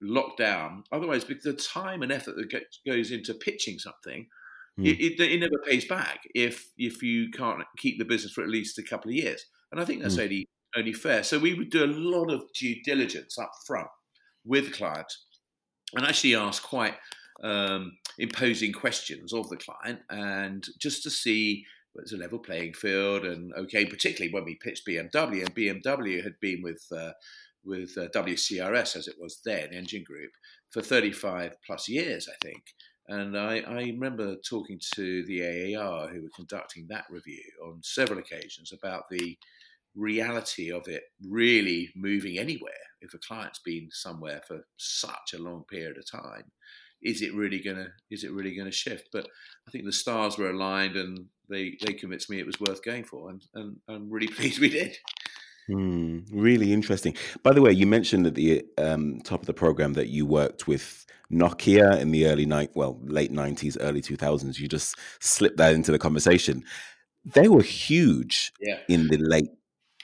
locked 0.00 0.38
down. 0.38 0.84
Otherwise, 0.92 1.24
because 1.24 1.44
the 1.44 1.52
time 1.54 2.02
and 2.02 2.12
effort 2.12 2.36
that 2.36 2.62
goes 2.86 3.10
into 3.10 3.34
pitching 3.34 3.78
something. 3.78 4.26
Mm. 4.78 4.86
It, 4.86 5.00
it, 5.00 5.20
it, 5.20 5.40
never 5.40 5.58
pays 5.66 5.84
back 5.86 6.20
if 6.36 6.70
if 6.76 7.02
you 7.02 7.30
can't 7.30 7.64
keep 7.78 7.98
the 7.98 8.04
business 8.04 8.32
for 8.32 8.44
at 8.44 8.48
least 8.48 8.78
a 8.78 8.82
couple 8.84 9.10
of 9.10 9.16
years, 9.16 9.44
and 9.72 9.80
I 9.80 9.84
think 9.84 10.02
that's 10.02 10.16
mm. 10.16 10.22
only 10.22 10.48
only 10.76 10.92
fair. 10.92 11.24
So 11.24 11.38
we 11.38 11.54
would 11.54 11.70
do 11.70 11.84
a 11.84 11.86
lot 11.86 12.30
of 12.30 12.44
due 12.52 12.76
diligence 12.84 13.38
up 13.38 13.50
front 13.66 13.88
with 14.44 14.72
clients 14.72 15.24
and 15.96 16.06
actually 16.06 16.34
ask 16.34 16.62
quite 16.62 16.94
um, 17.42 17.96
imposing 18.18 18.72
questions 18.72 19.32
of 19.32 19.48
the 19.48 19.56
client 19.56 20.00
and 20.10 20.66
just 20.78 21.02
to 21.04 21.10
see 21.10 21.64
it's 21.94 22.12
a 22.12 22.16
level 22.16 22.38
playing 22.38 22.72
field 22.74 23.24
and 23.24 23.52
okay 23.54 23.84
particularly 23.84 24.32
when 24.32 24.44
we 24.44 24.54
pitched 24.56 24.86
BMW 24.86 25.40
and 25.40 25.54
BMW 25.54 26.22
had 26.22 26.38
been 26.40 26.62
with 26.62 26.84
uh, 26.96 27.12
with 27.64 27.96
uh, 27.98 28.08
WCRS 28.14 28.96
as 28.96 29.08
it 29.08 29.16
was 29.20 29.40
then 29.44 29.72
engine 29.72 30.04
group 30.04 30.30
for 30.70 30.82
35 30.82 31.56
plus 31.66 31.88
years 31.88 32.28
I 32.28 32.36
think. 32.46 32.62
And 33.10 33.38
I, 33.38 33.60
I, 33.60 33.84
remember 33.84 34.36
talking 34.36 34.78
to 34.94 35.24
the 35.24 35.74
AAR 35.74 36.08
who 36.08 36.20
were 36.20 36.28
conducting 36.36 36.86
that 36.88 37.06
review 37.08 37.42
on 37.64 37.80
several 37.82 38.18
occasions 38.18 38.70
about 38.70 39.04
the 39.10 39.34
reality 39.96 40.70
of 40.70 40.86
it 40.88 41.04
really 41.26 41.88
moving 41.96 42.38
anywhere 42.38 42.72
if 43.00 43.14
a 43.14 43.18
client's 43.18 43.60
been 43.60 43.88
somewhere 43.90 44.42
for 44.46 44.60
such 44.76 45.32
a 45.34 45.42
long 45.42 45.64
period 45.70 45.96
of 45.96 46.10
time 46.10 46.44
is 47.02 47.22
it 47.22 47.34
really 47.34 47.60
gonna 47.60 47.88
is 48.10 48.24
it 48.24 48.32
really 48.32 48.56
gonna 48.56 48.72
shift 48.72 49.08
but 49.12 49.26
i 49.66 49.70
think 49.70 49.84
the 49.84 49.92
stars 49.92 50.38
were 50.38 50.50
aligned 50.50 50.96
and 50.96 51.26
they 51.48 51.76
they 51.84 51.92
convinced 51.92 52.30
me 52.30 52.38
it 52.38 52.46
was 52.46 52.60
worth 52.60 52.82
going 52.84 53.04
for 53.04 53.30
and, 53.30 53.42
and 53.54 53.76
i'm 53.88 54.10
really 54.10 54.28
pleased 54.36 54.60
we 54.60 54.68
did 54.68 54.96
Hmm, 55.68 56.20
really 56.32 56.72
interesting. 56.72 57.14
By 57.42 57.52
the 57.52 57.60
way, 57.60 57.72
you 57.72 57.86
mentioned 57.86 58.26
at 58.26 58.34
the 58.34 58.64
um, 58.78 59.20
top 59.22 59.40
of 59.40 59.46
the 59.46 59.52
program 59.52 59.92
that 59.92 60.08
you 60.08 60.24
worked 60.24 60.66
with 60.66 61.04
Nokia 61.30 62.00
in 62.00 62.10
the 62.10 62.26
early 62.26 62.46
night, 62.46 62.70
well, 62.74 62.98
late 63.02 63.30
nineties, 63.30 63.76
early 63.76 64.00
two 64.00 64.16
thousands. 64.16 64.58
You 64.58 64.66
just 64.66 64.96
slipped 65.20 65.58
that 65.58 65.74
into 65.74 65.92
the 65.92 65.98
conversation. 65.98 66.64
They 67.26 67.48
were 67.48 67.62
huge 67.62 68.50
yeah. 68.62 68.78
in 68.88 69.08
the 69.08 69.18
late 69.18 69.50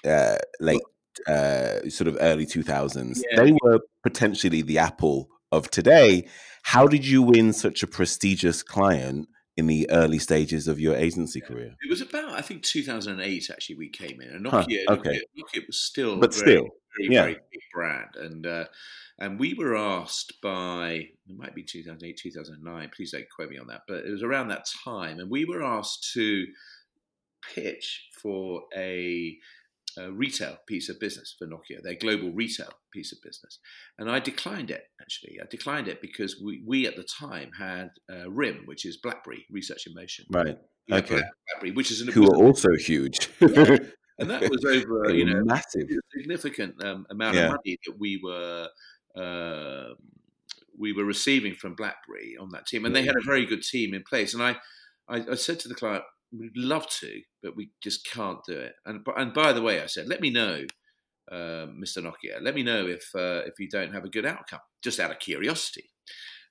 uh, 0.05 0.37
late 0.61 0.83
uh, 1.27 1.89
sort 1.89 2.09
of 2.09 2.19
early 2.21 2.45
2000s. 2.45 3.21
Yeah. 3.31 3.43
They 3.43 3.57
were 3.63 3.81
potentially 4.03 4.63
the 4.63 4.79
Apple 4.79 5.29
of 5.57 5.71
today. 5.71 6.27
How 6.63 6.87
did 6.87 7.07
you 7.07 7.23
win 7.23 7.53
such 7.53 7.83
a 7.83 7.87
prestigious 7.87 8.63
client 8.63 9.29
in 9.57 9.67
the 9.67 9.89
early 9.91 10.19
stages 10.19 10.67
of 10.67 10.81
your 10.81 10.97
agency 10.97 11.41
yeah. 11.41 11.49
career? 11.49 11.75
It 11.83 11.91
was 11.91 12.01
about, 12.01 12.33
I 12.33 12.41
think, 12.41 12.63
2008. 12.63 13.51
Actually, 13.51 13.77
we 13.77 13.89
came 13.89 14.21
in, 14.21 14.29
and 14.29 14.47
Nokia, 14.47 14.85
huh, 14.89 14.95
okay. 14.95 15.11
Nokia, 15.11 15.21
Nokia, 15.39 15.67
was 15.67 15.79
still, 15.79 16.19
but 16.19 16.35
very, 16.35 16.53
still, 16.53 16.69
very, 16.99 17.15
yeah. 17.15 17.23
very 17.23 17.35
big 17.35 17.61
brand, 17.73 18.17
and 18.17 18.47
uh, 18.47 18.65
and 19.19 19.39
we 19.39 19.55
were 19.55 19.77
asked 19.77 20.41
by 20.43 21.09
it 21.29 21.37
might 21.37 21.55
be 21.55 21.63
2008, 21.63 22.19
2009. 22.21 22.91
Please 22.97 23.13
don't 23.13 23.25
quote 23.35 23.51
me 23.51 23.59
on 23.59 23.69
that, 23.69 23.83
but 23.87 24.05
it 24.05 24.11
was 24.11 24.23
around 24.23 24.49
that 24.49 24.67
time, 24.85 25.19
and 25.19 25.31
we 25.31 25.45
were 25.45 25.63
asked 25.63 26.13
to 26.15 26.47
pitch 27.55 28.09
for 28.23 28.63
a 28.77 29.37
a 29.99 30.11
retail 30.11 30.59
piece 30.67 30.89
of 30.89 30.99
business 31.01 31.35
for 31.39 31.47
Nokia, 31.47 31.83
their 31.83 31.95
global 31.95 32.33
retail 32.33 32.73
piece 32.93 33.13
of 33.13 33.19
business. 33.23 33.59
And 33.99 34.11
I 34.11 34.21
declined 34.21 34.71
it, 34.71 34.85
actually. 35.01 35.39
I 35.43 35.47
declined 35.51 35.89
it 35.89 36.01
because 36.01 36.41
we, 36.43 36.63
we 36.67 36.87
at 36.87 36.97
the 36.97 37.05
time 37.05 37.51
had 37.59 37.91
uh, 38.13 38.31
RIM, 38.31 38.63
which 38.67 38.85
is 38.85 38.97
BlackBerry 38.97 39.47
Research 39.51 39.87
in 39.87 39.95
Motion. 39.95 40.27
Right. 40.31 40.59
Okay. 40.91 41.23
BlackBerry, 41.49 41.73
which 41.73 41.91
is 41.91 42.01
an, 42.01 42.09
Who 42.09 42.31
are 42.31 42.37
also 42.37 42.71
huge. 42.77 43.31
yeah. 43.41 43.79
And 44.17 44.31
that 44.31 44.49
was 44.49 44.65
over, 44.65 45.13
you 45.13 45.25
know, 45.25 45.43
massive, 45.45 45.89
significant 46.17 46.81
um, 46.85 47.05
amount 47.11 47.35
yeah. 47.35 47.47
of 47.47 47.51
money 47.51 47.77
that 47.85 47.99
we 47.99 48.21
were 48.23 48.69
uh, 49.17 49.95
we 50.79 50.93
were 50.93 51.05
receiving 51.05 51.55
from 51.55 51.75
BlackBerry 51.75 52.37
on 52.41 52.51
that 52.51 52.67
team, 52.67 52.85
and 52.85 52.95
they 52.95 53.05
had 53.05 53.17
a 53.17 53.25
very 53.25 53.47
good 53.47 53.63
team 53.63 53.95
in 53.95 54.03
place. 54.03 54.35
And 54.35 54.43
I, 54.43 54.57
I, 55.09 55.25
I 55.33 55.35
said 55.35 55.61
to 55.61 55.69
the 55.69 55.75
client, 55.75 56.05
we'd 56.39 56.57
love 56.57 56.89
to, 57.01 57.21
but 57.43 57.57
we 57.57 57.71
just 57.83 58.09
can't 58.11 58.39
do 58.47 58.59
it. 58.59 58.75
And 58.87 59.07
and 59.17 59.33
by 59.33 59.53
the 59.53 59.63
way, 59.63 59.83
I 59.83 59.87
said, 59.87 60.09
let 60.09 60.21
me 60.21 60.31
know, 60.31 60.65
uh, 61.31 61.67
Mr. 61.67 61.99
Nokia. 61.99 62.41
Let 62.41 62.55
me 62.55 62.63
know 62.63 62.87
if 62.87 63.09
uh, 63.15 63.43
if 63.47 63.55
you 63.59 63.69
don't 63.69 63.95
have 63.95 64.05
a 64.05 64.11
good 64.11 64.27
outcome, 64.27 64.61
just 64.83 65.01
out 65.01 65.11
of 65.11 65.19
curiosity. 65.19 65.91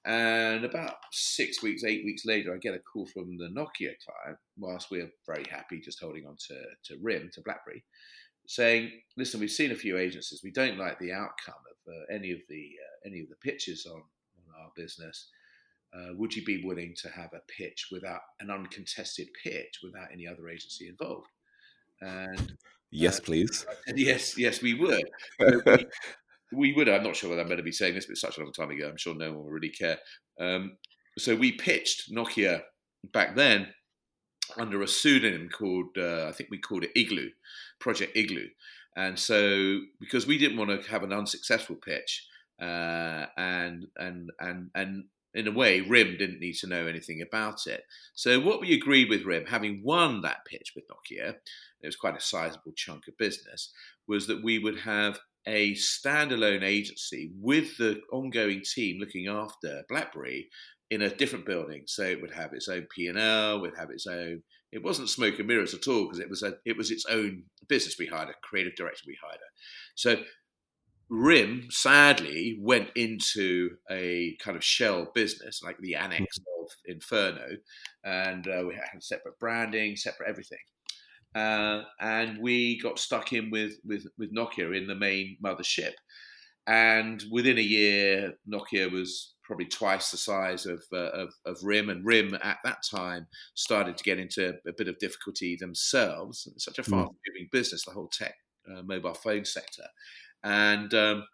And 0.06 0.66
about 0.66 0.96
six 1.14 1.64
weeks, 1.64 1.84
eight 1.86 2.04
weeks 2.04 2.26
later, 2.26 2.54
I 2.54 2.58
get 2.58 2.74
a 2.74 2.80
call 2.80 3.06
from 3.06 3.38
the 3.38 3.48
Nokia 3.48 3.94
client, 4.04 4.38
whilst 4.58 4.92
we're 4.92 5.10
very 5.26 5.46
happy 5.50 5.80
just 5.80 6.02
holding 6.02 6.26
on 6.26 6.36
to, 6.50 6.56
to 6.86 7.00
RIM, 7.02 7.30
to 7.34 7.42
BlackBerry, 7.42 7.86
saying, 8.46 8.92
listen, 9.16 9.40
we've 9.40 9.50
seen 9.50 9.72
a 9.72 9.76
few 9.76 9.98
agencies. 9.98 10.42
We 10.44 10.52
don't 10.52 10.78
like 10.78 11.00
the 11.00 11.14
outcome 11.14 11.62
of 11.88 11.94
uh, 11.94 12.14
any 12.14 12.32
of 12.32 12.40
the 12.50 12.72
uh, 12.84 13.08
any 13.08 13.22
of 13.22 13.30
the 13.30 13.38
pitches 13.38 13.86
on, 13.86 13.96
on 14.02 14.62
our 14.62 14.72
business 14.76 15.30
uh, 15.96 16.14
would 16.16 16.36
you 16.36 16.44
be 16.44 16.64
willing 16.64 16.94
to 17.02 17.10
have 17.10 17.30
a 17.34 17.42
pitch 17.58 17.88
without 17.92 18.22
an 18.40 18.50
uncontested 18.50 19.28
pitch 19.44 19.80
without 19.84 20.08
any 20.12 20.28
other 20.28 20.50
agency 20.50 20.88
involved? 20.88 21.28
And 22.02 22.58
yes, 22.92 23.20
uh, 23.20 23.24
please. 23.24 23.66
yes, 23.96 24.38
yes, 24.38 24.62
we 24.62 24.74
would. 24.74 25.06
we, 25.40 25.86
we, 26.52 26.74
would. 26.74 26.90
I'm 26.90 27.04
not 27.04 27.16
sure 27.16 27.30
whether 27.30 27.42
I'm 27.42 27.48
going 27.48 27.58
to 27.58 27.64
be 27.64 27.72
saying 27.72 27.94
this, 27.94 28.06
but 28.06 28.14
it's 28.14 28.22
such 28.22 28.38
a 28.38 28.42
long 28.42 28.54
time 28.54 28.72
ago. 28.72 28.88
I'm 28.90 28.98
sure 28.98 29.16
no 29.16 29.34
one 29.34 29.44
will 29.44 29.52
really 29.52 29.70
care. 29.70 30.00
Um, 30.40 30.78
so 31.18 31.36
we 31.36 31.52
pitched 31.52 32.12
Nokia 32.12 32.62
back 33.12 33.36
then 33.36 33.68
under 34.58 34.82
a 34.82 34.88
pseudonym 34.88 35.50
called 35.50 35.98
uh, 35.98 36.28
I 36.28 36.32
think 36.32 36.50
we 36.50 36.58
called 36.58 36.84
it 36.84 36.92
Igloo, 36.96 37.30
Project 37.80 38.16
Igloo. 38.16 38.48
And 38.96 39.18
so 39.18 39.80
because 40.00 40.28
we 40.28 40.38
didn't 40.38 40.58
want 40.58 40.70
to 40.70 40.90
have 40.90 41.04
an 41.04 41.14
unsuccessful 41.14 41.76
pitch, 41.76 42.28
uh, 42.62 43.26
and 43.38 43.88
and 43.98 44.32
and 44.40 44.70
and 44.76 45.06
in 45.34 45.48
a 45.48 45.52
way, 45.52 45.82
RIM 45.82 46.18
didn't 46.18 46.40
need 46.40 46.56
to 46.58 46.68
know 46.68 46.86
anything 46.86 47.22
about 47.22 47.66
it. 47.66 47.84
So 48.14 48.40
what 48.40 48.62
we 48.62 48.74
agreed 48.74 49.10
with 49.10 49.26
RIM, 49.26 49.46
having 49.48 49.82
won 49.84 50.22
that 50.22 50.46
pitch 50.46 50.74
with 50.76 50.86
Nokia, 50.88 51.36
it 51.82 51.86
was 51.86 51.96
quite 51.96 52.16
a 52.16 52.22
sizable 52.22 52.74
chunk 52.76 53.08
of 53.08 53.18
business, 53.18 53.72
was 54.08 54.28
that 54.28 54.44
we 54.44 54.60
would 54.60 54.80
have 54.80 55.20
a 55.46 55.74
standalone 55.74 56.64
agency 56.64 57.32
with 57.40 57.78
the 57.78 58.00
ongoing 58.12 58.62
team 58.62 59.00
looking 59.00 59.28
after 59.28 59.84
BlackBerry 59.90 60.50
in 60.90 61.02
a 61.02 61.14
different 61.14 61.46
building. 61.46 61.84
So 61.88 62.04
it 62.04 62.22
would 62.22 62.32
have 62.32 62.54
its 62.54 62.70
own 62.70 62.88
P&L, 62.96 63.62
would 63.62 63.76
have 63.78 63.90
its 63.90 64.08
own. 64.08 64.44
It 64.72 64.84
wasn't 64.84 65.10
smoke 65.10 65.40
and 65.40 65.48
mirrors 65.48 65.74
at 65.74 65.88
all 65.88 66.06
because 66.06 66.20
it 66.20 66.30
was 66.30 66.44
a, 66.44 66.54
it 66.66 66.78
was 66.78 66.92
its 66.92 67.06
own 67.10 67.44
business 67.68 67.98
we 67.98 68.06
hired, 68.06 68.30
a 68.30 68.34
creative 68.42 68.76
director 68.76 69.04
we 69.08 69.18
hired. 69.22 69.40
So 69.96 70.18
RIM 71.14 71.68
sadly 71.70 72.58
went 72.60 72.90
into 72.96 73.70
a 73.92 74.36
kind 74.44 74.58
of 74.58 74.64
shell 74.64 75.12
business, 75.14 75.62
like 75.64 75.78
the 75.80 75.94
annex 75.94 76.40
mm-hmm. 76.40 76.64
of 76.64 76.72
Inferno, 76.88 77.58
and 78.04 78.48
uh, 78.48 78.64
we 78.68 78.74
had 78.74 79.04
separate 79.04 79.38
branding, 79.40 79.96
separate 79.96 80.28
everything. 80.28 80.58
Uh, 81.36 81.84
and 82.00 82.40
we 82.42 82.80
got 82.82 82.98
stuck 82.98 83.32
in 83.32 83.52
with, 83.52 83.74
with, 83.86 84.08
with 84.18 84.34
Nokia 84.34 84.76
in 84.76 84.88
the 84.88 84.96
main 84.96 85.38
mothership. 85.44 85.94
And 86.66 87.24
within 87.32 87.60
a 87.60 87.62
year, 87.62 88.34
Nokia 88.52 88.92
was 88.92 89.36
probably 89.44 89.66
twice 89.66 90.10
the 90.10 90.18
size 90.18 90.66
of, 90.66 90.84
uh, 90.92 91.10
of, 91.10 91.30
of, 91.46 91.58
RIM, 91.62 91.90
and 91.90 92.04
RIM 92.04 92.34
at 92.42 92.58
that 92.64 92.80
time 92.90 93.28
started 93.54 93.98
to 93.98 94.04
get 94.04 94.18
into 94.18 94.50
a 94.68 94.74
bit 94.76 94.88
of 94.88 94.98
difficulty 94.98 95.58
themselves. 95.60 96.48
It's 96.56 96.66
such 96.66 96.80
a 96.80 96.82
mm. 96.82 96.86
fast 96.86 97.12
moving 97.28 97.50
business, 97.52 97.86
the 97.86 97.92
whole 97.92 98.10
tech 98.12 98.34
uh, 98.68 98.82
mobile 98.82 99.14
phone 99.14 99.46
sector 99.46 99.84
and 100.44 100.94
um, 100.94 101.26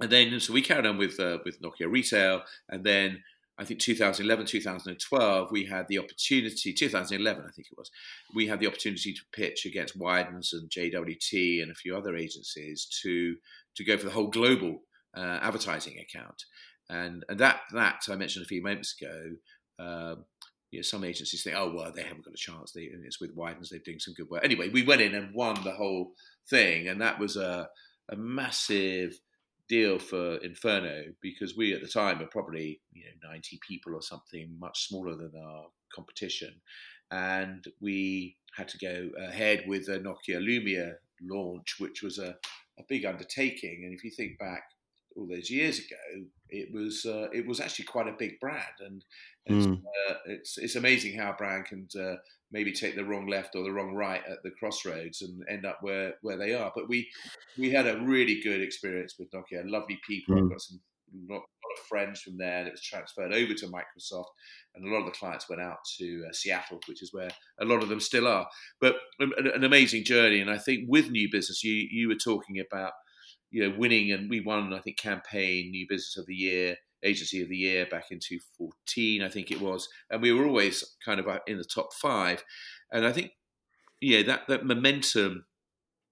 and 0.00 0.10
then 0.10 0.40
so 0.40 0.52
we 0.52 0.62
carried 0.62 0.86
on 0.86 0.98
with 0.98 1.18
uh, 1.20 1.38
with 1.44 1.60
Nokia 1.62 1.90
retail, 1.90 2.42
and 2.68 2.84
then 2.84 3.22
I 3.56 3.64
think 3.64 3.78
2011, 3.80 4.46
2012, 4.46 5.52
we 5.52 5.64
had 5.64 5.86
the 5.88 5.98
opportunity. 5.98 6.72
2011, 6.72 7.44
I 7.46 7.50
think 7.52 7.68
it 7.70 7.78
was, 7.78 7.90
we 8.34 8.48
had 8.48 8.58
the 8.58 8.66
opportunity 8.66 9.12
to 9.12 9.20
pitch 9.32 9.64
against 9.64 9.98
Wiedens 9.98 10.52
and 10.52 10.68
JWT 10.68 11.62
and 11.62 11.70
a 11.70 11.74
few 11.74 11.96
other 11.96 12.16
agencies 12.16 12.86
to 13.02 13.36
to 13.76 13.84
go 13.84 13.96
for 13.96 14.06
the 14.06 14.12
whole 14.12 14.28
global 14.28 14.80
uh, 15.16 15.38
advertising 15.42 15.98
account, 15.98 16.44
and 16.90 17.24
and 17.28 17.38
that 17.38 17.60
that 17.72 18.02
I 18.08 18.16
mentioned 18.16 18.44
a 18.44 18.48
few 18.48 18.62
moments 18.62 18.96
ago. 19.00 19.30
Um, 19.78 20.24
you 20.70 20.80
know, 20.80 20.82
some 20.82 21.04
agencies 21.04 21.44
think, 21.44 21.54
oh 21.56 21.72
well, 21.72 21.92
they 21.94 22.02
haven't 22.02 22.24
got 22.24 22.34
a 22.34 22.36
chance. 22.36 22.72
They, 22.72 22.90
it's 23.04 23.20
with 23.20 23.36
Wiedens, 23.36 23.68
they're 23.68 23.78
doing 23.78 24.00
some 24.00 24.14
good 24.14 24.28
work. 24.28 24.44
Anyway, 24.44 24.70
we 24.70 24.82
went 24.82 25.00
in 25.00 25.14
and 25.14 25.32
won 25.32 25.62
the 25.62 25.70
whole 25.70 26.14
thing, 26.50 26.88
and 26.88 27.00
that 27.00 27.20
was 27.20 27.36
a 27.36 27.68
a 28.10 28.16
massive 28.16 29.18
deal 29.68 29.98
for 29.98 30.36
Inferno 30.38 31.04
because 31.22 31.56
we 31.56 31.72
at 31.72 31.80
the 31.80 31.88
time 31.88 32.18
were 32.18 32.26
probably 32.26 32.80
you 32.92 33.04
know 33.04 33.30
90 33.30 33.58
people 33.66 33.94
or 33.94 34.02
something, 34.02 34.56
much 34.58 34.88
smaller 34.88 35.16
than 35.16 35.32
our 35.42 35.66
competition, 35.94 36.60
and 37.10 37.64
we 37.80 38.36
had 38.56 38.68
to 38.68 38.78
go 38.78 39.10
ahead 39.18 39.64
with 39.66 39.88
a 39.88 39.98
Nokia 39.98 40.38
Lumia 40.38 40.94
launch, 41.22 41.76
which 41.78 42.02
was 42.02 42.18
a, 42.18 42.36
a 42.78 42.82
big 42.88 43.04
undertaking. 43.04 43.82
And 43.84 43.94
if 43.94 44.04
you 44.04 44.10
think 44.10 44.38
back 44.38 44.64
all 45.16 45.26
those 45.26 45.50
years 45.50 45.78
ago, 45.78 46.26
it 46.50 46.72
was 46.72 47.04
uh, 47.04 47.28
it 47.32 47.46
was 47.46 47.60
actually 47.60 47.86
quite 47.86 48.08
a 48.08 48.16
big 48.18 48.38
brand, 48.40 48.80
and 48.80 49.04
it's, 49.46 49.66
mm. 49.66 49.76
uh, 49.76 50.14
it's, 50.26 50.58
it's 50.58 50.76
amazing 50.76 51.18
how 51.18 51.30
a 51.30 51.36
brand 51.36 51.66
can 51.66 51.88
uh, 52.00 52.16
maybe 52.50 52.72
take 52.72 52.94
the 52.94 53.04
wrong 53.04 53.26
left 53.26 53.56
or 53.56 53.64
the 53.64 53.72
wrong 53.72 53.94
right 53.94 54.22
at 54.30 54.42
the 54.42 54.50
crossroads 54.50 55.22
and 55.22 55.42
end 55.48 55.66
up 55.66 55.78
where 55.82 56.14
where 56.22 56.36
they 56.36 56.54
are. 56.54 56.72
But 56.74 56.88
we 56.88 57.08
we 57.58 57.70
had 57.70 57.86
a 57.86 58.00
really 58.00 58.40
good 58.40 58.60
experience 58.60 59.16
with 59.18 59.30
Nokia, 59.32 59.62
lovely 59.64 59.98
people. 60.06 60.36
Mm. 60.36 60.44
I've 60.44 60.50
got 60.50 60.60
some 60.60 60.80
lot, 61.28 61.36
lot 61.36 61.78
of 61.78 61.86
friends 61.88 62.20
from 62.20 62.38
there, 62.38 62.58
and 62.58 62.68
it 62.68 62.72
was 62.72 62.82
transferred 62.82 63.32
over 63.32 63.54
to 63.54 63.66
Microsoft, 63.66 64.30
and 64.74 64.86
a 64.86 64.92
lot 64.92 65.00
of 65.00 65.06
the 65.06 65.18
clients 65.18 65.48
went 65.48 65.62
out 65.62 65.78
to 65.98 66.24
uh, 66.28 66.32
Seattle, 66.32 66.80
which 66.88 67.02
is 67.02 67.12
where 67.12 67.30
a 67.60 67.64
lot 67.64 67.82
of 67.82 67.88
them 67.88 68.00
still 68.00 68.26
are. 68.26 68.46
But 68.80 68.96
an, 69.18 69.32
an 69.54 69.64
amazing 69.64 70.04
journey, 70.04 70.40
and 70.40 70.50
I 70.50 70.58
think 70.58 70.86
with 70.88 71.10
new 71.10 71.28
business, 71.30 71.64
you 71.64 71.86
you 71.90 72.08
were 72.08 72.14
talking 72.14 72.60
about 72.60 72.92
you 73.54 73.62
know, 73.62 73.78
winning, 73.78 74.10
and 74.10 74.28
we 74.28 74.40
won, 74.40 74.74
I 74.74 74.80
think, 74.80 74.96
campaign 74.96 75.70
new 75.70 75.86
business 75.88 76.16
of 76.16 76.26
the 76.26 76.34
year, 76.34 76.76
agency 77.04 77.40
of 77.40 77.48
the 77.48 77.56
year 77.56 77.86
back 77.86 78.06
in 78.10 78.18
2014, 78.18 79.22
I 79.22 79.28
think 79.28 79.52
it 79.52 79.60
was, 79.60 79.88
and 80.10 80.20
we 80.20 80.32
were 80.32 80.44
always 80.44 80.96
kind 81.04 81.20
of 81.20 81.28
uh, 81.28 81.38
in 81.46 81.58
the 81.58 81.64
top 81.64 81.94
five, 81.94 82.42
and 82.90 83.06
I 83.06 83.12
think, 83.12 83.30
yeah, 84.00 84.24
that 84.24 84.48
that 84.48 84.66
momentum 84.66 85.44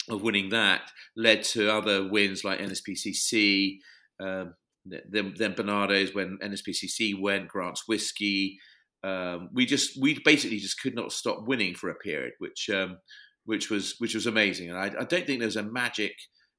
of 0.09 0.22
winning 0.22 0.51
that 0.51 0.82
led 1.16 1.43
to 1.43 1.68
other 1.68 2.09
wins 2.09 2.45
like 2.45 2.61
NSPCC, 2.61 3.78
um, 4.20 4.55
then, 4.86 5.34
then 5.36 5.55
Barnardo's 5.55 6.14
when 6.14 6.38
NSPCC 6.40 7.20
went, 7.20 7.49
Grant's 7.49 7.88
Whiskey. 7.88 8.61
Um, 9.03 9.49
we 9.53 9.66
just 9.66 10.01
we 10.01 10.20
basically 10.24 10.59
just 10.59 10.80
could 10.80 10.95
not 10.95 11.11
stop 11.11 11.49
winning 11.49 11.74
for 11.74 11.90
a 11.90 11.97
period, 11.97 12.34
which 12.38 12.70
um, 12.70 12.99
which 13.47 13.68
was 13.68 13.97
which 13.99 14.14
was 14.14 14.28
amazing. 14.28 14.70
And 14.70 14.78
I, 14.78 14.93
I 15.01 15.05
don't 15.05 15.26
think 15.26 15.40
there's 15.40 15.57
a 15.57 15.64
magic 15.64 16.14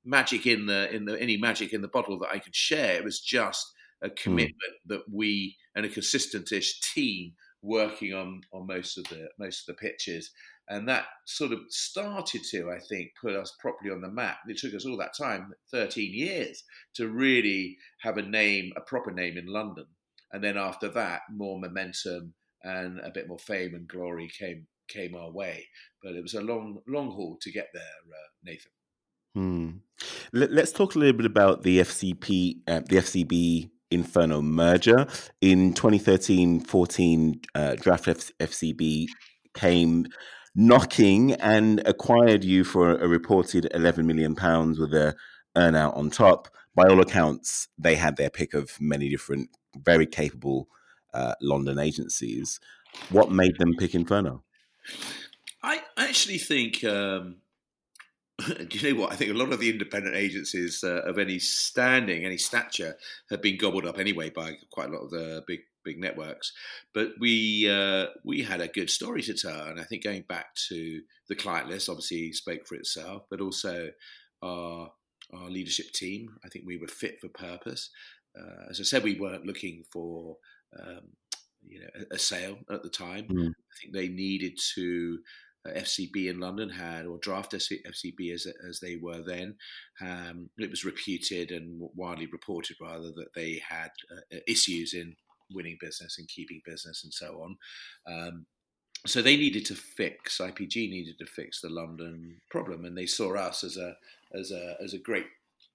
magic 0.06 0.46
in 0.46 0.66
the 0.66 0.94
in 0.94 1.06
the 1.06 1.20
any 1.22 1.38
magic 1.38 1.74
in 1.74 1.82
the 1.82 1.88
bottle 1.88 2.20
that 2.20 2.30
I 2.32 2.40
could 2.40 2.56
share. 2.56 2.96
It 2.96 3.04
was 3.04 3.20
just 3.20 3.66
a 4.02 4.10
hmm. 4.10 4.14
commitment 4.16 4.74
mm. 4.86 4.90
that 4.90 5.04
we 5.12 5.56
and 5.76 5.86
a 5.86 5.90
consistent-ish 5.90 6.82
team 6.82 7.34
working 7.62 8.14
on 8.14 8.42
on 8.52 8.68
most 8.68 8.98
of 8.98 9.06
the 9.06 9.30
most 9.40 9.68
of 9.68 9.76
the 9.76 9.80
pitches, 9.80 10.32
and 10.70 10.88
that 10.88 11.06
sort 11.26 11.52
of 11.52 11.60
started 11.70 12.42
to, 12.52 12.70
I 12.70 12.80
think, 12.80 13.12
put 13.20 13.36
us 13.36 13.56
properly 13.60 13.92
on 13.92 14.02
the 14.02 14.12
map. 14.12 14.38
It 14.48 14.58
took 14.58 14.74
us 14.74 14.86
all 14.86 14.98
that 14.98 15.18
time, 15.18 15.54
thirteen 15.72 16.14
years, 16.14 16.64
to 16.96 17.08
really 17.08 17.78
have 18.02 18.18
a 18.18 18.22
name, 18.22 18.74
a 18.76 18.82
proper 18.82 19.12
name 19.12 19.38
in 19.38 19.48
London, 19.48 19.86
and 20.32 20.44
then 20.44 20.58
after 20.58 20.90
that, 20.90 21.22
more 21.32 21.60
momentum 21.60 22.34
and 22.64 23.00
a 23.00 23.12
bit 23.12 23.28
more 23.28 23.40
fame 23.40 23.74
and 23.74 23.88
glory 23.88 24.30
came 24.38 24.68
came 24.88 25.16
our 25.16 25.32
way. 25.32 25.66
But 26.04 26.14
it 26.14 26.22
was 26.22 26.34
a 26.34 26.42
long 26.42 26.80
long 26.88 27.12
haul 27.12 27.38
to 27.42 27.52
get 27.52 27.70
there, 27.74 27.84
uh, 27.84 28.30
Nathan. 28.44 28.73
Hmm. 29.36 29.70
Let's 30.32 30.72
talk 30.72 30.96
a 30.96 31.00
little 31.00 31.18
bit 31.18 31.26
about 31.26 31.64
the 31.64 31.80
FCP, 31.80 32.62
uh, 32.68 32.82
the 32.82 32.98
FCB 32.98 33.70
Inferno 33.90 34.42
merger. 34.42 35.08
In 35.42 35.74
2013-14, 35.74 37.46
uh, 37.56 37.76
Draft 37.76 38.08
F- 38.08 38.32
FCB 38.40 39.08
came 39.54 40.08
knocking 40.56 41.34
and 41.34 41.82
acquired 41.86 42.44
you 42.44 42.64
for 42.64 42.96
a 42.96 43.08
reported 43.08 43.68
11 43.74 44.06
million 44.06 44.36
pounds 44.36 44.80
with 44.80 44.94
a 44.94 45.16
earnout 45.56 45.96
on 45.96 46.10
top. 46.10 46.50
By 46.76 46.88
all 46.88 47.02
accounts, 47.02 47.68
they 47.78 47.96
had 47.96 48.18
their 48.18 48.30
pick 48.30 48.54
of 48.54 48.80
many 48.82 49.10
different, 49.10 49.50
very 49.76 50.06
capable 50.06 50.68
uh, 51.14 51.36
London 51.42 51.80
agencies. 51.80 52.60
What 53.10 53.32
made 53.32 53.58
them 53.58 53.74
pick 53.78 53.96
Inferno? 53.96 54.44
I 55.62 55.82
actually 55.98 56.40
think 56.40 56.84
um, 56.84 57.38
do 58.70 58.78
you 58.78 58.94
know 58.94 59.02
what? 59.02 59.12
I 59.12 59.16
think 59.16 59.32
a 59.32 59.38
lot 59.38 59.54
of 59.54 59.60
the 59.60 59.70
independent 59.70 60.16
agencies 60.16 60.84
uh, 60.84 61.02
of 61.04 61.18
any 61.18 61.40
standing, 61.40 62.26
any 62.26 62.38
stature, 62.38 62.98
have 63.30 63.42
been 63.42 63.58
gobbled 63.58 63.86
up 63.86 64.00
anyway 64.00 64.30
by 64.30 64.58
quite 64.72 64.90
a 64.90 64.92
lot 64.92 65.04
of 65.04 65.12
the 65.12 65.44
big 65.48 65.62
big 65.84 66.00
networks. 66.00 66.54
But 66.94 67.12
we 67.20 67.70
uh, 67.70 68.08
we 68.24 68.42
had 68.42 68.62
a 68.62 68.68
good 68.68 68.90
story 68.90 69.22
to 69.24 69.34
tell, 69.34 69.68
and 69.68 69.80
I 69.80 69.84
think 69.84 70.04
going 70.04 70.24
back 70.24 70.56
to 70.70 71.02
the 71.28 71.36
client 71.36 71.70
list, 71.70 71.90
obviously 71.90 72.34
spoke 72.34 72.66
for 72.66 72.76
itself, 72.76 73.24
but 73.30 73.42
also 73.42 73.90
our 74.42 74.92
our 75.34 75.50
leadership 75.50 75.92
team. 75.92 76.36
I 76.44 76.50
think 76.50 76.66
we 76.66 76.78
were 76.78 76.88
fit 76.88 77.20
for 77.20 77.30
purpose. 77.30 77.90
Uh, 78.38 78.70
as 78.70 78.80
I 78.80 78.84
said, 78.84 79.04
we 79.04 79.20
weren't 79.20 79.46
looking 79.46 79.84
for 79.92 80.38
um, 80.80 81.02
you 81.66 81.82
know 81.82 81.90
a, 82.12 82.16
a, 82.16 82.20
sale 82.20 82.58
at 82.70 82.84
the 82.84 82.90
time. 82.90 83.28
Mm. 83.28 83.50
I 83.50 83.74
think 83.82 83.94
they 83.94 84.08
needed 84.08 84.60
to 84.76 85.20
FCB 85.68 86.30
in 86.30 86.40
London 86.40 86.70
had, 86.70 87.06
or 87.06 87.18
draft 87.20 87.54
FCB 87.54 88.34
as, 88.34 88.48
as 88.68 88.80
they 88.80 88.96
were 88.96 89.22
then. 89.22 89.56
Um, 90.02 90.50
it 90.58 90.70
was 90.70 90.86
reputed 90.86 91.52
and 91.52 91.90
widely 91.96 92.28
reported, 92.28 92.78
rather, 92.82 93.12
that 93.16 93.34
they 93.36 93.62
had 93.68 93.92
uh, 94.12 94.38
issues 94.48 94.94
in 94.94 95.16
winning 95.54 95.78
business 95.80 96.18
and 96.18 96.28
keeping 96.28 96.62
business 96.66 97.04
and 97.04 97.14
so 97.14 97.42
on. 97.44 97.58
Um, 98.08 98.46
so 99.06 99.22
they 99.22 99.36
needed 99.36 99.66
to 99.66 99.76
fix 99.76 100.38
IPG 100.38 100.76
needed 100.90 101.18
to 101.20 101.26
fix 101.26 101.60
the 101.60 101.70
London 101.70 102.38
problem, 102.50 102.86
and 102.86 102.98
they 102.98 103.06
saw 103.06 103.36
us 103.36 103.64
as 103.64 103.78
a 103.78 103.96
as 104.34 104.52
a 104.52 104.76
as 104.82 104.94
a 104.94 104.98
great 104.98 105.26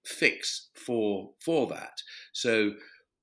fix 0.04 0.68
for 0.74 1.30
for 1.38 1.66
that. 1.66 2.02
So 2.32 2.72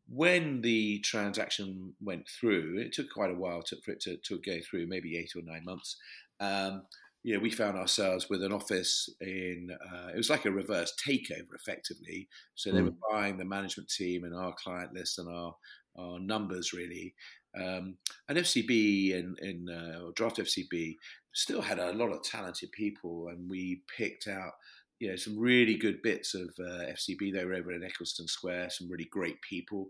when 0.07 0.61
the 0.61 0.99
transaction 0.99 1.95
went 1.99 2.27
through, 2.29 2.77
it 2.77 2.93
took 2.93 3.09
quite 3.09 3.31
a 3.31 3.35
while 3.35 3.63
to, 3.63 3.75
for 3.83 3.91
it 3.91 4.01
to, 4.01 4.17
to 4.17 4.39
go 4.45 4.59
through, 4.61 4.85
maybe 4.85 5.17
eight 5.17 5.31
or 5.35 5.41
nine 5.41 5.65
months 5.65 5.97
um, 6.39 6.83
you 7.23 7.33
know, 7.33 7.39
we 7.39 7.49
found 7.49 7.77
ourselves 7.77 8.29
with 8.29 8.43
an 8.43 8.53
office 8.53 9.09
in, 9.19 9.75
uh, 9.91 10.09
it 10.13 10.17
was 10.17 10.29
like 10.29 10.45
a 10.45 10.51
reverse 10.51 10.93
takeover 11.07 11.55
effectively. 11.55 12.27
So 12.53 12.71
they 12.71 12.81
mm. 12.81 12.85
were 12.85 13.11
buying 13.11 13.37
the 13.37 13.45
management 13.45 13.89
team 13.89 14.25
and 14.25 14.35
our 14.35 14.53
client 14.53 14.93
list 14.93 15.17
and 15.17 15.27
our, 15.27 15.55
our 15.97 16.19
numbers 16.19 16.71
really. 16.71 17.15
Um, 17.57 17.97
and 18.29 18.37
FCB 18.37 19.17
and 19.17 19.39
in, 19.39 19.69
uh, 19.69 20.11
Draft 20.15 20.37
FCB 20.37 20.95
still 21.33 21.61
had 21.61 21.79
a 21.79 21.93
lot 21.93 22.11
of 22.11 22.23
talented 22.23 22.71
people, 22.71 23.29
and 23.29 23.49
we 23.49 23.81
picked 23.95 24.27
out 24.27 24.51
you 24.99 25.09
know 25.09 25.15
some 25.15 25.37
really 25.37 25.75
good 25.75 26.01
bits 26.01 26.33
of 26.33 26.49
uh, 26.59 26.91
FCB. 26.91 27.33
They 27.33 27.45
were 27.45 27.53
over 27.53 27.71
in 27.71 27.83
Eccleston 27.83 28.27
Square, 28.27 28.69
some 28.71 28.89
really 28.89 29.07
great 29.11 29.41
people 29.41 29.87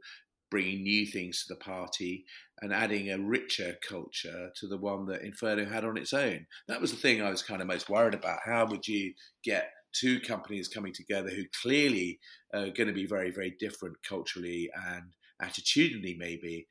bringing 0.49 0.83
new 0.83 1.05
things 1.05 1.43
to 1.43 1.53
the 1.53 1.59
party 1.59 2.25
and 2.61 2.73
adding 2.73 3.11
a 3.11 3.19
richer 3.19 3.75
culture 3.87 4.49
to 4.55 4.67
the 4.67 4.77
one 4.77 5.05
that 5.07 5.23
Inferno 5.23 5.65
had 5.65 5.83
on 5.83 5.97
its 5.97 6.13
own. 6.13 6.45
That 6.67 6.81
was 6.81 6.91
the 6.91 6.97
thing 6.97 7.21
I 7.21 7.29
was 7.29 7.41
kind 7.41 7.61
of 7.61 7.67
most 7.67 7.89
worried 7.89 8.13
about. 8.13 8.39
How 8.45 8.65
would 8.65 8.87
you 8.87 9.13
get 9.43 9.71
two 9.93 10.19
companies 10.19 10.67
coming 10.67 10.93
together 10.93 11.29
who 11.29 11.43
clearly 11.61 12.19
are 12.53 12.69
going 12.69 12.87
to 12.87 12.93
be 12.93 13.05
very, 13.05 13.31
very 13.31 13.55
different 13.59 13.95
culturally 14.07 14.69
and 14.87 15.11
attitudinally, 15.41 16.17
maybe? 16.17 16.67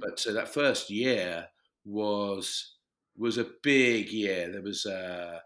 But 0.00 0.18
so 0.18 0.32
that 0.32 0.52
first 0.52 0.90
year 0.90 1.48
was 1.84 2.76
was 3.16 3.36
a 3.36 3.50
big 3.62 4.10
year. 4.10 4.50
There 4.50 4.62
was 4.62 4.86
a 4.86 5.40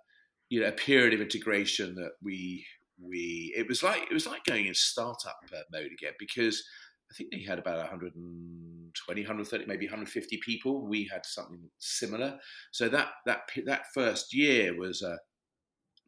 you 0.48 0.60
know 0.60 0.68
a 0.68 0.72
period 0.72 1.14
of 1.14 1.20
integration 1.20 1.94
that 1.96 2.12
we 2.22 2.64
we 3.02 3.52
it 3.56 3.66
was 3.68 3.82
like 3.82 4.02
it 4.02 4.12
was 4.12 4.26
like 4.26 4.44
going 4.44 4.66
in 4.66 4.74
startup 4.74 5.38
mode 5.72 5.90
again 5.92 6.12
because 6.18 6.62
I 7.10 7.14
think 7.14 7.30
they 7.30 7.42
had 7.42 7.58
about 7.58 7.78
120, 7.78 9.20
130, 9.20 9.66
maybe 9.66 9.86
150 9.86 10.40
people. 10.44 10.86
We 10.86 11.08
had 11.10 11.24
something 11.24 11.70
similar. 11.78 12.38
So 12.72 12.88
that 12.88 13.08
that 13.26 13.42
that 13.66 13.86
first 13.94 14.34
year 14.34 14.78
was 14.78 15.02
a 15.02 15.18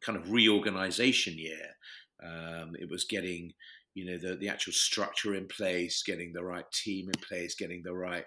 kind 0.05 0.19
of 0.19 0.31
reorganization 0.31 1.39
year. 1.39 1.77
Um, 2.23 2.75
it 2.79 2.89
was 2.91 3.05
getting, 3.05 3.53
you 3.95 4.07
know, 4.07 4.19
the 4.19 4.37
the 4.37 4.49
actual 4.49 4.73
structure 4.73 5.35
in 5.35 5.47
place, 5.47 6.03
getting 6.05 6.33
the 6.33 6.45
right 6.45 6.71
team 6.73 7.09
in 7.09 7.21
place, 7.21 7.55
getting 7.55 7.83
the 7.85 7.95
right 7.95 8.25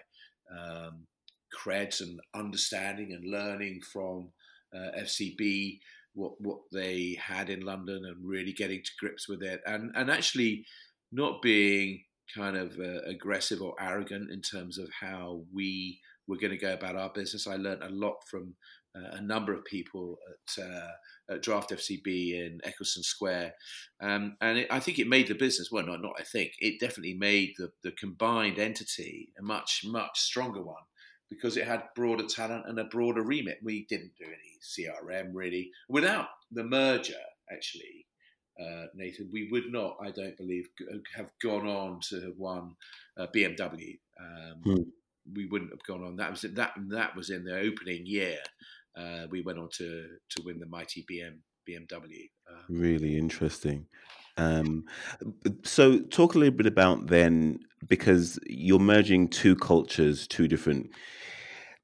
um, 0.50 1.06
creds 1.54 2.00
and 2.00 2.20
understanding 2.34 3.12
and 3.12 3.30
learning 3.30 3.80
from 3.92 4.30
uh, 4.74 4.98
FCB 4.98 5.78
what 6.14 6.32
what 6.40 6.58
they 6.72 7.18
had 7.20 7.50
in 7.50 7.60
London 7.60 8.04
and 8.04 8.16
really 8.22 8.52
getting 8.52 8.82
to 8.82 8.90
grips 8.98 9.28
with 9.28 9.42
it 9.42 9.60
and 9.66 9.92
and 9.94 10.10
actually 10.10 10.64
not 11.10 11.42
being 11.42 12.02
kind 12.34 12.56
of 12.56 12.78
uh, 12.78 13.00
aggressive 13.06 13.62
or 13.62 13.74
arrogant 13.80 14.30
in 14.30 14.40
terms 14.40 14.78
of 14.78 14.88
how 15.00 15.42
we 15.52 16.00
were 16.26 16.36
going 16.36 16.50
to 16.50 16.56
go 16.56 16.72
about 16.72 16.96
our 16.96 17.10
business. 17.10 17.46
I 17.46 17.56
learned 17.56 17.82
a 17.82 17.88
lot 17.88 18.16
from 18.30 18.54
uh, 18.94 19.16
a 19.16 19.20
number 19.22 19.54
of 19.54 19.64
people 19.64 20.18
at, 20.30 20.64
uh, 20.64 21.34
at, 21.34 21.42
Draft 21.42 21.70
FCB 21.70 22.34
in 22.34 22.60
Eccleston 22.62 23.02
Square, 23.02 23.54
um, 24.02 24.36
and 24.40 24.58
it, 24.58 24.68
I 24.70 24.80
think 24.80 24.98
it 24.98 25.08
made 25.08 25.28
the 25.28 25.34
business. 25.34 25.70
Well, 25.72 25.86
not 25.86 26.02
not 26.02 26.12
I 26.18 26.24
think 26.24 26.52
it 26.58 26.78
definitely 26.78 27.14
made 27.14 27.54
the 27.56 27.72
the 27.82 27.92
combined 27.92 28.58
entity 28.58 29.30
a 29.38 29.42
much 29.42 29.82
much 29.86 30.20
stronger 30.20 30.62
one 30.62 30.82
because 31.30 31.56
it 31.56 31.66
had 31.66 31.84
broader 31.96 32.26
talent 32.26 32.64
and 32.66 32.78
a 32.78 32.84
broader 32.84 33.22
remit. 33.22 33.58
We 33.62 33.86
didn't 33.88 34.12
do 34.18 34.26
any 34.26 34.58
CRM 34.60 35.30
really 35.32 35.70
without 35.88 36.28
the 36.50 36.64
merger. 36.64 37.14
Actually, 37.50 38.06
uh, 38.62 38.86
Nathan, 38.94 39.28
we 39.32 39.48
would 39.50 39.72
not, 39.72 39.96
I 40.00 40.10
don't 40.10 40.36
believe, 40.36 40.68
have 41.16 41.30
gone 41.42 41.66
on 41.66 42.00
to 42.08 42.20
have 42.20 42.36
won 42.36 42.76
uh, 43.18 43.26
BMW. 43.34 43.98
Um, 44.20 44.60
hmm. 44.62 44.82
We 45.34 45.46
wouldn't 45.46 45.70
have 45.70 45.84
gone 45.86 46.02
on. 46.02 46.16
That 46.16 46.30
was 46.30 46.42
that. 46.42 46.72
That 46.90 47.16
was 47.16 47.30
in 47.30 47.44
the 47.44 47.56
opening 47.56 48.06
year. 48.06 48.38
Uh, 48.96 49.26
we 49.30 49.40
went 49.40 49.58
on 49.58 49.68
to 49.78 50.06
to 50.30 50.42
win 50.44 50.58
the 50.58 50.66
mighty 50.66 51.06
BM 51.10 51.38
BMW. 51.68 52.28
Um, 52.50 52.64
really 52.68 53.16
interesting. 53.16 53.86
Um, 54.36 54.84
so, 55.62 56.00
talk 56.00 56.34
a 56.34 56.38
little 56.38 56.56
bit 56.56 56.66
about 56.66 57.06
then, 57.06 57.60
because 57.86 58.38
you're 58.46 58.80
merging 58.80 59.28
two 59.28 59.54
cultures, 59.54 60.26
two 60.26 60.48
different 60.48 60.90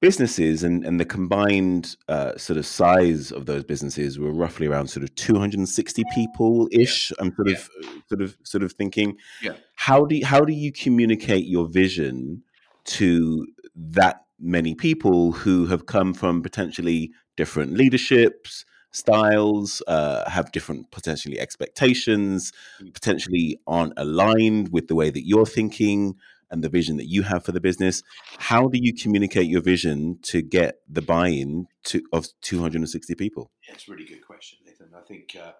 businesses 0.01 0.63
and, 0.63 0.85
and 0.85 1.01
the 1.01 1.05
combined 1.05 1.97
uh, 2.09 2.37
sort 2.37 2.57
of 2.57 2.65
size 2.65 3.33
of 3.33 3.47
those 3.47 3.65
businesses 3.65 4.19
were 4.19 4.33
roughly 4.33 4.67
around 4.67 4.89
sort 4.89 5.03
of 5.03 5.15
260 5.17 6.05
people 6.15 6.69
ish. 6.71 7.13
I'm 7.19 7.35
sort 7.35 7.49
yeah. 7.49 7.55
of 7.57 7.71
sort 8.09 8.23
of 8.23 8.37
sort 8.45 8.63
of 8.63 8.73
thinking, 8.73 9.17
yeah. 9.43 9.55
how 9.75 10.05
do 10.05 10.17
you, 10.17 10.27
how 10.27 10.41
do 10.41 10.53
you 10.53 10.73
communicate 10.73 11.47
your 11.47 11.67
vision 11.67 12.43
to 12.85 13.47
that 13.75 14.23
many 14.39 14.75
people 14.75 15.33
who 15.33 15.67
have 15.67 15.87
come 15.87 16.15
from 16.15 16.43
potentially 16.43 17.11
different 17.37 17.73
leaderships, 17.73 18.65
styles, 18.93 19.83
uh, 19.87 20.29
have 20.31 20.53
different 20.53 20.91
potentially 20.91 21.39
expectations, 21.39 22.53
mm. 22.83 22.93
potentially 22.95 23.59
aren't 23.67 23.93
aligned 23.97 24.71
with 24.73 24.89
the 24.89 24.95
way 24.95 25.11
that 25.11 25.27
you're 25.27 25.47
thinking 25.47 26.15
and 26.51 26.63
the 26.63 26.69
vision 26.69 26.97
that 26.97 27.07
you 27.07 27.23
have 27.23 27.45
for 27.45 27.53
the 27.53 27.61
business. 27.61 28.03
How 28.39 28.69
do 28.69 28.79
you 28.81 28.95
communicate 28.95 29.47
your 29.47 29.61
vision 29.61 30.19
to 30.23 30.43
get 30.43 30.81
the 30.89 31.03
buy-in 31.03 31.69
to 31.85 32.03
of 32.13 32.29
260 32.43 33.15
people? 33.15 33.51
Yeah, 33.67 33.75
it's 33.75 33.89
a 33.89 33.93
really 33.93 34.05
good 34.05 34.27
question, 34.27 34.59
Nathan. 34.65 34.91
I 34.97 35.03
think 35.03 35.37
uh, 35.41 35.53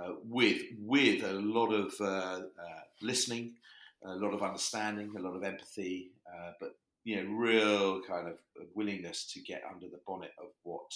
uh, 0.00 0.14
with 0.24 0.62
with 0.78 1.24
a 1.24 1.32
lot 1.32 1.72
of 1.72 1.94
uh, 2.00 2.04
uh 2.04 2.82
listening, 3.02 3.54
a 4.04 4.16
lot 4.16 4.34
of 4.34 4.42
understanding, 4.42 5.12
a 5.16 5.20
lot 5.20 5.36
of 5.36 5.42
empathy, 5.42 6.12
uh, 6.26 6.52
but 6.60 6.76
you 7.04 7.16
know, 7.16 7.30
real 7.32 8.02
kind 8.02 8.28
of 8.28 8.38
willingness 8.74 9.24
to 9.32 9.40
get 9.40 9.62
under 9.72 9.86
the 9.86 10.00
bonnet 10.06 10.32
of 10.38 10.50
what 10.62 10.92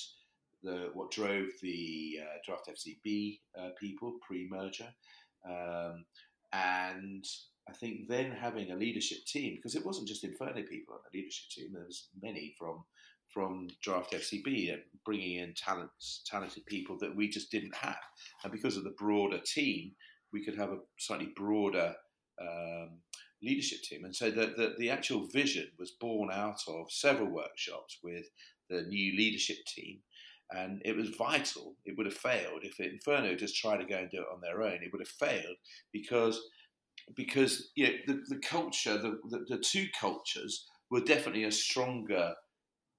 the 0.62 0.90
what 0.94 1.10
drove 1.10 1.48
the 1.62 2.20
uh, 2.22 2.36
draft 2.44 2.68
FCB 2.68 3.40
people 3.80 4.12
pre-merger. 4.26 4.88
Um, 5.46 6.04
and 6.52 7.26
I 7.68 7.72
think 7.72 8.08
then 8.08 8.30
having 8.30 8.70
a 8.70 8.76
leadership 8.76 9.24
team, 9.26 9.56
because 9.56 9.74
it 9.74 9.84
wasn't 9.84 10.08
just 10.08 10.24
Inferno 10.24 10.62
people 10.62 10.94
on 10.94 11.00
the 11.10 11.18
leadership 11.18 11.48
team, 11.50 11.72
there 11.72 11.84
was 11.84 12.08
many 12.20 12.54
from 12.58 12.84
from 13.32 13.66
Draft 13.82 14.12
FCB 14.12 14.76
bringing 15.04 15.38
in 15.38 15.54
talents, 15.54 16.22
talented 16.24 16.64
people 16.66 16.96
that 17.00 17.16
we 17.16 17.28
just 17.28 17.50
didn't 17.50 17.74
have, 17.74 17.96
and 18.42 18.52
because 18.52 18.76
of 18.76 18.84
the 18.84 18.94
broader 18.98 19.40
team, 19.44 19.92
we 20.32 20.44
could 20.44 20.56
have 20.56 20.70
a 20.70 20.78
slightly 20.98 21.32
broader 21.34 21.94
um, 22.40 23.00
leadership 23.42 23.80
team, 23.82 24.04
and 24.04 24.14
so 24.14 24.30
the, 24.30 24.54
the 24.56 24.74
the 24.78 24.90
actual 24.90 25.26
vision 25.32 25.68
was 25.78 25.92
born 26.00 26.30
out 26.30 26.60
of 26.68 26.92
several 26.92 27.28
workshops 27.28 27.98
with 28.04 28.26
the 28.68 28.82
new 28.82 29.16
leadership 29.16 29.58
team 29.66 30.00
and 30.52 30.82
it 30.84 30.96
was 30.96 31.10
vital. 31.10 31.74
It 31.84 31.96
would 31.96 32.06
have 32.06 32.14
failed 32.14 32.60
if 32.62 32.78
Inferno 32.80 33.34
just 33.34 33.56
tried 33.56 33.78
to 33.78 33.86
go 33.86 33.96
and 33.96 34.10
do 34.10 34.18
it 34.18 34.32
on 34.32 34.40
their 34.40 34.62
own. 34.62 34.80
It 34.82 34.92
would 34.92 35.00
have 35.00 35.08
failed 35.08 35.56
because 35.92 36.40
because 37.14 37.70
you 37.74 37.86
know, 37.86 37.92
the, 38.06 38.22
the 38.28 38.40
culture, 38.40 38.98
the, 38.98 39.18
the, 39.28 39.44
the 39.48 39.58
two 39.58 39.86
cultures 39.98 40.66
were 40.90 41.00
definitely 41.00 41.44
a 41.44 41.52
stronger 41.52 42.34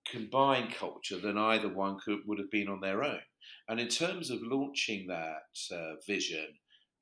combined 0.08 0.74
culture 0.74 1.18
than 1.18 1.38
either 1.38 1.70
one 1.70 1.98
could 2.04 2.20
would 2.26 2.40
have 2.40 2.52
been 2.52 2.68
on 2.68 2.82
their 2.82 3.04
own. 3.04 3.20
And 3.68 3.80
in 3.80 3.88
terms 3.88 4.30
of 4.30 4.40
launching 4.42 5.08
that 5.08 5.76
uh, 5.76 5.96
vision 6.06 6.48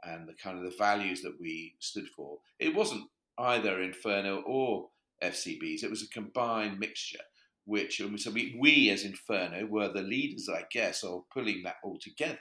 and 0.03 0.27
the 0.27 0.33
kind 0.33 0.57
of 0.57 0.63
the 0.63 0.77
values 0.77 1.21
that 1.21 1.35
we 1.39 1.75
stood 1.79 2.07
for, 2.15 2.39
it 2.59 2.73
wasn't 2.73 3.09
either 3.37 3.81
Inferno 3.81 4.41
or 4.45 4.89
FCBs. 5.21 5.83
It 5.83 5.89
was 5.89 6.03
a 6.03 6.09
combined 6.09 6.79
mixture. 6.79 7.19
Which 7.65 8.01
so 8.17 8.29
we, 8.29 8.57
we 8.59 8.89
as 8.89 9.05
Inferno 9.05 9.65
were 9.65 9.87
the 9.87 10.01
leaders, 10.01 10.49
I 10.49 10.65
guess, 10.69 11.01
of 11.01 11.23
pulling 11.33 11.63
that 11.63 11.77
all 11.81 11.97
together. 11.97 12.37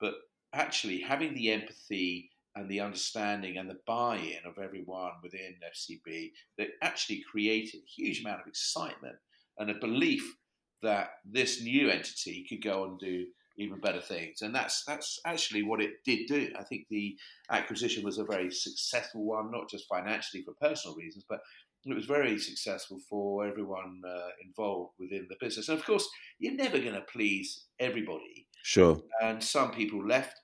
But 0.00 0.14
actually 0.54 1.00
having 1.00 1.34
the 1.34 1.50
empathy 1.50 2.30
and 2.56 2.68
the 2.68 2.80
understanding 2.80 3.56
and 3.56 3.68
the 3.68 3.78
buy-in 3.86 4.38
of 4.46 4.58
everyone 4.62 5.12
within 5.22 5.56
FCB 5.74 6.30
that 6.58 6.68
actually 6.82 7.22
created 7.30 7.80
a 7.80 7.90
huge 8.02 8.20
amount 8.20 8.40
of 8.40 8.46
excitement 8.46 9.16
and 9.58 9.70
a 9.70 9.78
belief 9.80 10.36
that 10.82 11.10
this 11.24 11.62
new 11.62 11.88
entity 11.88 12.46
could 12.48 12.62
go 12.62 12.84
and 12.84 12.98
do 12.98 13.24
even 13.56 13.80
better 13.80 14.00
things. 14.00 14.42
And 14.42 14.54
that's 14.54 14.84
that's 14.84 15.18
actually 15.24 15.62
what 15.62 15.80
it 15.80 16.04
did 16.04 16.26
do. 16.26 16.50
I 16.58 16.64
think 16.64 16.86
the 16.90 17.16
acquisition 17.50 18.04
was 18.04 18.18
a 18.18 18.24
very 18.24 18.50
successful 18.50 19.24
one, 19.24 19.50
not 19.50 19.70
just 19.70 19.88
financially 19.88 20.42
for 20.42 20.54
personal 20.60 20.96
reasons, 20.96 21.24
but 21.28 21.40
it 21.86 21.94
was 21.94 22.06
very 22.06 22.38
successful 22.38 22.98
for 23.08 23.46
everyone 23.46 24.00
uh, 24.08 24.28
involved 24.44 24.94
within 24.98 25.26
the 25.28 25.36
business. 25.40 25.68
And 25.68 25.78
of 25.78 25.84
course, 25.84 26.08
you're 26.38 26.54
never 26.54 26.78
going 26.78 26.94
to 26.94 27.02
please 27.02 27.66
everybody. 27.78 28.46
Sure. 28.62 29.00
And 29.22 29.42
some 29.42 29.70
people 29.72 30.04
left 30.06 30.40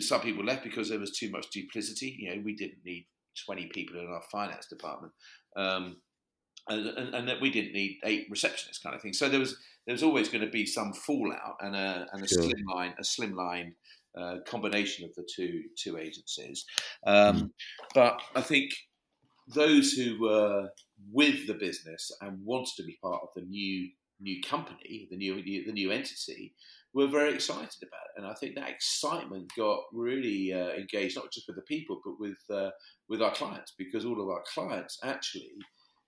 some 0.00 0.20
people 0.20 0.44
left 0.44 0.64
because 0.64 0.88
there 0.88 0.98
was 0.98 1.16
too 1.16 1.30
much 1.30 1.50
duplicity. 1.50 2.16
You 2.18 2.34
know, 2.34 2.42
we 2.44 2.54
didn't 2.54 2.84
need 2.84 3.06
20 3.46 3.66
people 3.66 3.98
in 4.00 4.06
our 4.06 4.22
finance 4.30 4.66
department. 4.66 5.12
Um, 5.56 5.96
and, 6.68 6.86
and, 6.86 7.14
and, 7.14 7.28
that 7.28 7.40
we 7.40 7.50
didn't 7.50 7.74
need 7.74 7.98
eight 8.04 8.30
receptionists 8.32 8.82
kind 8.82 8.96
of 8.96 9.02
thing. 9.02 9.12
So 9.12 9.28
there 9.28 9.40
was 9.40 9.56
there 9.86 9.92
was 9.92 10.02
always 10.02 10.30
going 10.30 10.44
to 10.44 10.50
be 10.50 10.64
some 10.64 10.94
fallout 10.94 11.56
and 11.60 11.76
a 11.76 12.06
and 12.12 12.24
a 12.24 12.28
sure. 12.28 12.42
slimline 12.42 12.94
a 12.98 13.02
slimline 13.02 13.72
uh, 14.18 14.36
combination 14.46 15.04
of 15.04 15.14
the 15.14 15.28
two 15.30 15.64
two 15.76 15.98
agencies. 15.98 16.64
Um, 17.06 17.36
mm. 17.36 17.50
But 17.94 18.20
I 18.34 18.40
think 18.40 18.70
those 19.48 19.92
who 19.92 20.18
were 20.20 20.68
with 21.12 21.46
the 21.46 21.54
business 21.54 22.10
and 22.22 22.44
wanted 22.44 22.72
to 22.78 22.84
be 22.84 22.98
part 23.02 23.20
of 23.22 23.28
the 23.34 23.42
new 23.42 23.90
new 24.20 24.40
company, 24.42 25.08
the 25.10 25.16
new 25.16 25.42
the 25.42 25.72
new 25.72 25.90
entity, 25.90 26.54
were 26.94 27.08
very 27.08 27.34
excited 27.34 27.82
about 27.82 28.06
it. 28.06 28.16
And 28.16 28.26
I 28.26 28.34
think 28.34 28.54
that 28.54 28.70
excitement 28.70 29.50
got 29.56 29.80
really 29.92 30.52
uh, 30.52 30.70
engaged, 30.70 31.16
not 31.16 31.32
just 31.32 31.46
with 31.48 31.56
the 31.56 31.62
people, 31.62 32.00
but 32.04 32.14
with 32.18 32.38
uh, 32.50 32.70
with 33.08 33.20
our 33.20 33.32
clients, 33.32 33.74
because 33.76 34.04
all 34.04 34.20
of 34.20 34.28
our 34.28 34.42
clients 34.52 34.98
actually, 35.02 35.50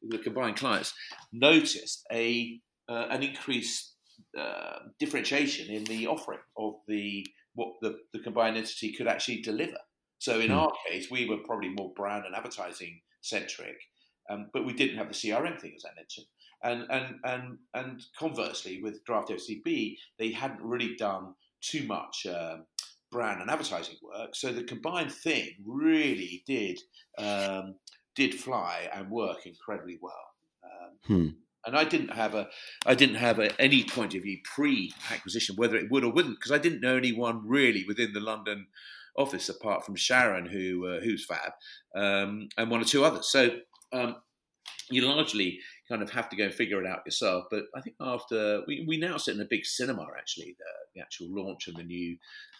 the 0.08 0.18
combined 0.18 0.56
clients, 0.56 0.94
noticed 1.32 2.04
a 2.12 2.60
uh, 2.88 3.06
an 3.10 3.22
increased 3.22 3.94
uh, 4.38 4.78
differentiation 4.98 5.74
in 5.74 5.84
the 5.84 6.06
offering 6.06 6.40
of 6.56 6.74
the 6.88 7.26
what 7.54 7.72
the, 7.80 7.96
the 8.12 8.20
combined 8.20 8.56
entity 8.56 8.92
could 8.92 9.08
actually 9.08 9.40
deliver. 9.40 9.78
So 10.18 10.40
in 10.40 10.50
mm. 10.50 10.56
our 10.56 10.72
case, 10.88 11.10
we 11.10 11.28
were 11.28 11.38
probably 11.38 11.70
more 11.70 11.92
brand 11.96 12.24
and 12.26 12.34
advertising 12.34 13.00
centric, 13.22 13.76
um, 14.30 14.50
but 14.52 14.64
we 14.64 14.72
didn't 14.72 14.98
have 14.98 15.08
the 15.08 15.14
CRM 15.14 15.60
thing, 15.60 15.72
as 15.76 15.84
I 15.84 15.94
mentioned. 15.96 16.26
And 16.66 16.86
and 16.90 17.14
and 17.24 17.58
and 17.74 18.02
conversely, 18.18 18.82
with 18.82 19.04
Draft 19.04 19.30
FCB, 19.30 19.96
they 20.18 20.32
hadn't 20.32 20.62
really 20.62 20.96
done 20.96 21.34
too 21.60 21.84
much 21.86 22.26
uh, 22.26 22.56
brand 23.12 23.40
and 23.40 23.50
advertising 23.50 23.96
work. 24.02 24.34
So 24.34 24.52
the 24.52 24.64
combined 24.64 25.12
thing 25.12 25.50
really 25.64 26.42
did 26.46 26.80
um, 27.18 27.76
did 28.16 28.34
fly 28.34 28.88
and 28.92 29.10
work 29.10 29.46
incredibly 29.46 29.98
well. 30.00 30.12
Um, 30.64 30.90
hmm. 31.06 31.28
And 31.66 31.76
I 31.76 31.84
didn't 31.84 32.12
have 32.12 32.34
a, 32.34 32.48
I 32.84 32.94
didn't 32.94 33.16
have 33.16 33.38
a, 33.38 33.60
any 33.60 33.84
point 33.84 34.14
of 34.14 34.22
view 34.22 34.38
pre-acquisition 34.44 35.56
whether 35.56 35.76
it 35.76 35.90
would 35.90 36.04
or 36.04 36.12
wouldn't 36.12 36.38
because 36.38 36.52
I 36.52 36.58
didn't 36.58 36.80
know 36.80 36.96
anyone 36.96 37.42
really 37.46 37.84
within 37.86 38.12
the 38.12 38.20
London 38.20 38.66
office 39.16 39.48
apart 39.48 39.84
from 39.84 39.96
Sharon, 39.96 40.46
who 40.46 40.86
uh, 40.86 41.00
who's 41.00 41.24
fab, 41.24 41.52
um, 41.94 42.48
and 42.56 42.70
one 42.70 42.80
or 42.80 42.84
two 42.84 43.04
others. 43.04 43.28
So 43.30 43.50
um, 43.92 44.16
you 44.90 45.02
largely 45.06 45.60
kind 45.88 46.02
of 46.02 46.10
have 46.10 46.28
to 46.28 46.36
go 46.36 46.44
and 46.44 46.54
figure 46.54 46.80
it 46.82 46.86
out 46.86 47.06
yourself. 47.06 47.44
But 47.50 47.64
I 47.74 47.80
think 47.80 47.96
after 48.00 48.62
we, 48.66 48.84
we 48.86 48.96
now 48.96 49.16
sit 49.16 49.34
in 49.34 49.40
a 49.40 49.46
big 49.46 49.64
cinema, 49.64 50.06
actually, 50.18 50.56
the, 50.58 50.64
the 50.94 51.00
actual 51.00 51.28
launch 51.30 51.68
of 51.68 51.74
the 51.74 51.84
new 51.84 52.16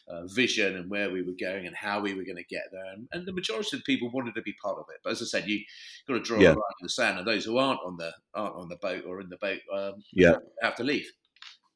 uh, 0.09 0.27
vision 0.27 0.77
and 0.77 0.89
where 0.89 1.11
we 1.11 1.23
were 1.23 1.35
going 1.39 1.67
and 1.67 1.75
how 1.75 2.01
we 2.01 2.15
were 2.15 2.25
going 2.25 2.37
to 2.37 2.45
get 2.45 2.65
there. 2.71 2.93
And, 2.93 3.09
and, 3.13 3.27
the 3.27 3.33
majority 3.33 3.77
of 3.77 3.83
the 3.83 3.93
people 3.93 4.11
wanted 4.13 4.35
to 4.37 4.43
be 4.43 4.55
part 4.63 4.79
of 4.79 4.85
it. 4.91 5.01
But 5.03 5.13
as 5.13 5.23
I 5.23 5.25
said, 5.25 5.49
you 5.49 5.61
got 6.07 6.15
to 6.15 6.21
draw 6.21 6.39
yeah. 6.39 6.51
a 6.51 6.51
line 6.51 6.79
in 6.81 6.85
the 6.85 6.89
sand, 6.89 7.19
and 7.19 7.27
those 7.27 7.45
who 7.45 7.59
aren't 7.59 7.81
on 7.85 7.97
the 7.97 8.13
aren't 8.35 8.55
on 8.55 8.69
the 8.69 8.77
boat 8.77 9.05
or 9.07 9.21
in 9.21 9.29
the 9.29 9.37
boat, 9.39 9.59
um, 9.75 9.95
yeah, 10.13 10.37
have 10.63 10.77
to 10.77 10.85
leave. 10.85 11.11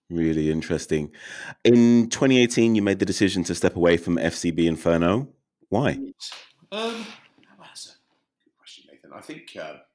Really 0.09 0.51
interesting. 0.51 1.13
In 1.65 2.09
2018, 2.11 2.75
you 2.75 2.83
made 2.83 2.99
the 2.99 3.05
decision 3.05 3.45
to 3.45 3.55
step 3.55 3.77
away 3.77 3.97
from 3.97 4.17
FCB 4.17 4.67
Inferno. 4.67 5.29
Why? 5.69 5.99
Um, 6.73 7.07
And 9.11 9.19
I 9.19 9.23
think, 9.23 9.57
uh, 9.61 9.63
I 9.63 9.73
think 9.73 9.90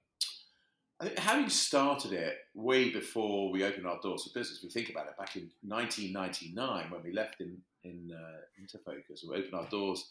having 1.17 1.49
started 1.49 2.13
it 2.13 2.35
way 2.53 2.89
before 2.89 3.51
we 3.51 3.63
opened 3.63 3.85
our 3.85 3.99
doors 4.01 4.23
for 4.23 4.39
business, 4.39 4.61
we 4.63 4.69
think 4.69 4.89
about 4.89 5.07
it 5.07 5.17
back 5.17 5.35
in 5.35 5.49
1999 5.61 6.91
when 6.91 7.03
we 7.03 7.11
left 7.11 7.41
in 7.41 7.57
in 7.85 8.11
uh, 8.11 8.61
Interfocus, 8.61 9.21
we 9.27 9.37
opened 9.37 9.53
our 9.53 9.69
doors 9.69 10.07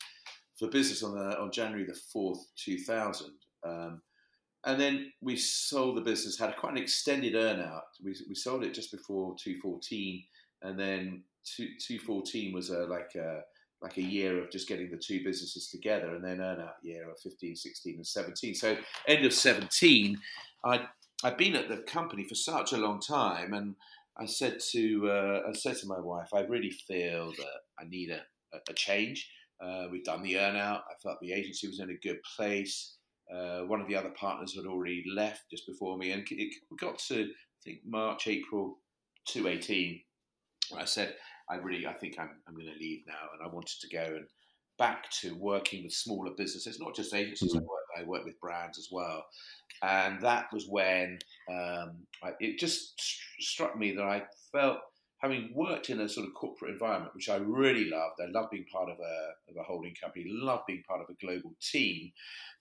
for 0.59 0.69
business 0.69 1.03
on 1.03 1.15
the, 1.15 1.39
on 1.39 1.51
January 1.51 1.85
the 1.85 1.99
fourth, 2.13 2.47
2000. 2.57 3.31
Um, 3.65 4.01
and 4.65 4.81
then 4.81 5.13
we 5.21 5.37
sold 5.37 5.97
the 5.97 6.01
business, 6.01 6.39
had 6.39 6.57
quite 6.57 6.73
an 6.73 6.79
extended 6.79 7.35
earnout. 7.35 7.83
We, 8.03 8.15
we 8.29 8.35
sold 8.35 8.65
it 8.65 8.73
just 8.73 8.93
before 8.93 9.35
214, 9.39 10.25
and 10.63 10.79
then 10.79 11.23
2, 11.57 11.67
214 11.81 12.55
was 12.55 12.71
a, 12.71 12.85
like 12.85 13.15
a 13.17 13.41
like 13.85 13.99
a 13.99 14.03
year 14.03 14.43
of 14.43 14.51
just 14.51 14.67
getting 14.67 14.91
the 14.91 14.97
two 14.97 15.23
businesses 15.23 15.69
together, 15.69 16.15
and 16.15 16.25
then 16.25 16.39
earnout 16.39 16.73
year 16.83 17.09
of 17.11 17.19
15, 17.21 17.55
16, 17.55 17.97
and 17.97 18.07
17. 18.07 18.55
So 18.55 18.77
end 19.07 19.27
of 19.27 19.33
17, 19.33 20.19
I'd 20.65 20.89
I'd 21.23 21.37
been 21.37 21.55
at 21.55 21.69
the 21.69 21.77
company 21.79 22.25
for 22.25 22.35
such 22.35 22.73
a 22.73 22.79
long 22.79 22.99
time, 22.99 23.53
and 23.53 23.77
I 24.19 24.25
said 24.25 24.59
to 24.73 25.11
uh, 25.11 25.41
I 25.49 25.53
said 25.53 25.77
to 25.79 25.87
my 25.87 26.01
wife, 26.01 26.29
I 26.35 26.41
really 26.41 26.71
feel 26.71 27.31
that 27.33 27.61
I 27.79 27.85
need 27.85 28.11
a, 28.11 28.23
a 28.55 28.75
change. 28.75 29.31
Uh, 29.63 29.85
we've 29.93 30.05
done 30.05 30.23
the 30.23 30.35
earnout. 30.35 30.81
I 30.81 30.95
felt 31.03 31.19
the 31.21 31.33
agency 31.33 31.69
was 31.69 31.81
in 31.81 31.91
a 31.91 32.07
good 32.07 32.19
place. 32.37 32.97
Uh, 33.33 33.61
one 33.61 33.81
of 33.81 33.89
the 33.89 33.97
other 33.97 34.13
partners 34.19 34.55
had 34.55 34.67
already 34.67 35.05
left 35.15 35.43
just 35.51 35.67
before 35.67 35.99
me, 35.99 36.13
and 36.13 36.27
it 36.31 36.55
got 36.81 36.99
to 37.11 37.25
I 37.25 37.61
think 37.63 37.81
March, 37.87 38.27
April, 38.29 38.79
two 39.27 39.47
eighteen. 39.47 40.01
I 40.75 40.87
said, 40.87 41.15
I 41.49 41.57
really, 41.57 41.87
I 41.87 41.93
think 41.93 42.17
I'm, 42.19 42.31
I'm 42.49 42.55
going 42.55 42.73
to 42.73 42.79
leave 42.79 43.03
now, 43.07 43.29
and 43.33 43.47
I 43.47 43.53
wanted 43.53 43.79
to 43.81 43.89
go 43.89 44.05
and 44.05 44.27
back 44.79 45.11
to 45.21 45.35
working 45.37 45.85
with 45.85 45.93
smaller 45.93 46.33
businesses, 46.37 46.81
not 46.81 46.95
just 46.95 47.15
agencies. 47.15 47.55
Mm-hmm. 47.55 47.59
I 47.59 47.63
work, 47.63 47.85
I 47.99 48.03
work 48.05 48.25
with 48.25 48.41
brands 48.41 48.79
as 48.79 48.89
well, 48.91 49.25
and 49.83 50.21
that 50.23 50.47
was 50.53 50.67
when 50.69 51.19
um, 51.51 52.07
I, 52.23 52.33
it 52.41 52.59
just 52.59 53.01
st- 53.01 53.47
struck 53.47 53.79
me 53.79 53.93
that 53.93 54.05
I 54.05 54.23
felt 54.53 54.79
having 55.19 55.53
worked 55.55 55.89
in 55.89 56.01
a 56.01 56.09
sort 56.09 56.27
of 56.27 56.35
corporate 56.35 56.73
environment, 56.73 57.15
which 57.15 57.31
I 57.31 57.37
really 57.37 57.89
loved. 57.89 58.21
I 58.21 58.31
love 58.31 58.51
being 58.51 58.67
part 58.71 58.91
of 58.91 58.99
a, 58.99 59.51
of 59.51 59.57
a 59.59 59.63
holding 59.63 59.95
company, 60.03 60.27
love 60.29 60.61
being 60.67 60.83
part 60.87 61.01
of 61.01 61.07
a 61.09 61.25
global 61.25 61.55
team, 61.63 62.11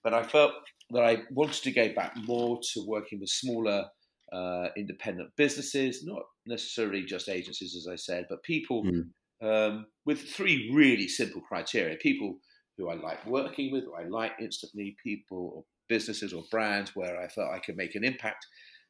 but 0.04 0.14
I 0.14 0.24
felt 0.24 0.54
that 0.92 1.04
I 1.04 1.24
wanted 1.32 1.62
to 1.64 1.72
go 1.72 1.94
back 1.94 2.16
more 2.26 2.60
to 2.74 2.86
working 2.88 3.20
with 3.20 3.30
smaller 3.30 3.86
uh, 4.34 4.70
independent 4.76 5.30
businesses, 5.38 6.04
not 6.04 6.24
necessarily 6.46 7.04
just 7.04 7.30
agencies, 7.30 7.76
as 7.76 7.88
I 7.92 7.96
said, 7.96 8.26
but 8.30 8.44
people 8.44 8.84
mm. 8.84 9.04
um, 9.42 9.86
with 10.06 10.22
three 10.22 10.72
really 10.74 11.08
simple 11.08 11.42
criteria: 11.42 11.98
people 11.98 12.38
who 12.78 12.90
I 12.90 12.96
like 12.96 13.26
working 13.26 13.72
with, 13.72 13.84
who 13.84 13.96
I 13.96 14.06
like 14.08 14.32
instantly, 14.40 14.96
people 15.04 15.52
or 15.56 15.64
businesses 15.88 16.34
or 16.34 16.44
brands 16.50 16.96
where 16.96 17.22
I 17.22 17.28
felt 17.28 17.54
I 17.54 17.60
could 17.60 17.78
make 17.78 17.96
an 17.96 18.04
impact, 18.04 18.46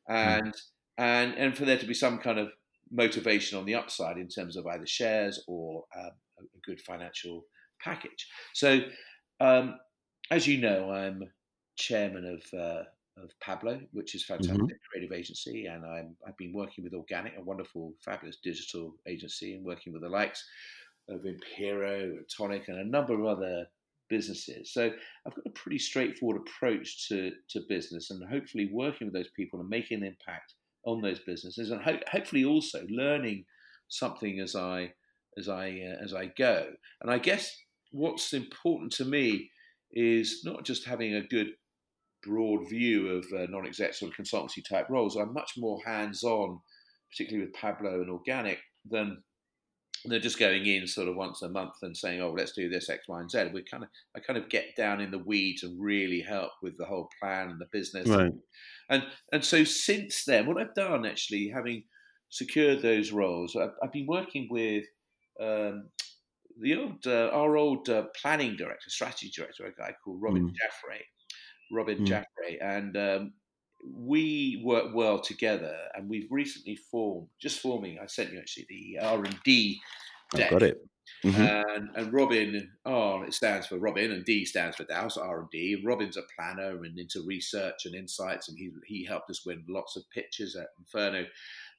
hmm. 0.07 0.15
and 0.15 0.53
mm. 0.53 0.61
and 0.97 1.33
and 1.35 1.57
for 1.57 1.65
there 1.65 1.77
to 1.77 1.85
be 1.85 1.93
some 1.93 2.19
kind 2.19 2.39
of 2.39 2.49
motivation 2.91 3.57
on 3.57 3.65
the 3.65 3.75
upside 3.75 4.17
in 4.17 4.27
terms 4.27 4.55
of 4.55 4.65
either 4.67 4.85
shares 4.85 5.43
or 5.47 5.83
um, 5.97 6.11
a 6.39 6.59
good 6.65 6.79
financial 6.79 7.45
package. 7.83 8.27
So, 8.53 8.81
um, 9.39 9.75
as 10.31 10.47
you 10.47 10.59
know, 10.61 10.91
I'm 10.91 11.23
chairman 11.75 12.25
of 12.25 12.59
uh, 12.59 12.83
of 13.17 13.29
Pablo, 13.39 13.79
which 13.91 14.15
is 14.15 14.25
fantastic 14.25 14.57
mm-hmm. 14.57 14.89
creative 14.91 15.15
agency, 15.15 15.65
and 15.67 15.85
I'm 15.85 16.15
I've 16.27 16.37
been 16.37 16.53
working 16.53 16.83
with 16.83 16.93
Organic, 16.93 17.33
a 17.37 17.43
wonderful, 17.43 17.93
fabulous 18.03 18.37
digital 18.43 18.95
agency, 19.07 19.53
and 19.53 19.65
working 19.65 19.93
with 19.93 20.01
the 20.01 20.09
likes 20.09 20.43
of 21.09 21.21
Impero 21.21 22.03
and 22.03 22.25
Tonic 22.35 22.67
and 22.67 22.79
a 22.79 22.89
number 22.89 23.13
of 23.13 23.25
other 23.25 23.65
businesses. 24.09 24.73
So 24.73 24.89
I've 25.25 25.35
got 25.35 25.45
a 25.45 25.51
pretty 25.51 25.79
straightforward 25.79 26.41
approach 26.41 27.07
to 27.09 27.31
to 27.49 27.61
business, 27.69 28.09
and 28.09 28.23
hopefully 28.29 28.69
working 28.71 29.07
with 29.07 29.13
those 29.13 29.31
people 29.35 29.59
and 29.59 29.69
making 29.69 30.01
an 30.01 30.07
impact 30.07 30.53
on 30.85 31.01
those 31.01 31.19
businesses, 31.19 31.71
and 31.71 31.81
ho- 31.81 31.99
hopefully 32.11 32.45
also 32.45 32.85
learning 32.89 33.45
something 33.89 34.39
as 34.39 34.55
I 34.55 34.93
as 35.37 35.49
I 35.49 35.67
uh, 35.69 36.03
as 36.03 36.13
I 36.13 36.31
go. 36.37 36.67
And 37.01 37.11
I 37.11 37.19
guess 37.19 37.55
what's 37.91 38.33
important 38.33 38.91
to 38.93 39.05
me 39.05 39.51
is 39.91 40.41
not 40.43 40.65
just 40.65 40.85
having 40.85 41.13
a 41.13 41.27
good 41.27 41.49
broad 42.25 42.69
view 42.69 43.09
of 43.09 43.25
uh, 43.33 43.45
non-exec 43.49 43.93
sort 43.93 44.11
of 44.11 44.25
consultancy 44.25 44.63
type 44.67 44.89
roles. 44.89 45.15
I'm 45.15 45.33
much 45.33 45.53
more 45.57 45.79
hands-on, 45.85 46.59
particularly 47.11 47.45
with 47.45 47.55
Pablo 47.55 48.01
and 48.01 48.09
Organic, 48.09 48.59
than 48.89 49.23
they're 50.05 50.19
just 50.19 50.39
going 50.39 50.65
in 50.65 50.85
sort 50.85 51.07
of 51.07 51.15
once 51.15 51.41
a 51.41 51.49
month 51.49 51.75
and 51.81 51.95
saying, 51.95 52.21
"Oh, 52.21 52.33
let's 52.35 52.51
do 52.51 52.69
this 52.69 52.89
X, 52.89 53.07
Y, 53.07 53.19
and 53.19 53.31
Z." 53.31 53.49
We 53.53 53.63
kind 53.63 53.83
of, 53.83 53.89
I 54.15 54.19
kind 54.19 54.37
of 54.37 54.49
get 54.49 54.75
down 54.75 54.99
in 55.01 55.11
the 55.11 55.19
weeds 55.19 55.63
and 55.63 55.81
really 55.81 56.21
help 56.21 56.51
with 56.61 56.77
the 56.77 56.85
whole 56.85 57.09
plan 57.21 57.49
and 57.49 57.59
the 57.59 57.67
business. 57.71 58.07
Right. 58.07 58.31
And 58.89 59.03
and 59.31 59.45
so 59.45 59.63
since 59.63 60.25
then, 60.25 60.45
what 60.45 60.57
I've 60.57 60.75
done 60.75 61.05
actually, 61.05 61.51
having 61.53 61.83
secured 62.29 62.81
those 62.81 63.11
roles, 63.11 63.55
I've, 63.55 63.73
I've 63.81 63.93
been 63.93 64.07
working 64.07 64.47
with 64.49 64.85
um, 65.39 65.89
the 66.59 66.75
old 66.75 67.07
uh, 67.07 67.29
our 67.31 67.55
old 67.55 67.89
uh, 67.89 68.03
planning 68.21 68.55
director, 68.55 68.89
strategy 68.89 69.31
director, 69.35 69.65
a 69.65 69.71
guy 69.71 69.95
called 70.03 70.21
Robin 70.21 70.47
mm. 70.47 70.51
Jaffray, 70.51 71.01
Robin 71.71 71.99
mm. 71.99 72.07
Jaffray, 72.07 72.57
and 72.61 72.97
um, 72.97 73.33
we 73.95 74.61
work 74.63 74.93
well 74.93 75.19
together. 75.19 75.75
And 75.95 76.09
we've 76.09 76.27
recently 76.31 76.75
formed, 76.75 77.27
just 77.41 77.59
forming. 77.59 77.99
I 78.01 78.07
sent 78.07 78.31
you 78.31 78.39
actually 78.39 78.65
the 78.69 78.99
R 79.01 79.23
and 79.23 79.37
D. 79.43 79.79
I 80.33 80.49
got 80.49 80.63
it. 80.63 80.77
Mm-hmm. 81.25 81.41
And, 81.41 81.89
and 81.95 82.13
Robin, 82.13 82.69
oh, 82.85 83.23
it 83.23 83.33
stands 83.33 83.67
for 83.67 83.77
Robin, 83.77 84.11
and 84.11 84.25
D 84.25 84.45
stands 84.45 84.77
for 84.77 84.85
Dow, 84.85 85.09
R 85.21 85.39
and 85.41 85.49
D. 85.51 85.81
Robin's 85.85 86.17
a 86.17 86.23
planner 86.37 86.83
and 86.83 86.97
into 86.97 87.25
research 87.25 87.85
and 87.85 87.95
insights, 87.95 88.49
and 88.49 88.57
he 88.57 88.71
he 88.85 89.05
helped 89.05 89.29
us 89.29 89.45
win 89.45 89.63
lots 89.67 89.95
of 89.95 90.03
pitches 90.13 90.55
at 90.55 90.67
Inferno. 90.79 91.25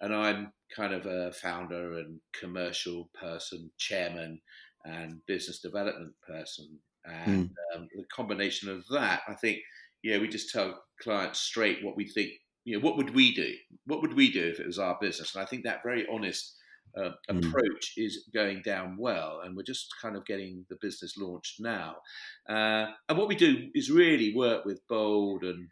And 0.01 0.15
I'm 0.15 0.53
kind 0.75 0.93
of 0.93 1.07
a 1.07 1.33
founder 1.33 1.99
and 1.99 2.21
commercial 2.39 3.11
person, 3.19 3.71
chairman, 3.79 4.41
and 4.85 5.25
business 5.27 5.61
development 5.61 6.13
person. 6.27 6.79
And 7.05 7.51
mm. 7.51 7.77
um, 7.77 7.89
the 7.95 8.05
combination 8.15 8.71
of 8.71 8.85
that, 8.89 9.23
I 9.29 9.35
think, 9.35 9.59
yeah, 10.05 10.19
we 10.19 10.29
just 10.29 10.51
tell 10.51 10.83
clients 11.03 11.41
straight 11.41 11.83
what 11.83 11.97
we 11.97 12.07
think. 12.07 12.31
You 12.65 12.77
know, 12.77 12.85
what 12.85 12.97
would 12.99 13.15
we 13.15 13.35
do? 13.35 13.53
What 13.87 14.03
would 14.03 14.15
we 14.15 14.31
do 14.31 14.45
if 14.45 14.61
it 14.61 14.67
was 14.67 14.79
our 14.79 14.97
business? 15.01 15.35
And 15.35 15.43
I 15.43 15.47
think 15.47 15.65
that 15.65 15.83
very 15.83 16.07
honest 16.13 16.55
uh, 16.97 17.11
mm. 17.31 17.47
approach 17.47 17.95
is 17.97 18.29
going 18.33 18.63
down 18.63 18.97
well, 18.99 19.41
and 19.43 19.57
we're 19.57 19.63
just 19.63 19.89
kind 20.01 20.17
of 20.17 20.27
getting 20.27 20.65
the 20.69 20.77
business 20.81 21.17
launched 21.17 21.57
now. 21.59 21.97
Uh, 22.49 22.87
and 23.09 23.19
what 23.19 23.29
we 23.29 23.35
do 23.35 23.69
is 23.75 23.91
really 23.91 24.35
work 24.35 24.65
with 24.65 24.87
bold 24.89 25.43
and 25.43 25.69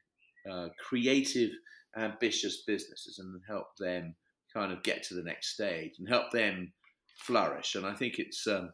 uh, 0.51 0.69
creative, 0.89 1.51
ambitious 1.97 2.63
businesses 2.67 3.19
and 3.19 3.41
help 3.47 3.67
them 3.79 4.15
kind 4.53 4.73
of 4.73 4.83
get 4.83 5.03
to 5.03 5.15
the 5.15 5.23
next 5.23 5.55
stage 5.55 5.93
and 5.99 6.09
help 6.09 6.31
them 6.33 6.73
flourish. 7.19 7.75
And 7.75 7.87
I 7.87 7.95
think 7.95 8.19
it's 8.19 8.47
um, 8.47 8.71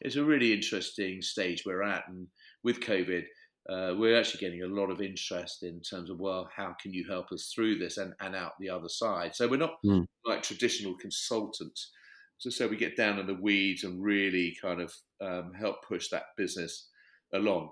it's 0.00 0.16
a 0.16 0.24
really 0.24 0.52
interesting 0.52 1.22
stage 1.22 1.62
we're 1.64 1.82
at, 1.82 2.04
and 2.08 2.26
with 2.64 2.80
COVID, 2.80 3.24
uh, 3.68 3.94
we're 3.96 4.18
actually 4.18 4.40
getting 4.40 4.62
a 4.62 4.66
lot 4.66 4.90
of 4.90 5.00
interest 5.00 5.62
in 5.62 5.80
terms 5.80 6.10
of 6.10 6.20
well, 6.20 6.48
how 6.54 6.74
can 6.80 6.92
you 6.92 7.04
help 7.08 7.32
us 7.32 7.52
through 7.54 7.78
this 7.78 7.96
and, 7.96 8.12
and 8.20 8.34
out 8.34 8.52
the 8.60 8.70
other 8.70 8.88
side? 8.88 9.34
So 9.34 9.48
we're 9.48 9.56
not 9.56 9.74
mm. 9.84 10.06
like 10.24 10.42
traditional 10.42 10.94
consultants. 10.96 11.90
So, 12.38 12.50
so 12.50 12.68
we 12.68 12.76
get 12.76 12.96
down 12.96 13.18
in 13.18 13.26
the 13.26 13.34
weeds 13.34 13.82
and 13.84 14.02
really 14.02 14.56
kind 14.60 14.80
of 14.80 14.92
um, 15.20 15.52
help 15.58 15.76
push 15.86 16.08
that 16.10 16.24
business 16.36 16.88
along. 17.34 17.70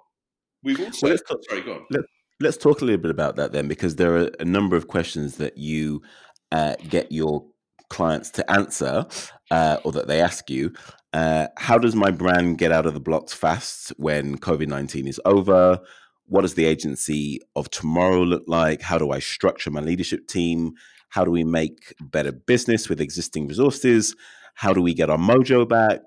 We've 0.63 0.81
also 0.81 1.09
well, 1.09 1.19
talk, 1.19 1.39
sorry, 1.49 1.63
go 1.63 1.75
on. 1.75 1.87
Let, 1.91 2.05
let's 2.41 2.57
talk 2.57 2.81
a 2.81 2.85
little 2.85 3.01
bit 3.01 3.11
about 3.11 3.37
that 3.37 3.53
then, 3.53 3.69
because 3.69 3.97
there 3.97 4.17
are 4.17 4.31
a 4.41 4.45
number 4.45 4.77
of 4.77 4.89
questions 4.89 5.37
that 5.37 5.59
you 5.59 6.03
uh, 6.51 6.77
get 6.89 7.13
your 7.13 7.45
clients 7.91 8.31
to 8.31 8.51
answer 8.51 9.07
uh, 9.51 9.77
or 9.85 9.93
that 9.93 10.09
they 10.09 10.21
ask 10.21 10.49
you. 10.51 10.73
Uh, 11.15 11.47
how 11.57 11.79
does 11.79 11.95
my 11.95 12.11
brand 12.11 12.59
get 12.59 12.73
out 12.73 12.87
of 12.87 12.93
the 12.93 13.01
blocks 13.01 13.33
fast 13.33 13.91
when 13.99 14.37
COVID 14.37 14.67
19 14.67 15.07
is 15.07 15.21
over? 15.25 15.79
What 16.27 16.41
does 16.41 16.55
the 16.55 16.65
agency 16.65 17.41
of 17.55 17.71
tomorrow 17.71 18.23
look 18.25 18.43
like? 18.49 18.83
How 18.83 18.99
do 18.99 19.13
I 19.13 19.21
structure 19.21 19.71
my 19.71 19.81
leadership 19.81 20.27
team? 20.27 20.73
How 21.11 21.25
do 21.25 21.31
we 21.31 21.45
make 21.45 21.95
better 22.01 22.33
business 22.33 22.89
with 22.89 23.01
existing 23.01 23.47
resources? 23.47 24.17
How 24.55 24.73
do 24.73 24.83
we 24.83 24.93
get 24.93 25.09
our 25.09 25.17
mojo 25.17 25.69
back? 25.69 26.01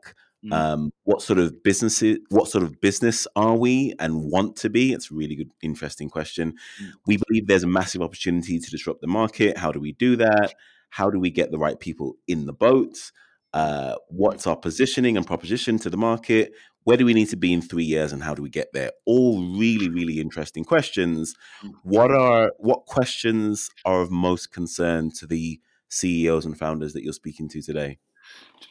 Mm. 0.45 0.53
Um, 0.53 0.91
what 1.03 1.21
sort 1.21 1.39
of 1.39 1.63
businesses, 1.63 2.17
what 2.27 2.49
sort 2.49 2.65
of 2.65 2.81
business 2.81 3.27
are 3.37 3.55
we 3.55 3.93
and 3.99 4.29
want 4.29 4.57
to 4.57 4.69
be? 4.69 4.91
It's 4.91 5.09
a 5.09 5.15
really 5.15 5.35
good, 5.35 5.51
interesting 5.61 6.09
question. 6.09 6.55
Mm. 6.83 6.91
We 7.05 7.17
believe 7.25 7.47
there's 7.47 7.63
a 7.63 7.67
massive 7.67 8.01
opportunity 8.01 8.59
to 8.59 8.69
disrupt 8.69 8.99
the 8.99 9.07
market. 9.07 9.57
How 9.57 9.71
do 9.71 9.79
we 9.79 9.93
do 9.93 10.17
that? 10.17 10.53
How 10.89 11.09
do 11.09 11.17
we 11.17 11.29
get 11.29 11.51
the 11.51 11.57
right 11.57 11.79
people 11.79 12.17
in 12.27 12.45
the 12.45 12.53
boat? 12.53 13.11
Uh, 13.57 13.95
what's 14.09 14.45
our 14.45 14.55
positioning 14.55 15.17
and 15.17 15.25
proposition 15.25 15.79
to 15.79 15.89
the 15.89 15.97
market? 15.97 16.53
Where 16.83 16.95
do 16.95 17.05
we 17.05 17.15
need 17.15 17.29
to 17.29 17.35
be 17.35 17.51
in 17.51 17.63
three 17.63 17.85
years, 17.85 18.13
and 18.13 18.21
how 18.21 18.35
do 18.35 18.43
we 18.43 18.51
get 18.51 18.67
there? 18.71 18.91
All 19.07 19.57
really, 19.57 19.89
really 19.89 20.19
interesting 20.19 20.63
questions. 20.63 21.33
Mm. 21.63 21.71
What 21.81 22.11
are 22.11 22.51
what 22.59 22.85
questions 22.85 23.71
are 23.83 24.01
of 24.01 24.11
most 24.11 24.51
concern 24.53 25.09
to 25.17 25.25
the 25.25 25.59
CEOs 25.89 26.45
and 26.45 26.55
founders 26.55 26.93
that 26.93 27.03
you're 27.03 27.13
speaking 27.13 27.49
to 27.49 27.63
today? 27.63 27.97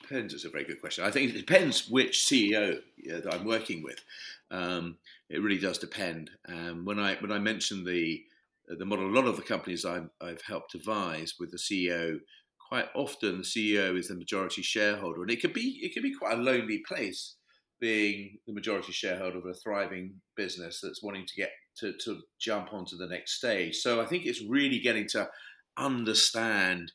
Depends. 0.03 0.33
It's 0.33 0.45
a 0.45 0.51
very 0.51 0.63
good 0.63 0.81
question. 0.81 1.03
I 1.05 1.11
think 1.11 1.31
it 1.31 1.39
depends 1.39 1.89
which 1.91 2.19
CEO 2.19 2.79
that 3.09 3.35
I'm 3.35 3.45
working 3.45 3.83
with. 3.83 4.05
Um, 4.53 4.99
it 5.29 5.43
really 5.43 5.59
does 5.59 5.79
depend. 5.79 6.31
Um, 6.49 6.85
when 6.85 7.01
I 7.01 7.17
when 7.17 7.33
I 7.33 7.41
mentioned 7.41 7.89
the 7.89 8.23
the 8.69 8.87
model, 8.87 9.07
a 9.07 9.17
lot 9.19 9.27
of 9.27 9.35
the 9.35 9.43
companies 9.43 9.85
I've, 9.85 10.11
I've 10.21 10.43
helped 10.43 10.77
advise 10.77 11.35
with 11.41 11.51
the 11.51 11.59
CEO, 11.59 12.21
quite 12.69 12.87
often 12.95 13.39
the 13.39 13.45
CEO 13.45 13.99
is 13.99 14.09
the 14.09 14.17
majority 14.17 14.63
shareholder, 14.63 15.23
and 15.23 15.31
it 15.31 15.41
could 15.41 15.53
be 15.53 15.79
it 15.83 15.93
can 15.93 16.03
be 16.03 16.15
quite 16.15 16.39
a 16.39 16.43
lonely 16.43 16.83
place 16.87 17.37
being 17.81 18.39
the 18.47 18.53
majority 18.53 18.93
shareholder 18.93 19.39
of 19.39 19.45
a 19.47 19.55
thriving 19.55 20.15
business 20.37 20.81
that's 20.83 21.03
wanting 21.03 21.27
to 21.27 21.37
get 21.37 21.51
to, 21.79 21.93
to 22.05 22.21
jump 22.41 22.73
onto 22.73 22.97
the 22.97 23.07
next 23.07 23.33
stage. 23.33 23.77
So 23.77 24.01
I 24.01 24.07
think 24.07 24.25
it's 24.25 24.43
really 24.49 24.79
getting 24.79 25.07
to 25.09 25.29
understand 25.77 26.93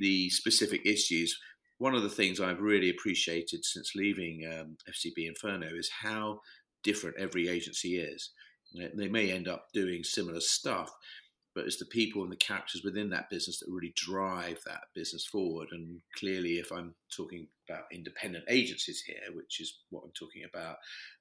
the 0.00 0.28
specific 0.30 0.84
issues. 0.84 1.38
One 1.78 1.94
of 1.94 2.02
the 2.02 2.08
things 2.08 2.40
I've 2.40 2.60
really 2.60 2.90
appreciated 2.90 3.64
since 3.64 3.92
leaving 3.94 4.42
um, 4.52 4.76
FCB 4.90 5.28
Inferno 5.28 5.68
is 5.76 5.90
how 6.02 6.40
different 6.82 7.16
every 7.18 7.48
agency 7.48 7.96
is. 7.96 8.30
They 8.96 9.08
may 9.08 9.30
end 9.30 9.48
up 9.48 9.66
doing 9.72 10.02
similar 10.02 10.40
stuff, 10.40 10.90
but 11.56 11.64
it's 11.64 11.78
the 11.78 11.86
people 11.86 12.22
and 12.22 12.30
the 12.30 12.36
characters 12.36 12.82
within 12.84 13.08
that 13.08 13.30
business 13.30 13.60
that 13.60 13.70
really 13.70 13.94
drive 13.96 14.58
that 14.66 14.82
business 14.94 15.24
forward. 15.24 15.68
And 15.72 16.02
clearly, 16.14 16.58
if 16.58 16.70
I'm 16.70 16.94
talking 17.10 17.48
about 17.66 17.84
independent 17.90 18.44
agencies 18.46 19.00
here, 19.00 19.34
which 19.34 19.58
is 19.58 19.78
what 19.88 20.04
I'm 20.04 20.12
talking 20.12 20.44
about, 20.44 20.76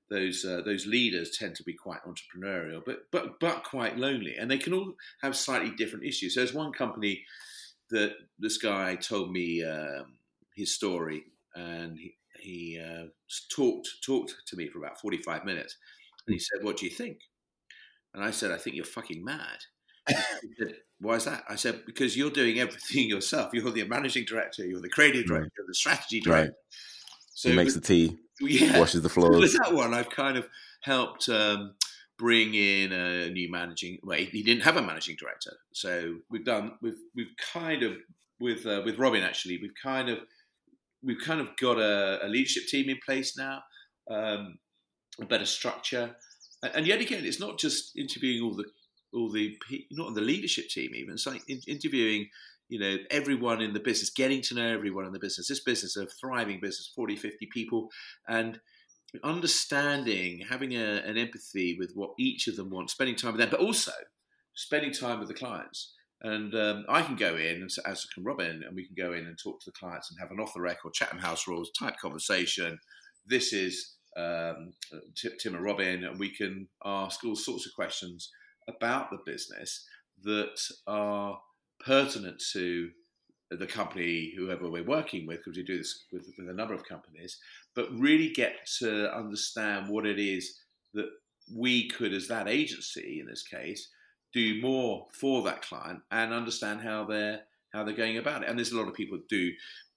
those 0.09 0.43
uh, 0.43 0.61
those 0.65 0.86
leaders 0.86 1.38
tend 1.38 1.55
to 1.55 1.63
be 1.63 1.73
quite 1.73 2.01
entrepreneurial, 2.03 2.83
but 2.86 3.09
but 3.13 3.39
but 3.39 3.63
quite 3.63 3.97
lonely, 3.97 4.36
and 4.36 4.51
they 4.51 4.57
can 4.57 4.73
all 4.73 4.95
have 5.21 5.38
slightly 5.38 5.71
different 5.71 6.05
issues. 6.05 6.33
So 6.33 6.41
there's 6.41 6.53
one 6.53 6.73
company 6.73 7.23
that 7.91 8.15
this 8.38 8.57
guy 8.57 8.97
told 8.97 9.31
me 9.31 9.63
um, 9.63 10.17
his 10.53 10.75
story, 10.75 11.23
and 11.55 11.97
he 11.97 12.17
he 12.41 12.77
uh, 12.77 13.05
talked 13.49 13.88
talked 14.05 14.36
to 14.47 14.57
me 14.57 14.67
for 14.67 14.79
about 14.79 14.99
45 14.99 15.45
minutes, 15.45 15.77
and 16.27 16.33
he 16.33 16.39
said, 16.39 16.61
"What 16.61 16.75
do 16.75 16.86
you 16.86 16.91
think?" 16.91 17.19
And 18.13 18.21
I 18.21 18.31
said, 18.31 18.51
"I 18.51 18.57
think 18.57 18.75
you're 18.75 18.83
fucking 18.83 19.23
mad." 19.23 19.59
Said, 20.08 20.74
Why 20.99 21.16
is 21.16 21.26
that? 21.26 21.43
I 21.49 21.56
said, 21.56 21.86
because 21.86 22.16
you're 22.16 22.32
doing 22.32 22.60
everything 22.60 23.10
yourself. 23.10 23.51
You're 23.53 23.72
the 23.72 23.84
managing 23.86 24.26
director, 24.26 24.66
you're 24.66 24.82
the 24.82 24.89
creative 24.89 25.26
director, 25.26 25.51
you're 25.58 25.68
the 25.68 25.76
strategy 25.76 26.20
director. 26.22 26.51
Right. 26.51 26.56
So 27.34 27.49
he 27.49 27.56
makes 27.56 27.74
the 27.74 27.82
tea, 27.82 28.18
yeah, 28.39 28.80
washes 28.80 29.01
the 29.01 29.10
floors. 29.16 29.39
With 29.39 29.58
that 29.64 29.74
one, 29.74 29.93
I've 29.93 30.10
kind 30.10 30.38
of 30.38 30.47
helped 30.82 31.28
um, 31.28 31.76
bring 32.18 32.53
in 32.53 32.91
a 32.93 33.30
new 33.30 33.51
managing. 33.51 33.99
Well, 34.03 34.18
he 34.18 34.41
didn't 34.41 34.64
have 34.64 34.78
a 34.78 34.82
managing 34.82 35.18
director, 35.20 35.58
so 35.74 36.16
we've 36.30 36.45
done. 36.45 36.74
We've 36.82 36.97
we've 37.14 37.34
kind 37.53 37.84
of 37.84 37.97
with 38.39 38.66
uh, 38.66 38.82
with 38.86 38.97
Robin 38.97 39.24
actually. 39.24 39.60
We've 39.62 39.76
kind 39.82 40.10
of 40.10 40.20
we've 41.03 41.20
kind 41.20 41.41
of 41.41 41.49
got 41.58 41.78
a, 41.78 42.26
a 42.26 42.28
leadership 42.28 42.68
team 42.68 42.89
in 42.89 42.97
place 43.06 43.38
now, 43.38 43.62
um, 44.10 44.58
a 45.22 45.26
better 45.26 45.45
structure, 45.45 46.16
and, 46.64 46.76
and 46.76 46.88
yet 46.88 47.01
again, 47.01 47.26
it's 47.26 47.39
not 47.39 47.60
just 47.60 47.97
interviewing 47.97 48.43
all 48.43 48.56
the 48.56 48.66
all 49.14 49.32
the 49.32 49.58
not 49.91 50.08
on 50.08 50.14
the 50.14 50.22
leadership 50.22 50.68
team 50.70 50.91
even 50.95 51.14
it's 51.14 51.28
like 51.28 51.41
interviewing 51.68 52.28
you 52.68 52.80
know 52.80 52.97
everyone 53.12 53.62
in 53.62 53.74
the 53.74 53.80
business 53.80 54.10
getting 54.10 54.41
to 54.41 54.56
know 54.56 54.68
everyone 54.68 55.06
in 55.06 55.14
the 55.14 55.20
business 55.20 55.47
this 55.47 55.64
business 55.64 55.95
a 55.95 56.06
thriving 56.20 56.60
business 56.60 56.91
40 56.95 57.16
50 57.16 57.47
people 57.53 57.89
and 58.28 58.60
understanding 59.24 60.41
having 60.49 60.74
a, 60.74 61.01
an 61.06 61.18
empathy 61.18 61.78
with 61.80 61.91
what 61.93 62.12
each 62.20 62.47
of 62.47 62.58
them 62.58 62.70
wants 62.70 62.93
spending 62.93 63.16
time 63.16 63.34
with 63.34 63.39
them 63.39 63.49
but 63.49 63.62
also 63.62 63.91
spending 64.56 64.91
time 64.91 65.20
with 65.20 65.28
the 65.28 65.34
clients 65.34 65.93
and 66.22 66.56
um, 66.56 66.86
I 66.89 67.01
can 67.01 67.16
go 67.16 67.36
in, 67.36 67.62
and 67.62 67.70
as 67.86 68.06
can 68.06 68.24
Robin, 68.24 68.64
and 68.66 68.76
we 68.76 68.88
can 68.88 68.95
go 68.97 69.14
in 69.14 69.28
and 69.28 69.38
talk 69.38 69.60
to 69.60 69.66
the 69.70 69.78
clients 69.78 70.10
and 70.10 70.20
have 70.20 70.32
an 70.32 70.39
off 70.39 70.53
the 70.56 70.62
record 70.62 70.93
Chatham 70.93 71.20
House 71.20 71.47
rules 71.47 71.72
type 71.78 71.95
conversation. 72.01 72.80
This 73.28 73.53
is 73.53 73.95
um, 74.18 74.74
Tim 75.16 75.56
and 75.56 75.64
Robin, 75.64 76.03
and 76.03 76.18
we 76.18 76.36
can 76.36 76.68
ask 76.84 77.24
all 77.24 77.36
sorts 77.36 77.68
of 77.68 77.74
questions 77.76 78.32
about 78.68 79.09
the 79.09 79.20
business 79.26 79.86
that 80.24 80.59
are 80.88 81.39
pertinent 81.80 82.41
to 82.53 82.89
the 83.51 83.68
company, 83.68 84.34
whoever 84.36 84.70
we're 84.70 84.84
working 84.84 85.28
with, 85.28 85.38
because 85.38 85.57
we 85.57 85.63
do 85.63 85.78
this 85.78 86.05
with, 86.11 86.26
with 86.38 86.49
a 86.49 86.53
number 86.53 86.74
of 86.74 86.88
companies, 86.88 87.38
but 87.76 87.91
really 87.91 88.30
get 88.30 88.68
to 88.80 89.13
understand 89.16 89.88
what 89.88 90.05
it 90.05 90.20
is 90.20 90.59
that 90.93 91.09
we 91.55 91.88
could, 91.89 92.13
as 92.13 92.28
that 92.28 92.47
agency 92.47 93.20
in 93.20 93.28
this 93.28 93.43
case, 93.43 93.89
do 94.34 94.59
more 94.61 95.07
for 95.13 95.43
that 95.43 95.61
client 95.61 95.99
and 96.11 96.34
understand 96.34 96.82
how 96.82 97.05
they're 97.05 97.41
how 97.74 97.84
they're 97.84 97.93
going 97.93 98.18
about 98.18 98.41
it. 98.41 98.47
And 98.47 98.57
there's 98.57 98.72
a 98.72 98.78
lot 98.78 98.88
of 98.88 98.93
people 98.93 99.20
do 99.30 99.51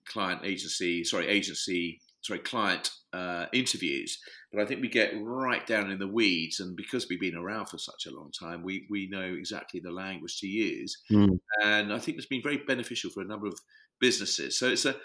client 0.09 0.41
agency, 0.45 1.05
sorry, 1.05 1.29
agency 1.29 2.01
sorry, 2.23 2.41
client 2.41 2.91
uh, 3.13 3.47
interviews. 3.53 4.19
But 4.53 4.63
I 4.63 4.67
think 4.67 4.81
we 4.81 4.89
get 4.89 5.13
right 5.21 5.67
down 5.67 5.91
in 5.91 5.99
the 5.99 6.09
weeds, 6.09 6.61
and 6.61 6.77
because 6.77 7.07
we've 7.09 7.21
been 7.21 7.37
around 7.37 7.67
for 7.67 7.79
such 7.79 8.07
a 8.07 8.15
long 8.15 8.31
time, 8.39 8.63
we 8.63 8.87
we 8.91 9.09
know 9.09 9.23
exactly 9.23 9.81
the 9.81 9.93
language 9.93 10.39
to 10.41 10.47
use. 10.47 10.97
Mm. 11.11 11.39
And 11.65 11.93
I 11.93 11.99
think 11.99 12.17
it's 12.17 12.27
been 12.27 12.43
very 12.43 12.59
beneficial 12.59 13.11
for 13.11 13.23
a 13.23 13.27
number 13.27 13.47
of 13.47 13.59
businesses. 14.01 14.59
So 14.59 14.69
it's 14.69 14.85
a 14.85 14.97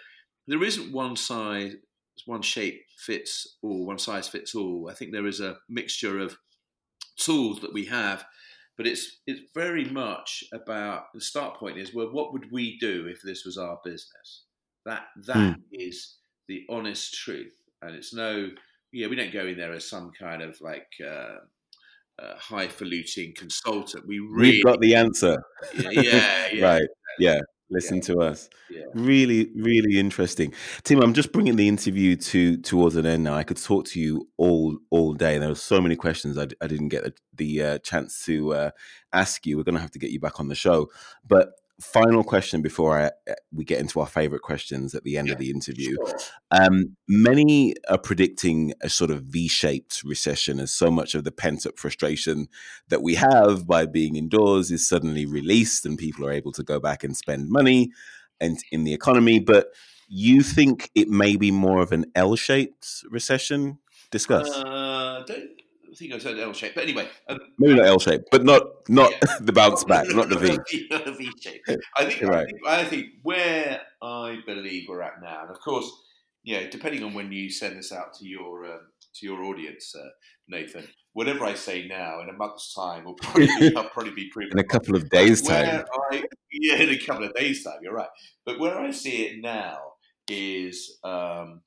there 0.47 0.63
isn't 0.63 0.91
one 0.91 1.15
size, 1.15 1.73
one 2.25 2.41
shape 2.41 2.81
fits 2.97 3.57
all, 3.61 3.85
one 3.85 3.99
size 3.99 4.27
fits 4.27 4.55
all. 4.55 4.89
I 4.89 4.93
think 4.93 5.11
there 5.11 5.27
is 5.27 5.39
a 5.39 5.57
mixture 5.69 6.19
of 6.19 6.37
tools 7.17 7.61
that 7.61 7.73
we 7.73 7.85
have. 7.85 8.25
But 8.75 8.87
it's 8.87 9.19
it's 9.27 9.41
very 9.53 9.85
much 9.85 10.43
about 10.51 11.13
the 11.13 11.21
start 11.21 11.57
point 11.57 11.77
is 11.77 11.93
well, 11.93 12.11
what 12.11 12.33
would 12.33 12.51
we 12.51 12.77
do 12.79 13.07
if 13.07 13.21
this 13.21 13.45
was 13.45 13.57
our 13.57 13.79
business? 13.83 14.45
That 14.85 15.03
that 15.27 15.57
mm. 15.57 15.61
is 15.71 16.17
the 16.47 16.65
honest 16.69 17.13
truth. 17.13 17.53
And 17.81 17.95
it's 17.95 18.13
no, 18.13 18.49
yeah, 18.91 19.07
we 19.07 19.15
don't 19.15 19.33
go 19.33 19.45
in 19.45 19.57
there 19.57 19.73
as 19.73 19.89
some 19.89 20.11
kind 20.17 20.41
of 20.41 20.59
like 20.61 20.87
uh, 21.05 21.37
uh, 22.19 22.35
highfalutin 22.37 23.33
consultant. 23.35 24.07
We 24.07 24.19
really 24.19 24.51
We've 24.51 24.63
got 24.63 24.79
the 24.81 24.95
answer. 24.95 25.43
Yeah, 25.77 25.89
yeah, 25.91 26.47
yeah 26.51 26.65
right. 26.73 26.87
Yeah. 27.19 27.39
Listen 27.69 27.97
yeah. 27.97 28.03
to 28.03 28.19
us. 28.19 28.49
Yeah. 28.69 28.83
Really, 28.93 29.49
really 29.55 29.97
interesting. 29.99 30.53
Tim, 30.83 31.01
I'm 31.01 31.13
just 31.13 31.31
bringing 31.31 31.55
the 31.55 31.67
interview 31.67 32.15
to 32.17 32.57
towards 32.57 32.95
an 32.95 33.05
end 33.05 33.23
now. 33.23 33.33
I 33.33 33.43
could 33.43 33.61
talk 33.61 33.85
to 33.87 33.99
you 33.99 34.29
all 34.37 34.77
all 34.91 35.13
day. 35.13 35.39
There 35.39 35.49
were 35.49 35.55
so 35.55 35.81
many 35.81 35.95
questions 35.95 36.37
I, 36.37 36.47
I 36.61 36.67
didn't 36.67 36.89
get 36.89 37.03
the, 37.03 37.13
the 37.33 37.63
uh, 37.63 37.77
chance 37.79 38.23
to 38.25 38.53
uh, 38.53 38.71
ask 39.11 39.45
you. 39.47 39.57
We're 39.57 39.63
going 39.63 39.75
to 39.75 39.81
have 39.81 39.91
to 39.91 39.99
get 39.99 40.11
you 40.11 40.19
back 40.19 40.39
on 40.39 40.49
the 40.49 40.55
show. 40.55 40.89
But 41.27 41.53
final 41.83 42.23
question 42.23 42.61
before 42.61 42.97
I, 42.97 43.05
uh, 43.29 43.35
we 43.51 43.65
get 43.65 43.79
into 43.79 43.99
our 43.99 44.07
favorite 44.07 44.41
questions 44.41 44.95
at 44.95 45.03
the 45.03 45.17
end 45.17 45.27
yeah, 45.27 45.33
of 45.33 45.39
the 45.39 45.49
interview. 45.49 45.95
Sure. 45.95 46.15
Um, 46.51 46.95
many 47.07 47.75
are 47.89 47.97
predicting 47.97 48.73
a 48.81 48.89
sort 48.89 49.11
of 49.11 49.23
V 49.23 49.47
shaped 49.47 50.01
recession 50.03 50.59
as 50.59 50.71
so 50.71 50.89
much 50.89 51.15
of 51.15 51.23
the 51.23 51.31
pent 51.31 51.65
up 51.65 51.77
frustration 51.77 52.47
that 52.89 53.01
we 53.01 53.15
have 53.15 53.67
by 53.67 53.85
being 53.85 54.15
indoors 54.15 54.71
is 54.71 54.87
suddenly 54.87 55.25
released 55.25 55.85
and 55.85 55.97
people 55.97 56.25
are 56.25 56.31
able 56.31 56.51
to 56.53 56.63
go 56.63 56.79
back 56.79 57.03
and 57.03 57.15
spend 57.15 57.49
money 57.49 57.91
and 58.39 58.57
in 58.71 58.83
the 58.83 58.93
economy. 58.93 59.39
But 59.39 59.67
you 60.07 60.41
think 60.41 60.89
it 60.95 61.09
may 61.09 61.35
be 61.35 61.51
more 61.51 61.81
of 61.81 61.91
an 61.91 62.05
L 62.15 62.35
shaped 62.35 63.03
recession? 63.09 63.79
Discuss. 64.11 64.49
Uh, 64.49 65.23
I 65.93 65.95
think 65.95 66.13
I 66.13 66.17
said 66.17 66.39
L 66.39 66.53
shape, 66.53 66.73
but 66.73 66.85
anyway, 66.85 67.07
um, 67.29 67.39
maybe 67.59 67.75
not 67.75 67.85
L 67.85 67.99
shape, 67.99 68.21
but 68.31 68.43
not 68.43 68.63
not 68.89 69.11
yeah. 69.11 69.35
the 69.41 69.53
bounce 69.53 69.83
back, 69.83 70.07
not 70.09 70.27
the 70.27 70.37
V. 70.37 70.87
not 70.89 71.05
the 71.05 71.11
V 71.11 71.31
shape. 71.39 71.61
I 71.95 72.05
think, 72.05 72.21
right. 72.23 72.41
I 72.41 72.45
think, 72.45 72.67
I 72.67 72.85
think 72.85 73.05
where 73.21 73.81
I 74.01 74.39
believe 74.47 74.85
we're 74.89 75.03
at 75.03 75.21
now, 75.21 75.41
and 75.43 75.51
of 75.51 75.59
course, 75.59 75.91
you 76.41 76.55
know, 76.55 76.67
depending 76.67 77.03
on 77.03 77.13
when 77.13 77.31
you 77.31 77.51
send 77.51 77.77
this 77.77 77.91
out 77.91 78.15
to 78.15 78.25
your 78.25 78.65
um, 78.65 78.79
to 79.15 79.25
your 79.27 79.43
audience, 79.43 79.93
uh, 79.95 80.09
Nathan, 80.47 80.87
whatever 81.13 81.45
I 81.45 81.53
say 81.53 81.87
now 81.87 82.21
in 82.21 82.29
a 82.29 82.33
month's 82.33 82.73
time 82.73 83.03
will 83.03 83.13
probably 83.13 83.45
be, 83.59 83.75
I'll 83.77 83.89
probably 83.89 84.13
be 84.13 84.29
proven 84.31 84.53
in 84.53 84.59
a 84.59 84.67
couple 84.67 84.95
of 84.95 85.07
days' 85.11 85.43
time. 85.43 85.85
I, 86.11 86.23
yeah, 86.51 86.77
in 86.77 86.89
a 86.89 86.97
couple 86.97 87.25
of 87.25 87.35
days' 87.35 87.63
time, 87.63 87.77
you're 87.83 87.93
right. 87.93 88.09
But 88.47 88.59
where 88.59 88.79
I 88.79 88.89
see 88.89 89.27
it 89.27 89.41
now 89.41 89.77
is. 90.27 90.97
Um, 91.03 91.61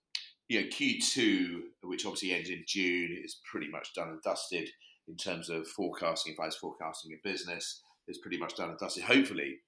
you 0.49 0.61
know, 0.61 0.67
Q2, 0.69 1.61
which 1.83 2.07
obviously 2.07 2.33
ends 2.33 2.51
in 2.51 2.65
June, 2.67 3.21
is 3.25 3.41
pretty 3.51 3.69
much 3.69 3.95
done 3.95 4.09
and 4.09 4.23
dusted 4.23 4.69
in 5.09 5.17
terms 5.17 5.51
of 5.51 5.67
forecasting. 5.69 6.33
If 6.33 6.41
I 6.41 6.47
was 6.47 6.57
forecasting 6.57 7.13
a 7.13 7.29
business, 7.29 7.83
it's 8.07 8.19
pretty 8.19 8.39
much 8.39 8.57
done 8.57 8.71
and 8.71 8.79
dusted. 8.79 9.05
Hopefully, 9.05 9.59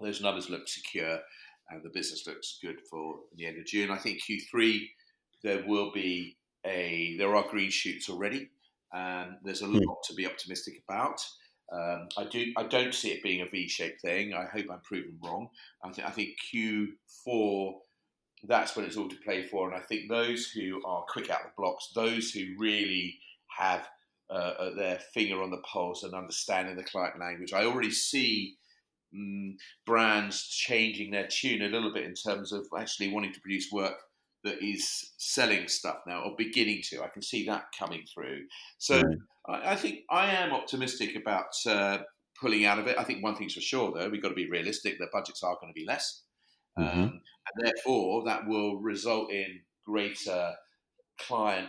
those 0.00 0.20
numbers 0.20 0.50
look 0.50 0.68
secure 0.68 1.18
and 1.70 1.82
the 1.82 1.90
business 1.92 2.26
looks 2.26 2.58
good 2.62 2.80
for 2.88 3.16
the 3.36 3.46
end 3.46 3.58
of 3.58 3.66
June. 3.66 3.90
I 3.90 3.96
think 3.96 4.20
Q3 4.22 4.80
there 5.42 5.64
will 5.66 5.92
be 5.92 6.36
a 6.64 7.16
there 7.18 7.34
are 7.34 7.44
green 7.48 7.70
shoots 7.70 8.08
already, 8.08 8.50
and 8.92 9.36
there's 9.42 9.62
a 9.62 9.66
hmm. 9.66 9.78
lot 9.78 9.98
to 10.04 10.14
be 10.14 10.26
optimistic 10.26 10.82
about. 10.88 11.20
Um, 11.72 12.08
I 12.16 12.24
do 12.24 12.52
I 12.56 12.62
don't 12.62 12.94
see 12.94 13.10
it 13.10 13.22
being 13.22 13.42
a 13.42 13.48
V-shaped 13.48 14.00
thing. 14.00 14.32
I 14.32 14.44
hope 14.44 14.66
I'm 14.70 14.80
proven 14.80 15.18
wrong. 15.22 15.48
I 15.84 15.90
think 15.90 16.06
I 16.06 16.10
think 16.10 16.30
Q4 16.52 17.74
that's 18.48 18.76
when 18.76 18.84
it's 18.84 18.96
all 18.96 19.08
to 19.08 19.16
play 19.16 19.42
for. 19.42 19.68
And 19.68 19.76
I 19.76 19.84
think 19.84 20.08
those 20.08 20.46
who 20.46 20.82
are 20.84 21.04
quick 21.08 21.30
out 21.30 21.42
the 21.42 21.50
blocks, 21.56 21.90
those 21.94 22.30
who 22.30 22.54
really 22.58 23.18
have 23.58 23.88
uh, 24.30 24.52
uh, 24.58 24.74
their 24.74 24.98
finger 25.14 25.42
on 25.42 25.50
the 25.50 25.58
pulse 25.58 26.02
and 26.02 26.14
understanding 26.14 26.76
the 26.76 26.84
client 26.84 27.18
language, 27.18 27.52
I 27.52 27.64
already 27.64 27.90
see 27.90 28.56
mm, 29.14 29.54
brands 29.84 30.46
changing 30.48 31.10
their 31.10 31.26
tune 31.26 31.62
a 31.62 31.68
little 31.68 31.92
bit 31.92 32.04
in 32.04 32.14
terms 32.14 32.52
of 32.52 32.66
actually 32.78 33.12
wanting 33.12 33.32
to 33.32 33.40
produce 33.40 33.70
work 33.72 33.96
that 34.44 34.62
is 34.62 35.12
selling 35.16 35.66
stuff 35.68 35.98
now 36.06 36.22
or 36.22 36.34
beginning 36.36 36.80
to. 36.84 37.02
I 37.02 37.08
can 37.08 37.22
see 37.22 37.46
that 37.46 37.66
coming 37.76 38.04
through. 38.12 38.44
So 38.78 39.00
right. 39.00 39.16
I, 39.48 39.72
I, 39.72 39.76
think 39.76 40.00
I 40.10 40.30
am 40.30 40.52
optimistic 40.52 41.16
about 41.16 41.54
uh, 41.66 41.98
pulling 42.40 42.64
out 42.64 42.78
of 42.78 42.86
it. 42.86 42.96
I 42.98 43.04
think 43.04 43.22
one 43.22 43.34
thing's 43.34 43.54
for 43.54 43.60
sure, 43.60 43.92
though, 43.92 44.08
we've 44.08 44.22
got 44.22 44.28
to 44.28 44.34
be 44.34 44.48
realistic. 44.48 44.98
The 44.98 45.08
budgets 45.12 45.42
are 45.42 45.56
going 45.60 45.72
to 45.72 45.78
be 45.78 45.86
less. 45.86 46.22
Mm-hmm. 46.78 47.00
Um, 47.00 47.20
and 47.54 47.66
therefore, 47.66 48.24
that 48.24 48.46
will 48.46 48.76
result 48.80 49.30
in 49.30 49.60
greater 49.84 50.54
client 51.18 51.68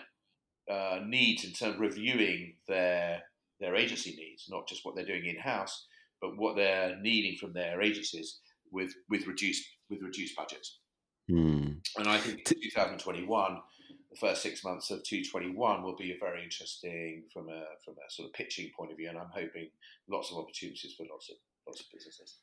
uh, 0.70 1.00
needs 1.06 1.46
in 1.46 1.52
terms 1.52 1.76
of 1.76 1.80
reviewing 1.80 2.56
their 2.68 3.24
their 3.60 3.76
agency 3.76 4.16
needs, 4.16 4.46
not 4.50 4.68
just 4.68 4.86
what 4.86 4.96
they're 4.96 5.06
doing 5.06 5.26
in 5.26 5.38
house, 5.38 5.88
but 6.22 6.38
what 6.38 6.56
they're 6.56 6.98
needing 7.02 7.38
from 7.38 7.54
their 7.54 7.82
agencies 7.82 8.40
with 8.72 8.94
with 9.10 9.28
reduced 9.28 9.66
with 9.90 10.02
reduced 10.02 10.36
budgets. 10.36 10.80
Mm. 11.30 11.78
And 11.98 12.08
I 12.08 12.18
think 12.20 12.46
2021, 12.46 13.58
the 14.10 14.16
first 14.16 14.42
six 14.42 14.64
months 14.64 14.92
of 14.92 15.00
2021 15.00 15.84
will 15.84 15.96
be 15.96 16.12
a 16.12 16.18
very 16.20 16.44
interesting 16.44 17.24
from 17.34 17.50
a 17.50 17.64
from 17.84 17.96
a 17.96 18.12
sort 18.12 18.28
of 18.28 18.34
pitching 18.34 18.72
point 18.78 18.92
of 18.92 18.98
view, 18.98 19.10
and 19.10 19.18
I'm 19.18 19.32
hoping 19.34 19.70
lots 20.10 20.32
of 20.32 20.38
opportunities 20.38 20.94
for 20.98 21.06
lots 21.10 21.30
of 21.30 21.38
lots 21.66 21.82
of 21.82 21.88
businesses. 21.94 22.38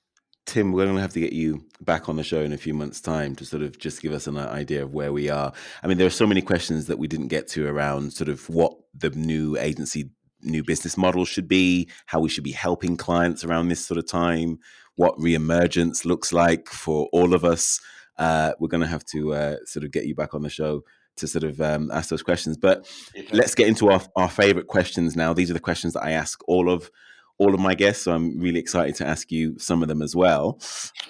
Tim, 0.47 0.73
we're 0.73 0.85
going 0.85 0.97
to 0.97 1.03
have 1.03 1.15
to 1.15 1.21
get 1.21 1.33
you 1.33 1.65
back 1.81 2.09
on 2.09 2.17
the 2.17 2.23
show 2.23 2.41
in 2.41 2.53
a 2.53 2.59
few 2.59 2.75
months' 2.75 3.01
time 3.01 3.35
to 3.37 3.47
sort 3.47 3.63
of 3.63 3.79
just 3.79 4.03
give 4.03 4.13
us 4.13 4.27
an 4.27 4.37
idea 4.37 4.83
of 4.83 4.93
where 4.93 5.13
we 5.13 5.31
are. 5.31 5.53
I 5.83 5.87
mean, 5.87 5.99
there 5.99 6.07
are 6.07 6.11
so 6.11 6.27
many 6.27 6.43
questions 6.43 6.87
that 6.87 6.99
we 6.99 7.09
didn't 7.09 7.29
get 7.29 7.49
to 7.49 7.67
around 7.67 8.13
sort 8.13 8.29
of 8.29 8.49
what 8.51 8.75
the 8.95 9.11
new 9.11 9.57
agency, 9.57 10.11
new 10.43 10.63
business 10.63 10.97
model 10.97 11.25
should 11.25 11.49
be, 11.49 11.89
how 12.07 12.21
we 12.21 12.29
should 12.29 12.45
be 12.45 12.53
helping 12.53 12.97
clients 12.97 13.43
around 13.43 13.69
this 13.69 13.85
sort 13.85 13.99
of 13.99 14.07
time, 14.07 14.59
what 14.97 15.17
reemergence 15.19 16.05
looks 16.05 16.33
like 16.33 16.69
for 16.69 17.09
all 17.13 17.35
of 17.35 17.45
us 17.45 17.81
uh, 18.19 18.53
we're 18.59 18.69
going 18.69 18.81
to 18.81 18.87
have 18.87 19.05
to 19.05 19.35
uh, 19.35 19.57
sort 19.65 19.85
of 19.85 19.91
get 19.91 20.07
you 20.07 20.15
back 20.15 20.35
on 20.35 20.43
the 20.43 20.51
show 20.51 20.83
to 21.17 21.27
sort 21.27 21.45
of 21.45 21.61
um, 21.61 21.91
ask 21.93 22.11
those 22.11 22.23
questions. 22.23 22.57
But 22.57 22.87
let's 23.33 23.55
get 23.55 23.69
into 23.69 23.91
our, 23.91 24.03
our 24.17 24.29
favorite 24.29 24.67
questions 24.67 25.17
now. 25.17 25.33
These 25.33 25.51
are 25.51 25.55
the 25.55 25.61
questions 25.61 25.93
that 25.95 26.03
I 26.03 26.13
ask 26.13 26.41
all 26.49 26.71
of 26.71 26.91
all 27.39 27.55
of 27.55 27.61
my 27.61 27.75
guests. 27.75 28.05
So 28.05 28.15
I'm 28.15 28.39
really 28.39 28.61
excited 28.61 28.95
to 28.97 29.07
ask 29.07 29.31
you 29.31 29.59
some 29.59 29.83
of 29.83 29.89
them 29.89 30.03
as 30.03 30.15
well. 30.15 30.61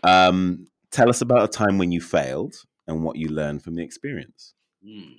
Um, 0.02 0.66
tell 0.90 1.08
us 1.08 1.20
about 1.20 1.44
a 1.44 1.48
time 1.48 1.78
when 1.78 1.92
you 1.92 2.00
failed 2.00 2.54
and 2.86 3.02
what 3.02 3.16
you 3.16 3.28
learned 3.28 3.62
from 3.62 3.74
the 3.74 3.82
experience. 3.82 4.54
Mm. 4.86 5.16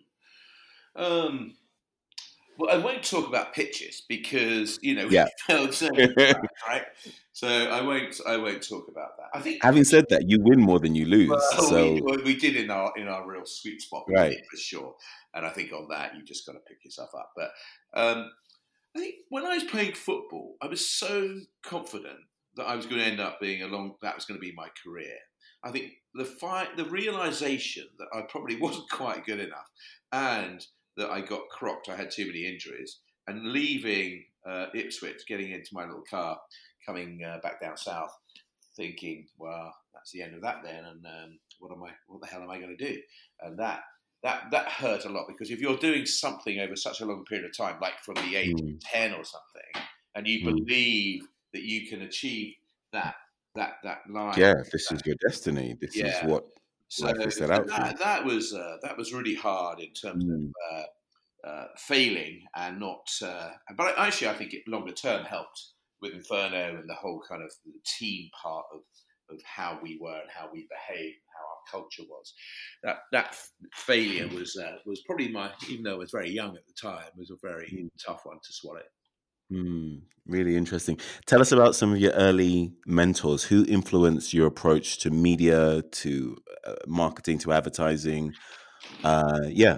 Um, 0.95 1.55
well, 2.57 2.73
I 2.73 2.77
won't 2.77 3.03
talk 3.03 3.27
about 3.27 3.53
pitches 3.53 4.03
because 4.07 4.79
you 4.81 4.95
know 4.95 5.07
yeah. 5.09 5.27
failed 5.47 5.73
so 5.73 5.89
right? 6.67 6.85
So 7.33 7.47
I 7.47 7.81
won't. 7.81 8.15
I 8.25 8.37
won't 8.37 8.67
talk 8.67 8.87
about 8.87 9.17
that. 9.17 9.37
I 9.37 9.41
think. 9.41 9.61
Having 9.61 9.83
said 9.83 10.05
that, 10.09 10.29
you 10.29 10.37
win 10.41 10.61
more 10.61 10.79
than 10.79 10.95
you 10.95 11.05
lose. 11.05 11.29
Well, 11.29 11.41
so 11.69 11.93
we, 11.93 12.01
well, 12.01 12.19
we, 12.23 12.37
did 12.37 12.55
in 12.55 12.69
our 12.69 12.93
in 12.95 13.07
our 13.09 13.27
real 13.27 13.45
sweet 13.45 13.81
spot, 13.81 14.05
right? 14.07 14.37
For 14.49 14.57
sure. 14.57 14.95
And 15.33 15.45
I 15.45 15.49
think 15.49 15.73
on 15.73 15.87
that, 15.89 16.15
you 16.15 16.23
just 16.23 16.45
got 16.45 16.53
to 16.53 16.59
pick 16.59 16.85
yourself 16.85 17.09
up. 17.13 17.31
But 17.35 17.51
um, 17.93 18.31
I 18.95 18.99
think 18.99 19.15
when 19.29 19.45
I 19.45 19.55
was 19.55 19.65
playing 19.65 19.93
football, 19.93 20.55
I 20.61 20.67
was 20.67 20.87
so 20.87 21.39
confident 21.63 22.19
that 22.55 22.63
I 22.63 22.75
was 22.75 22.85
going 22.85 23.01
to 23.01 23.07
end 23.07 23.19
up 23.19 23.41
being 23.41 23.61
a 23.61 23.67
long. 23.67 23.95
That 24.01 24.15
was 24.15 24.25
going 24.25 24.39
to 24.39 24.45
be 24.45 24.53
my 24.55 24.69
career. 24.83 25.17
I 25.63 25.71
think 25.71 25.91
the 26.13 26.23
fight, 26.25 26.77
the 26.77 26.85
realization 26.85 27.87
that 27.97 28.07
I 28.13 28.21
probably 28.21 28.55
wasn't 28.61 28.89
quite 28.89 29.25
good 29.25 29.39
enough, 29.39 29.69
and 30.13 30.65
that 30.95 31.09
I 31.09 31.21
got 31.21 31.49
crocked. 31.51 31.89
I 31.89 31.97
had 31.97 32.11
too 32.11 32.25
many 32.25 32.45
injuries, 32.45 32.99
and 33.27 33.51
leaving 33.51 34.23
uh, 34.47 34.67
Ipswich, 34.73 35.23
getting 35.27 35.51
into 35.51 35.69
my 35.73 35.85
little 35.85 36.05
car, 36.09 36.39
coming 36.85 37.21
uh, 37.25 37.39
back 37.43 37.59
down 37.59 37.75
south, 37.75 38.15
thinking, 38.77 39.27
"Well, 39.37 39.75
that's 39.93 40.11
the 40.11 40.21
end 40.21 40.35
of 40.35 40.41
that 40.43 40.61
then." 40.63 40.85
And 40.85 41.05
um, 41.05 41.39
what 41.59 41.73
am 41.73 41.83
I? 41.83 41.91
What 42.07 42.21
the 42.21 42.27
hell 42.27 42.43
am 42.43 42.49
I 42.49 42.59
going 42.59 42.77
to 42.77 42.93
do? 42.93 42.97
And 43.41 43.59
that 43.59 43.81
that 44.23 44.45
that 44.51 44.67
hurt 44.69 45.05
a 45.05 45.09
lot 45.09 45.25
because 45.27 45.51
if 45.51 45.59
you're 45.59 45.77
doing 45.77 46.05
something 46.05 46.59
over 46.59 46.75
such 46.75 47.01
a 47.01 47.05
long 47.05 47.23
period 47.25 47.45
of 47.45 47.55
time, 47.55 47.77
like 47.81 47.99
from 48.03 48.15
the 48.15 48.35
age 48.35 48.55
mm. 48.55 48.75
of 48.75 48.79
ten 48.81 49.11
or 49.13 49.23
something, 49.23 49.87
and 50.15 50.27
you 50.27 50.45
mm. 50.45 50.65
believe 50.65 51.21
that 51.53 51.63
you 51.63 51.87
can 51.87 52.01
achieve 52.01 52.53
that 52.91 53.15
that 53.55 53.75
that 53.83 53.99
line, 54.09 54.35
yeah, 54.37 54.53
this 54.71 54.89
that, 54.89 54.95
is 54.95 55.01
your 55.05 55.15
destiny. 55.27 55.75
This 55.79 55.95
yeah. 55.95 56.23
is 56.25 56.29
what 56.29 56.45
so 56.87 57.07
that, 57.07 57.95
that, 57.99 58.25
was 58.25 58.53
uh, 58.53 58.77
that 58.83 58.97
was 58.97 59.11
really 59.11 59.35
hard 59.35 59.79
in 59.79 59.91
terms 59.93 60.23
mm. 60.23 60.45
of 60.45 60.51
uh, 60.71 61.47
uh, 61.47 61.67
failing 61.77 62.41
and 62.55 62.79
not. 62.79 63.09
Uh, 63.23 63.49
but 63.75 63.97
actually, 63.97 64.29
I 64.29 64.33
think 64.33 64.53
it 64.53 64.63
longer 64.67 64.93
term 64.93 65.25
helped 65.25 65.61
with 66.01 66.13
Inferno 66.13 66.77
and 66.77 66.89
the 66.89 66.93
whole 66.93 67.21
kind 67.27 67.41
of 67.41 67.51
team 67.85 68.29
part 68.41 68.65
of 68.73 68.81
of 69.29 69.41
how 69.43 69.79
we 69.81 69.97
were 69.99 70.19
and 70.19 70.29
how 70.29 70.49
we 70.53 70.67
behaved, 70.69 71.17
how 71.35 71.44
culture 71.69 72.03
was. 72.09 72.33
That 72.83 72.97
that 73.11 73.37
failure 73.73 74.27
was 74.27 74.55
uh, 74.57 74.77
was 74.85 75.01
probably 75.05 75.29
my, 75.29 75.51
even 75.69 75.83
though 75.83 75.95
I 75.95 75.97
was 75.97 76.11
very 76.11 76.29
young 76.31 76.55
at 76.55 76.65
the 76.67 76.73
time, 76.79 77.05
was 77.17 77.31
a 77.31 77.47
very 77.47 77.67
mm. 77.67 77.89
tough 78.03 78.21
one 78.23 78.37
to 78.37 78.53
swallow. 78.53 78.81
Mm, 79.51 80.01
really 80.25 80.55
interesting. 80.55 80.99
Tell 81.27 81.41
us 81.41 81.51
about 81.51 81.75
some 81.75 81.91
of 81.91 81.99
your 81.99 82.13
early 82.13 82.73
mentors. 82.85 83.43
Who 83.43 83.65
influenced 83.67 84.33
your 84.33 84.47
approach 84.47 84.99
to 84.99 85.11
media, 85.11 85.83
to 85.83 86.37
uh, 86.65 86.75
marketing, 86.87 87.37
to 87.39 87.51
advertising? 87.51 88.33
Uh, 89.03 89.41
yeah. 89.47 89.77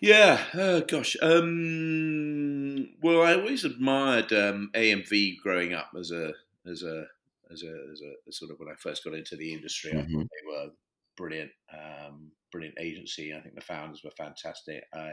Yeah. 0.00 0.40
Oh, 0.54 0.80
gosh. 0.82 1.16
Um, 1.20 2.90
well, 3.02 3.22
I 3.22 3.34
always 3.34 3.64
admired 3.64 4.32
um, 4.32 4.70
AMV 4.74 5.38
growing 5.42 5.74
up 5.74 5.90
as 5.98 6.12
a 6.12 6.32
as 6.66 6.82
a 6.82 7.06
as 7.52 7.62
a, 7.62 7.74
as 7.92 8.00
a 8.00 8.32
sort 8.32 8.50
of 8.50 8.58
when 8.58 8.68
I 8.68 8.76
first 8.80 9.04
got 9.04 9.14
into 9.14 9.36
the 9.36 9.52
industry. 9.52 9.92
Mm-hmm. 9.92 10.18
they 10.18 10.46
were 10.46 10.70
brilliant, 11.16 11.50
um, 11.72 12.30
brilliant 12.52 12.76
agency. 12.80 13.34
I 13.34 13.40
think 13.40 13.54
the 13.54 13.60
founders 13.60 14.02
were 14.04 14.12
fantastic. 14.16 14.82
I 14.94 15.12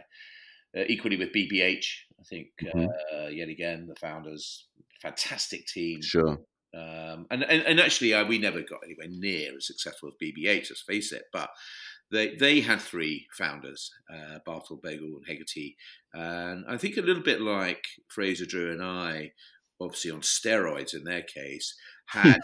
uh, 0.78 0.84
equally 0.88 1.16
with 1.16 1.32
BBH, 1.32 1.86
I 2.20 2.24
think 2.30 2.48
mm-hmm. 2.62 2.86
uh, 3.16 3.28
yet 3.28 3.50
again 3.50 3.88
the 3.88 3.96
founders, 3.96 4.68
fantastic 5.02 5.66
team. 5.68 6.02
Sure. 6.02 6.38
Um, 6.76 7.26
and, 7.32 7.44
and, 7.44 7.62
and 7.62 7.80
actually, 7.80 8.14
uh, 8.14 8.26
we 8.26 8.38
never 8.38 8.60
got 8.62 8.82
anywhere 8.84 9.08
near 9.10 9.56
as 9.56 9.68
successful 9.68 10.10
as 10.10 10.16
BBH. 10.22 10.70
Let's 10.70 10.84
face 10.86 11.14
it. 11.14 11.24
But 11.32 11.50
they 12.12 12.36
they 12.36 12.62
had 12.62 12.82
three 12.82 13.28
founders, 13.38 13.92
uh, 14.14 14.40
Bartle, 14.46 14.80
Bogle, 14.82 15.18
and 15.18 15.26
Hegarty, 15.28 15.76
and 16.14 16.66
I 16.68 16.78
think 16.78 16.98
a 16.98 17.02
little 17.02 17.24
bit 17.24 17.42
like 17.42 17.84
Fraser 18.10 18.46
Drew 18.46 18.72
and 18.72 18.84
I, 18.84 19.32
obviously 19.82 20.12
on 20.12 20.22
steroids 20.22 20.94
in 20.94 21.04
their 21.04 21.24
case, 21.24 21.76
had 22.08 22.40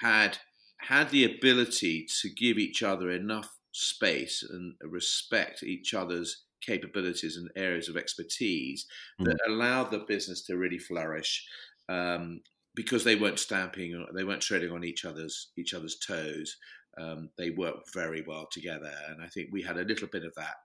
had 0.00 0.38
had 0.78 1.10
the 1.10 1.24
ability 1.24 2.06
to 2.22 2.30
give 2.30 2.58
each 2.58 2.82
other 2.82 3.10
enough 3.10 3.50
space 3.72 4.42
and 4.48 4.74
respect 4.82 5.62
each 5.62 5.94
other's 5.94 6.44
capabilities 6.64 7.36
and 7.36 7.50
areas 7.56 7.88
of 7.88 7.96
expertise 7.96 8.86
mm. 9.20 9.24
that 9.24 9.38
allowed 9.48 9.90
the 9.90 10.04
business 10.08 10.42
to 10.42 10.56
really 10.56 10.78
flourish 10.78 11.46
um, 11.88 12.40
because 12.74 13.04
they 13.04 13.16
weren't 13.16 13.38
stamping, 13.38 14.06
they 14.14 14.24
weren't 14.24 14.42
treading 14.42 14.70
on 14.70 14.84
each 14.84 15.04
other's 15.04 15.50
each 15.58 15.74
other's 15.74 15.98
toes. 15.98 16.56
Um, 17.00 17.30
they 17.38 17.50
worked 17.50 17.92
very 17.94 18.22
well 18.26 18.46
together, 18.50 18.92
and 19.08 19.22
I 19.22 19.28
think 19.28 19.48
we 19.52 19.62
had 19.62 19.78
a 19.78 19.84
little 19.84 20.08
bit 20.08 20.24
of 20.24 20.34
that 20.36 20.56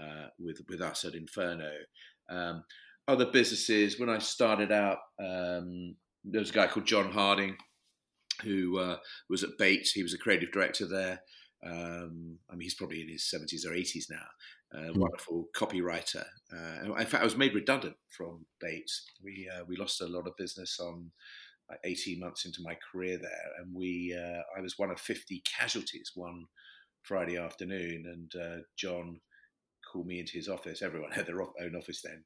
uh, 0.00 0.28
with 0.38 0.60
with 0.68 0.80
us 0.80 1.04
at 1.04 1.14
Inferno. 1.14 1.70
Um, 2.28 2.64
other 3.08 3.26
businesses, 3.26 3.98
when 3.98 4.08
I 4.08 4.18
started 4.18 4.72
out, 4.72 4.98
um, 5.20 5.96
there 6.24 6.40
was 6.40 6.50
a 6.50 6.54
guy 6.54 6.66
called 6.66 6.86
John 6.86 7.12
Harding 7.12 7.56
who 8.42 8.78
uh, 8.78 8.98
was 9.30 9.42
at 9.42 9.58
Bates. 9.58 9.92
He 9.92 10.02
was 10.02 10.14
a 10.14 10.18
creative 10.18 10.52
director 10.52 10.86
there. 10.86 11.20
Um, 11.64 12.38
I 12.50 12.54
mean, 12.54 12.62
he's 12.62 12.74
probably 12.74 13.00
in 13.00 13.08
his 13.08 13.30
70s 13.32 13.66
or 13.66 13.74
80s 13.74 14.10
now, 14.10 14.78
uh, 14.78 14.92
wonderful 14.94 15.46
copywriter. 15.56 16.24
Uh, 16.52 16.94
in 16.94 17.06
fact, 17.06 17.22
I 17.22 17.24
was 17.24 17.36
made 17.36 17.54
redundant 17.54 17.96
from 18.10 18.44
Bates. 18.60 19.06
We 19.22 19.48
uh, 19.52 19.64
we 19.66 19.76
lost 19.76 20.00
a 20.00 20.06
lot 20.06 20.26
of 20.26 20.36
business 20.36 20.78
on 20.78 21.10
like 21.70 21.80
18 21.84 22.20
months 22.20 22.44
into 22.44 22.62
my 22.62 22.76
career 22.92 23.18
there, 23.18 23.50
and 23.58 23.74
we 23.74 24.16
uh, 24.16 24.42
I 24.56 24.60
was 24.60 24.78
one 24.78 24.90
of 24.90 25.00
50 25.00 25.42
casualties 25.58 26.12
one 26.14 26.44
Friday 27.02 27.38
afternoon, 27.38 28.04
and 28.06 28.42
uh, 28.42 28.62
John 28.76 29.20
called 29.90 30.06
me 30.06 30.20
into 30.20 30.34
his 30.34 30.48
office. 30.48 30.82
Everyone 30.82 31.12
had 31.12 31.26
their 31.26 31.40
own 31.40 31.76
office 31.76 32.02
then. 32.02 32.24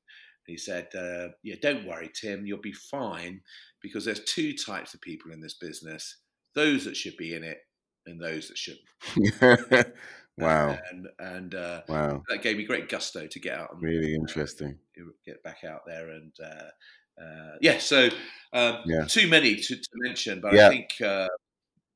He 0.51 0.57
said, 0.57 0.89
uh, 0.95 1.29
"Yeah, 1.43 1.57
don't 1.63 1.87
worry, 1.87 2.11
Tim. 2.15 2.47
You'll 2.47 2.59
be 2.59 2.73
fine 2.73 3.41
because 3.81 4.05
there's 4.05 4.25
two 4.25 4.55
types 4.55 4.95
of 4.95 5.01
people 5.01 5.33
in 5.33 5.41
this 5.41 5.55
business: 5.55 6.19
those 6.55 6.85
that 6.85 6.97
should 6.97 7.17
be 7.17 7.35
in 7.35 7.45
it, 7.45 7.59
and 8.07 8.21
those 8.21 8.49
that 8.49 8.59
shouldn't." 8.59 9.95
Wow. 10.41 10.79
And 10.91 11.07
and 11.19 11.55
uh, 11.55 11.83
wow, 11.89 12.23
that 12.29 12.43
gave 12.43 12.57
me 12.57 12.65
great 12.65 12.89
gusto 12.89 13.27
to 13.27 13.41
get 13.41 13.59
out. 13.59 13.73
And, 13.73 13.83
really 13.83 14.15
uh, 14.15 14.21
interesting. 14.21 14.79
Uh, 14.99 15.11
get 15.25 15.43
back 15.43 15.65
out 15.65 15.83
there 15.87 16.11
and 16.11 16.33
uh, 16.43 17.23
uh, 17.23 17.57
yeah. 17.61 17.79
So 17.79 18.09
um, 18.53 18.79
yeah. 18.87 19.05
too 19.07 19.29
many 19.29 19.57
to, 19.57 19.77
to 19.77 19.89
mention, 19.97 20.41
but 20.41 20.55
yeah. 20.55 20.67
I 20.67 20.71
think 20.71 20.89
uh, 21.05 21.29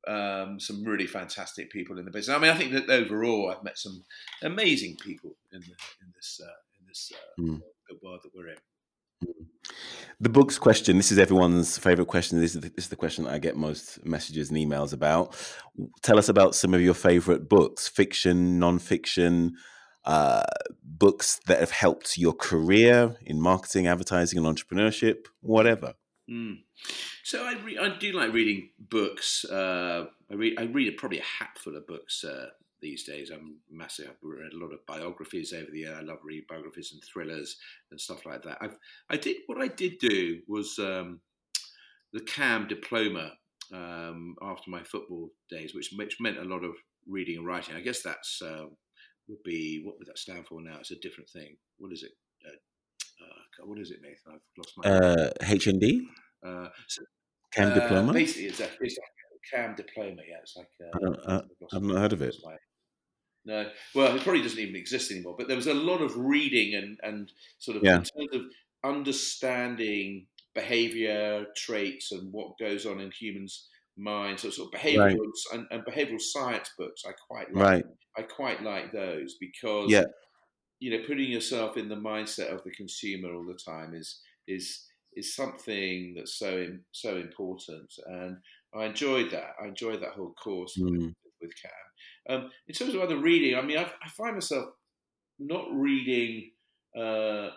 um, 0.07 0.61
some 0.61 0.84
really 0.84 1.07
fantastic 1.07 1.70
people 1.70 1.98
in 1.98 2.05
the 2.05 2.11
business. 2.11 2.36
I 2.36 2.40
mean, 2.40 2.50
I 2.50 2.57
think 2.57 2.72
that 2.72 2.90
overall, 2.90 3.50
I've 3.50 3.64
met 3.64 3.78
some 3.78 4.05
amazing 4.42 4.96
people 5.02 5.36
in 5.52 5.61
the, 5.61 5.66
in 5.66 6.12
this 6.14 6.40
in 6.80 6.86
this 6.86 7.12
mm. 7.40 7.61
The 7.89 7.99
world 8.03 8.20
that 8.22 8.30
we're 8.35 8.49
in. 8.49 8.57
The 10.20 10.28
books 10.28 10.59
question. 10.59 10.97
This 10.97 11.11
is 11.11 11.18
everyone's 11.18 11.78
favorite 11.78 12.09
question. 12.09 12.41
This 12.41 12.55
is 12.55 12.61
the, 12.61 12.68
this 12.68 12.85
is 12.85 12.89
the 12.89 12.97
question 12.97 13.26
I 13.26 13.39
get 13.39 13.57
most 13.57 14.05
messages 14.05 14.51
and 14.51 14.59
emails 14.59 14.93
about. 14.93 15.37
Tell 16.03 16.18
us 16.18 16.28
about 16.28 16.55
some 16.55 16.74
of 16.74 16.80
your 16.80 16.95
favorite 16.95 17.49
books, 17.49 17.89
fiction, 17.89 18.59
non-fiction, 18.59 19.55
uh, 20.05 20.43
books 20.82 21.41
that 21.47 21.61
have 21.61 21.70
helped 21.70 22.18
your 22.18 22.32
career 22.35 23.16
in 23.22 23.41
marketing, 23.41 23.87
advertising, 23.87 24.39
and 24.39 24.47
entrepreneurship, 24.47 25.26
whatever. 25.41 25.95
Mm. 26.30 26.59
So 27.22 27.45
I, 27.45 27.55
re- 27.64 27.78
I 27.78 27.97
do 27.99 28.12
like 28.12 28.32
reading 28.32 28.70
books. 28.78 29.45
Uh, 29.45 30.07
I 30.30 30.35
read 30.35 30.55
I 30.59 30.64
read 30.64 30.97
probably 30.97 31.20
a 31.20 31.24
hatful 31.39 31.76
of 31.76 31.87
books 31.87 32.24
uh, 32.24 32.49
these 32.85 33.05
days. 33.05 33.30
I'm 33.30 33.57
massive. 33.70 34.09
I've 34.11 34.16
read 34.22 34.53
a 34.53 34.59
lot 34.59 34.74
of 34.74 34.85
biographies 34.87 35.55
over 35.55 35.70
the 35.72 35.80
year. 35.80 35.97
I 35.99 36.03
love 36.03 36.18
reading 36.22 36.45
biographies 36.49 36.93
and 36.93 37.03
thrillers 37.03 37.57
and 37.91 37.99
stuff 37.99 38.26
like 38.26 38.43
that. 38.43 38.59
I've, 38.61 38.76
I 39.09 39.16
did 39.16 39.39
what 39.47 39.61
I 39.61 39.68
did 39.68 39.99
do 39.99 40.41
was 40.47 40.78
um, 40.78 41.20
the 42.12 42.20
CAM 42.20 42.68
diploma 42.68 43.32
um, 43.72 44.37
after 44.43 44.70
my 44.70 44.82
football 44.82 45.30
days, 45.51 45.74
which 45.74 45.91
which 45.97 46.18
meant 46.20 46.39
a 46.39 46.45
lot 46.45 46.62
of 46.62 46.74
reading 47.09 47.39
and 47.39 47.47
writing. 47.47 47.74
I 47.74 47.80
guess 47.80 48.03
that's 48.03 48.43
uh, 48.43 48.66
would 49.28 49.43
be 49.45 49.80
what 49.82 49.99
would 49.99 50.09
that 50.09 50.18
stand 50.18 50.47
for 50.47 50.61
now? 50.61 50.76
It's 50.80 50.91
a 50.91 50.97
different 50.97 51.30
thing. 51.30 51.57
What 51.78 51.91
is 51.93 52.03
it? 52.03 52.12
Uh, 52.47 53.24
uh 53.24 53.66
what 53.66 53.78
is 53.78 53.91
it, 53.91 54.01
Nathan? 54.03 54.35
I've 54.35 54.41
lost 54.59 54.74
my 54.76 54.91
uh, 54.91 55.30
HND. 55.43 56.01
Uh, 56.47 56.68
so, 56.87 57.03
CAM 57.55 57.72
uh, 57.72 57.74
diploma. 57.74 58.12
Basically, 58.12 58.49
it's, 58.49 58.61
a, 58.61 58.68
it's 58.80 58.99
like 58.99 59.57
a 59.57 59.57
CAM 59.57 59.74
diploma. 59.74 60.22
Yeah, 60.28 60.43
it's 60.43 60.57
like 60.57 60.68
uh, 61.26 61.41
I've 61.72 61.82
not 61.82 61.99
heard 61.99 62.12
of 62.12 62.20
it. 62.20 62.37
Like, 62.45 62.59
no, 63.45 63.68
well, 63.95 64.16
it 64.16 64.22
probably 64.22 64.42
doesn't 64.42 64.59
even 64.59 64.76
exist 64.76 65.11
anymore. 65.11 65.34
But 65.36 65.49
there 65.49 65.57
was 65.57 65.66
a 65.66 65.74
lot 65.74 66.01
of 66.01 66.16
reading 66.16 66.74
and 66.74 66.99
and 67.03 67.32
sort 67.59 67.76
of 67.76 67.84
yeah. 67.84 67.97
in 67.97 68.05
terms 68.05 68.34
of 68.34 68.47
understanding 68.82 70.26
behavior 70.55 71.47
traits 71.57 72.12
and 72.12 72.32
what 72.32 72.59
goes 72.59 72.86
on 72.86 73.01
in 73.01 73.11
humans' 73.11 73.68
minds. 73.97 74.42
So 74.42 74.51
sort 74.51 74.72
of 74.72 74.80
behavioral 74.80 75.18
right. 75.18 75.18
and, 75.53 75.66
and, 75.70 75.84
behavioral 75.84 76.20
science 76.20 76.70
books. 76.78 77.03
I 77.07 77.12
quite 77.12 77.53
like. 77.55 77.64
Right. 77.64 77.84
I 78.16 78.22
quite 78.22 78.62
like 78.62 78.92
those 78.92 79.36
because 79.40 79.90
yeah. 79.90 80.05
you 80.80 80.90
know 80.90 81.05
putting 81.07 81.30
yourself 81.30 81.76
in 81.76 81.88
the 81.88 81.97
mindset 81.97 82.55
of 82.55 82.62
the 82.64 82.70
consumer 82.70 83.34
all 83.34 83.45
the 83.45 83.59
time 83.59 83.95
is 83.95 84.20
is 84.47 84.86
is 85.16 85.34
something 85.34 86.14
that's 86.16 86.38
so 86.38 86.66
so 86.92 87.16
important, 87.16 87.92
and 88.07 88.36
I 88.74 88.86
enjoyed 88.86 89.30
that. 89.32 89.55
I 89.62 89.66
enjoyed 89.66 90.01
that 90.03 90.12
whole 90.12 90.32
course 90.32 90.78
mm. 90.78 90.90
with, 90.90 91.14
with 91.40 91.53
Cam. 91.61 91.72
Um, 92.28 92.50
in 92.68 92.74
terms 92.74 92.94
of 92.94 93.00
other 93.00 93.18
reading, 93.18 93.58
I 93.58 93.62
mean, 93.62 93.78
I, 93.78 93.82
I 93.82 94.08
find 94.16 94.34
myself 94.34 94.66
not 95.38 95.66
reading 95.72 96.50
uh, 96.96 97.50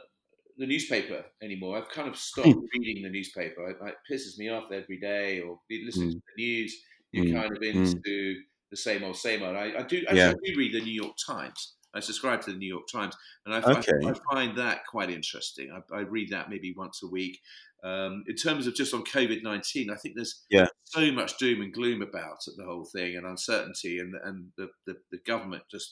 the 0.58 0.66
newspaper 0.66 1.24
anymore. 1.42 1.78
I've 1.78 1.90
kind 1.90 2.08
of 2.08 2.18
stopped 2.18 2.50
hmm. 2.50 2.66
reading 2.74 3.04
the 3.04 3.10
newspaper. 3.10 3.70
It, 3.70 3.78
it, 3.82 3.96
pisses 4.12 4.38
me 4.38 4.50
off 4.50 4.72
every 4.72 5.00
day, 5.00 5.42
or 5.42 5.60
listening 5.70 6.10
mm. 6.10 6.14
to 6.14 6.22
the 6.36 6.44
news. 6.44 6.76
You're 7.12 7.26
mm. 7.26 7.34
kind 7.34 7.52
of 7.52 7.58
hmm. 7.58 7.84
into 7.84 8.36
the 8.72 8.78
same 8.78 9.04
old, 9.04 9.16
same 9.16 9.44
old. 9.44 9.56
I, 9.56 9.74
I 9.80 9.84
do. 9.84 10.04
Yeah. 10.12 10.30
I 10.30 10.34
do 10.34 10.58
read 10.58 10.74
the 10.74 10.82
New 10.82 10.94
York 10.94 11.16
Times. 11.26 11.76
I 11.94 12.00
subscribe 12.00 12.42
to 12.42 12.52
the 12.52 12.58
New 12.58 12.68
York 12.68 12.88
Times, 12.92 13.16
and 13.46 13.56
I, 13.56 13.62
okay. 13.62 13.92
I, 14.06 14.10
I 14.10 14.14
find 14.32 14.58
that 14.58 14.86
quite 14.88 15.10
interesting. 15.10 15.72
I, 15.72 15.96
I, 15.96 16.02
read 16.02 16.30
that 16.32 16.50
maybe 16.50 16.74
once 16.78 17.02
a 17.02 17.08
week. 17.08 17.40
Um, 17.84 18.24
in 18.28 18.36
terms 18.36 18.66
of 18.66 18.76
just 18.76 18.94
on 18.94 19.04
COVID 19.04 19.44
nineteen, 19.44 19.90
I 19.90 19.96
think 19.96 20.16
there's 20.16 20.44
yeah. 20.50 20.68
so 20.84 21.12
much 21.12 21.38
doom 21.38 21.62
and 21.62 21.74
gloom 21.74 22.02
about 22.02 22.40
the 22.58 22.66
whole 22.66 22.86
thing 22.86 23.16
and 23.16 23.26
uncertainty, 23.26 24.00
and 24.00 24.16
and 24.24 24.48
the, 24.58 24.68
the, 24.86 24.96
the 25.12 25.20
government 25.26 25.64
just 25.70 25.92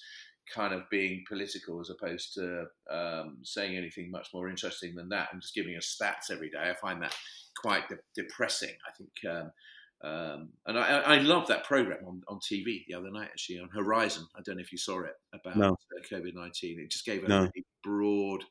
kind 0.54 0.74
of 0.74 0.84
being 0.92 1.24
political 1.28 1.82
as 1.82 1.90
opposed 1.90 2.34
to 2.36 2.66
um, 2.92 3.38
saying 3.44 3.76
anything 3.76 4.12
much 4.12 4.30
more 4.34 4.48
interesting 4.48 4.94
than 4.96 5.10
that 5.10 5.30
and 5.32 5.42
just 5.42 5.56
giving 5.56 5.76
us 5.76 5.98
stats 6.00 6.32
every 6.32 6.50
day. 6.50 6.70
I 6.70 6.76
find 6.76 7.02
that 7.02 7.16
quite 7.62 7.88
de- 7.90 7.98
depressing. 8.16 8.74
I 8.88 8.92
think. 8.98 9.36
Um, 9.36 9.52
um, 10.04 10.50
and 10.68 10.78
I, 10.78 11.00
I 11.00 11.18
love 11.20 11.48
that 11.48 11.64
program 11.64 12.06
on, 12.06 12.22
on 12.28 12.40
TV 12.40 12.86
the 12.88 12.94
other 12.94 13.10
night, 13.10 13.30
actually, 13.32 13.60
on 13.60 13.70
Horizon. 13.70 14.28
I 14.36 14.42
don't 14.44 14.58
know 14.58 14.62
if 14.62 14.72
you 14.72 14.78
saw 14.78 15.02
it 15.02 15.14
about 15.34 15.58
no. 15.58 15.70
uh, 15.72 16.16
COVID 16.16 16.36
19. 16.36 16.80
It 16.80 16.92
just 16.92 17.06
gave 17.06 17.24
a 17.24 17.28
no. 17.28 17.40
really 17.40 17.66
broad 17.84 18.44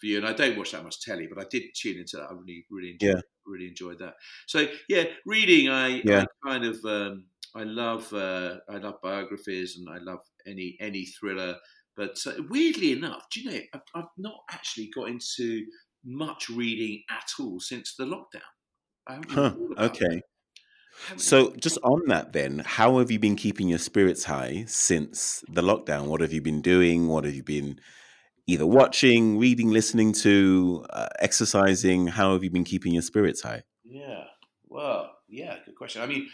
view. 0.00 0.18
And 0.18 0.26
I 0.26 0.32
don't 0.32 0.56
watch 0.56 0.72
that 0.72 0.84
much 0.84 1.00
telly, 1.00 1.28
but 1.32 1.42
I 1.42 1.46
did 1.50 1.62
tune 1.74 1.98
into 1.98 2.16
that. 2.16 2.28
I 2.30 2.32
really, 2.32 2.64
really 2.70 2.92
enjoyed, 2.92 3.16
yeah. 3.16 3.20
really 3.46 3.68
enjoyed 3.68 3.98
that. 3.98 4.14
So, 4.46 4.66
yeah, 4.88 5.04
reading, 5.26 5.68
I, 5.68 6.02
yeah. 6.04 6.24
I 6.44 6.48
kind 6.48 6.64
of. 6.64 6.84
Um, 6.84 7.26
I 7.52 7.64
love 7.64 8.12
uh, 8.12 8.58
I 8.68 8.76
love 8.76 9.00
biographies 9.02 9.76
and 9.76 9.88
I 9.88 9.98
love 9.98 10.20
any 10.46 10.76
any 10.80 11.04
thriller. 11.04 11.56
But 11.96 12.16
uh, 12.24 12.34
weirdly 12.48 12.92
enough, 12.92 13.26
do 13.28 13.40
you 13.40 13.50
know 13.50 13.58
I've, 13.74 13.80
I've, 13.94 14.04
not 14.16 14.36
actually 14.52 14.88
got 14.94 15.08
into 15.08 15.64
much 16.04 16.48
reading 16.48 17.02
at 17.10 17.26
all 17.38 17.60
since 17.60 17.94
the 17.96 18.04
lockdown. 18.04 19.24
Huh, 19.28 19.54
okay. 19.78 20.22
So, 21.16 21.52
just 21.56 21.78
on 21.82 22.06
that, 22.08 22.32
then, 22.32 22.62
how 22.64 22.98
have 22.98 23.10
you 23.10 23.18
been 23.18 23.36
keeping 23.36 23.68
your 23.68 23.78
spirits 23.78 24.24
high 24.24 24.64
since 24.68 25.42
the 25.48 25.62
lockdown? 25.62 26.06
What 26.06 26.20
have 26.20 26.32
you 26.32 26.42
been 26.42 26.60
doing? 26.60 27.08
What 27.08 27.24
have 27.24 27.34
you 27.34 27.42
been 27.42 27.80
either 28.50 28.66
watching, 28.66 29.38
reading, 29.38 29.70
listening 29.70 30.12
to, 30.12 30.84
uh, 30.90 31.06
exercising? 31.20 32.08
How 32.08 32.32
have 32.32 32.42
you 32.42 32.50
been 32.50 32.64
keeping 32.64 32.92
your 32.92 33.02
spirits 33.02 33.42
high? 33.42 33.62
Yeah, 33.84 34.24
well, 34.68 35.12
yeah, 35.28 35.56
good 35.64 35.76
question. 35.76 36.02
I 36.02 36.06
mean, 36.06 36.28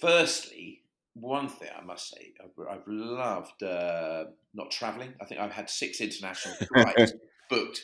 firstly, 0.00 0.82
one 1.14 1.48
thing 1.48 1.68
I 1.76 1.84
must 1.84 2.10
say, 2.10 2.32
I've, 2.42 2.66
I've 2.68 2.86
loved 2.86 3.62
uh, 3.62 4.24
not 4.52 4.70
traveling. 4.70 5.14
I 5.20 5.24
think 5.24 5.40
I've 5.40 5.52
had 5.52 5.70
six 5.70 6.00
international 6.00 6.54
flights 6.74 7.12
booked 7.48 7.80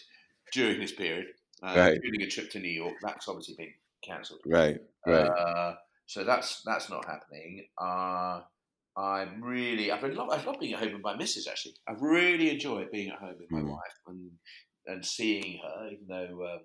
during 0.52 0.80
this 0.80 0.92
period, 0.92 1.26
uh, 1.62 1.74
right. 1.76 1.94
including 1.94 2.22
a 2.22 2.26
trip 2.26 2.50
to 2.50 2.58
New 2.58 2.68
York. 2.68 2.94
That's 3.02 3.28
obviously 3.28 3.54
been 3.56 3.72
cancelled. 4.02 4.40
Right, 4.44 4.80
right. 5.06 5.26
Uh, 5.26 5.74
so 6.06 6.24
that's 6.24 6.62
that's 6.62 6.90
not 6.90 7.04
happening. 7.04 7.66
Uh, 7.78 8.40
I'm 9.00 9.42
really, 9.42 9.90
I've 9.90 10.02
love, 10.02 10.30
I've 10.30 10.46
loved 10.46 10.60
being 10.60 10.74
at 10.74 10.80
home 10.80 10.92
with 10.92 11.02
my 11.02 11.16
missus. 11.16 11.48
Actually, 11.48 11.74
I've 11.88 12.00
really 12.00 12.50
enjoyed 12.50 12.90
being 12.90 13.10
at 13.10 13.18
home 13.18 13.36
with 13.38 13.50
my 13.50 13.60
mm. 13.60 13.70
wife 13.70 13.94
and 14.06 14.30
and 14.86 15.04
seeing 15.04 15.60
her, 15.62 15.86
even 15.86 16.06
though 16.08 16.42
uh, 16.42 16.58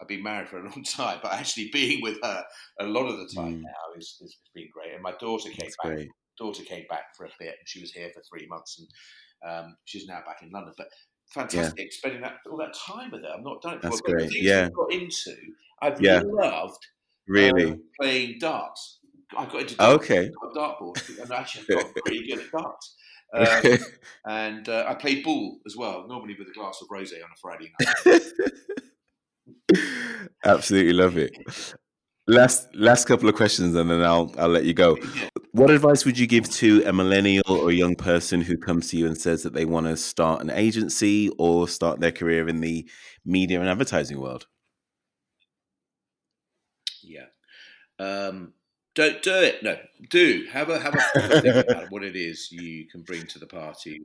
I've 0.00 0.08
been 0.08 0.22
married 0.22 0.48
for 0.48 0.58
a 0.58 0.62
long 0.62 0.82
time. 0.88 1.18
But 1.22 1.32
actually 1.32 1.70
being 1.72 2.02
with 2.02 2.18
her 2.22 2.44
a 2.80 2.84
lot 2.84 3.06
of 3.06 3.18
the 3.18 3.32
time 3.34 3.56
mm. 3.56 3.62
now 3.62 3.96
is, 3.96 4.18
is, 4.20 4.20
has 4.20 4.50
been 4.54 4.68
great. 4.72 4.92
And 4.92 5.02
my 5.02 5.12
daughter 5.20 5.48
came 5.48 5.56
That's 5.60 5.76
back. 5.82 5.92
Great. 5.92 6.08
Daughter 6.38 6.64
came 6.64 6.84
back 6.88 7.04
for 7.16 7.26
a 7.26 7.30
bit, 7.38 7.48
and 7.48 7.66
she 7.66 7.80
was 7.80 7.92
here 7.92 8.10
for 8.14 8.22
three 8.22 8.46
months, 8.48 8.78
and 8.78 9.50
um, 9.50 9.76
she's 9.84 10.06
now 10.06 10.20
back 10.26 10.42
in 10.42 10.50
London. 10.50 10.72
But 10.76 10.88
fantastic 11.34 11.78
yeah. 11.78 11.90
spending 11.90 12.20
that 12.22 12.36
all 12.50 12.58
that 12.58 12.74
time 12.74 13.10
with 13.10 13.22
her. 13.22 13.32
I've 13.36 13.44
not 13.44 13.62
done 13.62 13.74
it 13.74 13.82
before. 13.82 13.90
That's 13.90 14.30
great. 14.30 14.42
Yeah, 14.42 14.68
got 14.70 14.92
into. 14.92 15.36
I've 15.82 16.00
yeah. 16.00 16.22
loved 16.24 16.86
Really? 17.30 17.72
Um, 17.72 17.82
playing 18.00 18.38
darts. 18.40 18.98
I 19.36 19.44
got 19.46 19.60
into 19.60 19.76
darts, 19.76 20.04
okay. 20.04 20.30
dartboard, 20.56 21.18
and 21.22 21.32
actually 21.32 21.64
I 21.70 21.82
got 21.82 21.94
pretty 21.94 22.26
good 22.26 22.40
at 22.40 22.50
darts. 22.50 22.96
Um, 23.32 23.78
and 24.26 24.68
uh, 24.68 24.86
I 24.88 24.94
played 24.94 25.22
ball 25.22 25.60
as 25.64 25.76
well, 25.76 26.04
normally 26.08 26.34
with 26.36 26.48
a 26.48 26.52
glass 26.52 26.82
of 26.82 26.88
rosé 26.88 27.22
on 27.22 27.30
a 27.30 27.36
Friday 27.40 27.70
night. 29.70 29.78
Absolutely 30.44 30.92
love 30.92 31.16
it. 31.16 31.30
Last 32.26 32.74
last 32.74 33.04
couple 33.04 33.28
of 33.28 33.36
questions, 33.36 33.76
and 33.76 33.88
then 33.88 34.02
I'll 34.02 34.34
I'll 34.36 34.48
let 34.48 34.64
you 34.64 34.74
go. 34.74 34.96
Yeah. 35.14 35.28
What 35.52 35.70
advice 35.70 36.04
would 36.04 36.18
you 36.18 36.26
give 36.26 36.50
to 36.54 36.82
a 36.86 36.92
millennial 36.92 37.44
or 37.48 37.70
a 37.70 37.72
young 37.72 37.94
person 37.94 38.40
who 38.40 38.56
comes 38.56 38.88
to 38.88 38.96
you 38.96 39.06
and 39.06 39.16
says 39.16 39.44
that 39.44 39.52
they 39.52 39.64
want 39.64 39.86
to 39.86 39.96
start 39.96 40.42
an 40.42 40.50
agency 40.50 41.30
or 41.38 41.68
start 41.68 42.00
their 42.00 42.10
career 42.10 42.48
in 42.48 42.60
the 42.60 42.90
media 43.24 43.60
and 43.60 43.68
advertising 43.68 44.20
world? 44.20 44.48
Um, 48.00 48.54
don't 48.94 49.22
do 49.22 49.34
it. 49.34 49.62
No, 49.62 49.76
do 50.10 50.46
have 50.50 50.68
a 50.68 50.78
have 50.78 50.94
a 50.94 51.40
think 51.40 51.68
about 51.68 51.90
what 51.90 52.02
it 52.02 52.16
is 52.16 52.50
you 52.50 52.86
can 52.86 53.02
bring 53.02 53.26
to 53.28 53.38
the 53.38 53.46
party. 53.46 54.00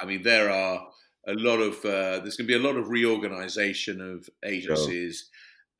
I 0.00 0.04
mean, 0.04 0.22
there 0.22 0.50
are 0.50 0.86
a 1.28 1.34
lot 1.34 1.60
of 1.60 1.74
uh, 1.84 2.18
there's 2.20 2.36
going 2.36 2.48
to 2.48 2.58
be 2.58 2.64
a 2.64 2.66
lot 2.66 2.76
of 2.76 2.88
reorganization 2.88 4.00
of 4.00 4.28
agencies 4.44 5.28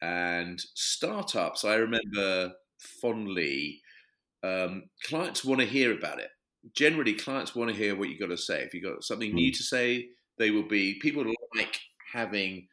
sure. 0.00 0.08
and 0.08 0.60
startups. 0.74 1.64
I 1.64 1.74
remember 1.74 2.52
fondly. 3.00 3.80
Um, 4.44 4.84
clients 5.04 5.44
want 5.44 5.60
to 5.60 5.66
hear 5.66 5.96
about 5.96 6.18
it. 6.18 6.30
Generally, 6.74 7.14
clients 7.14 7.54
want 7.54 7.70
to 7.70 7.76
hear 7.76 7.96
what 7.96 8.08
you 8.08 8.14
have 8.14 8.28
got 8.28 8.36
to 8.36 8.42
say. 8.42 8.62
If 8.62 8.74
you 8.74 8.84
have 8.84 8.94
got 8.96 9.04
something 9.04 9.30
mm. 9.30 9.34
new 9.34 9.52
to 9.52 9.62
say, 9.62 10.08
they 10.38 10.50
will 10.50 10.66
be 10.66 10.98
people 11.00 11.24
like 11.56 11.78
having 12.12 12.68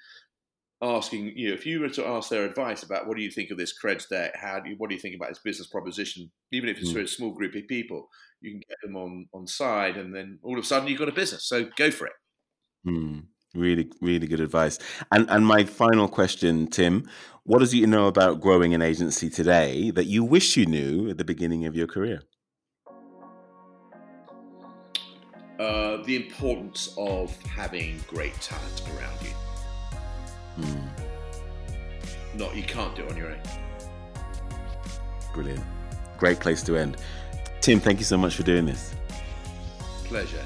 asking 0.82 1.34
you 1.36 1.50
know, 1.50 1.54
if 1.54 1.66
you 1.66 1.82
were 1.82 1.90
to 1.90 2.08
ask 2.08 2.30
their 2.30 2.46
advice 2.46 2.84
about 2.84 3.08
what 3.08 3.18
do 3.18 3.24
you 3.24 3.32
think 3.32 3.52
of 3.52 3.58
this 3.58 3.74
creds 3.78 4.08
deck, 4.08 4.32
how 4.36 4.60
do 4.60 4.70
you, 4.70 4.76
what 4.78 4.90
do 4.90 4.96
you 4.96 5.02
think 5.02 5.16
about 5.16 5.30
this 5.30 5.40
business 5.40 5.68
proposition, 5.68 6.32
even 6.52 6.70
if 6.70 6.78
it's 6.78 6.90
mm. 6.90 6.94
for 6.94 7.00
a 7.02 7.08
small 7.08 7.32
group 7.32 7.56
of 7.56 7.68
people, 7.68 8.08
you 8.42 8.52
can 8.52 8.62
get 8.62 8.78
them 8.84 8.96
on 8.96 9.28
on 9.34 9.46
side, 9.46 9.98
and 9.98 10.16
then 10.16 10.40
all 10.44 10.58
of 10.58 10.64
a 10.64 10.68
sudden 10.68 10.88
you've 10.88 11.00
got 11.00 11.10
a 11.10 11.14
business. 11.14 11.44
So 11.46 11.70
go 11.76 11.92
for 11.92 12.08
it. 12.08 12.14
Mm. 12.88 13.26
Really, 13.56 13.92
really 14.00 14.28
good 14.28 14.40
advice. 14.40 14.78
And 15.12 15.30
and 15.30 15.46
my 15.46 15.64
final 15.64 16.08
question, 16.08 16.68
Tim, 16.68 17.10
what 17.44 17.60
does 17.60 17.74
you 17.74 17.88
know 17.88 18.06
about 18.06 18.42
growing 18.42 18.74
an 18.74 18.82
agency 18.82 19.30
today 19.30 19.90
that 19.92 20.06
you 20.06 20.24
wish 20.24 20.56
you 20.56 20.68
knew 20.68 21.10
at 21.10 21.18
the 21.18 21.26
beginning 21.26 21.66
of 21.66 21.76
your 21.76 21.88
career? 21.88 22.22
Uh, 25.60 25.98
the 26.04 26.16
importance 26.16 26.94
of 26.98 27.36
having 27.44 28.00
great 28.08 28.34
talent 28.36 28.84
around 28.96 29.22
you. 29.22 29.49
Mm. 30.58 30.90
not 32.36 32.56
you 32.56 32.64
can't 32.64 32.96
do 32.96 33.04
it 33.04 33.12
on 33.12 33.18
your 33.18 33.32
own. 33.32 33.40
Brilliant. 35.34 35.64
Great 36.18 36.40
place 36.40 36.64
to 36.64 36.76
end. 36.76 36.98
Tim, 37.62 37.80
thank 37.80 38.00
you 38.00 38.06
so 38.06 38.18
much 38.18 38.36
for 38.36 38.44
doing 38.44 38.66
this. 38.66 38.96
Pleasure. 40.06 40.42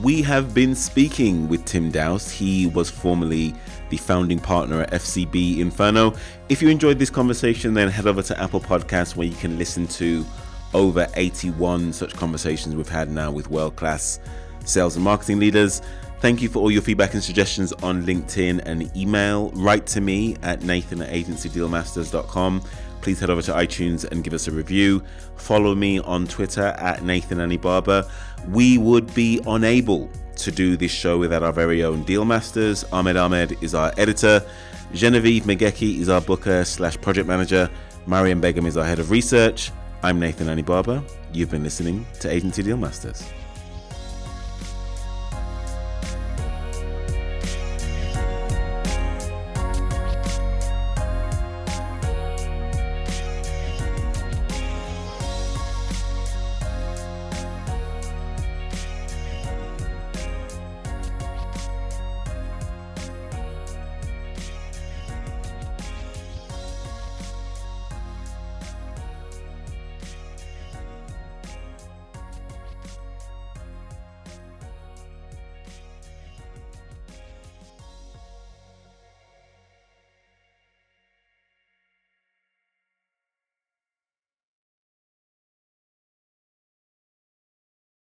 We 0.00 0.22
have 0.22 0.54
been 0.54 0.74
speaking 0.74 1.48
with 1.48 1.66
Tim 1.66 1.90
Dowse. 1.90 2.30
He 2.30 2.66
was 2.66 2.88
formerly 2.88 3.54
the 3.90 3.98
founding 3.98 4.38
partner 4.38 4.80
at 4.80 4.92
FCB 4.92 5.58
Inferno. 5.58 6.14
If 6.48 6.62
you 6.62 6.70
enjoyed 6.70 6.98
this 6.98 7.10
conversation, 7.10 7.74
then 7.74 7.88
head 7.88 8.06
over 8.06 8.22
to 8.22 8.40
Apple 8.40 8.60
Podcasts 8.60 9.16
where 9.16 9.26
you 9.26 9.34
can 9.34 9.58
listen 9.58 9.86
to 9.88 10.24
over 10.72 11.06
81 11.14 11.92
such 11.92 12.14
conversations 12.14 12.74
we've 12.74 12.88
had 12.88 13.10
now 13.10 13.30
with 13.30 13.50
world 13.50 13.76
class 13.76 14.18
sales 14.64 14.96
and 14.96 15.04
marketing 15.04 15.38
leaders. 15.38 15.82
Thank 16.22 16.40
you 16.40 16.48
for 16.48 16.60
all 16.60 16.70
your 16.70 16.82
feedback 16.82 17.14
and 17.14 17.22
suggestions 17.22 17.72
on 17.82 18.04
LinkedIn 18.04 18.60
and 18.64 18.96
email. 18.96 19.50
Write 19.56 19.88
to 19.88 20.00
me 20.00 20.36
at 20.42 20.62
nathan 20.62 21.02
at 21.02 21.12
agencydealmasters.com. 21.12 22.62
Please 23.00 23.18
head 23.18 23.28
over 23.28 23.42
to 23.42 23.52
iTunes 23.52 24.08
and 24.08 24.22
give 24.22 24.32
us 24.32 24.46
a 24.46 24.52
review. 24.52 25.02
Follow 25.34 25.74
me 25.74 25.98
on 25.98 26.28
Twitter 26.28 26.76
at 26.78 27.02
Nathan 27.02 27.38
Anibaba. 27.38 28.08
We 28.50 28.78
would 28.78 29.12
be 29.14 29.40
unable 29.48 30.08
to 30.36 30.52
do 30.52 30.76
this 30.76 30.92
show 30.92 31.18
without 31.18 31.42
our 31.42 31.52
very 31.52 31.82
own 31.82 32.04
Deal 32.04 32.24
Masters. 32.24 32.84
Ahmed 32.92 33.16
Ahmed 33.16 33.60
is 33.60 33.74
our 33.74 33.92
editor. 33.96 34.46
Genevieve 34.94 35.42
Megeki 35.42 35.98
is 35.98 36.08
our 36.08 36.20
booker 36.20 36.64
slash 36.64 36.96
project 37.00 37.26
manager. 37.26 37.68
Mariam 38.06 38.40
Begum 38.40 38.66
is 38.66 38.76
our 38.76 38.84
head 38.84 39.00
of 39.00 39.10
research. 39.10 39.72
I'm 40.04 40.20
Nathan 40.20 40.46
Anibaba. 40.46 41.02
You've 41.32 41.50
been 41.50 41.64
listening 41.64 42.06
to 42.20 42.30
Agency 42.30 42.62
Deal 42.62 42.76
Masters. 42.76 43.28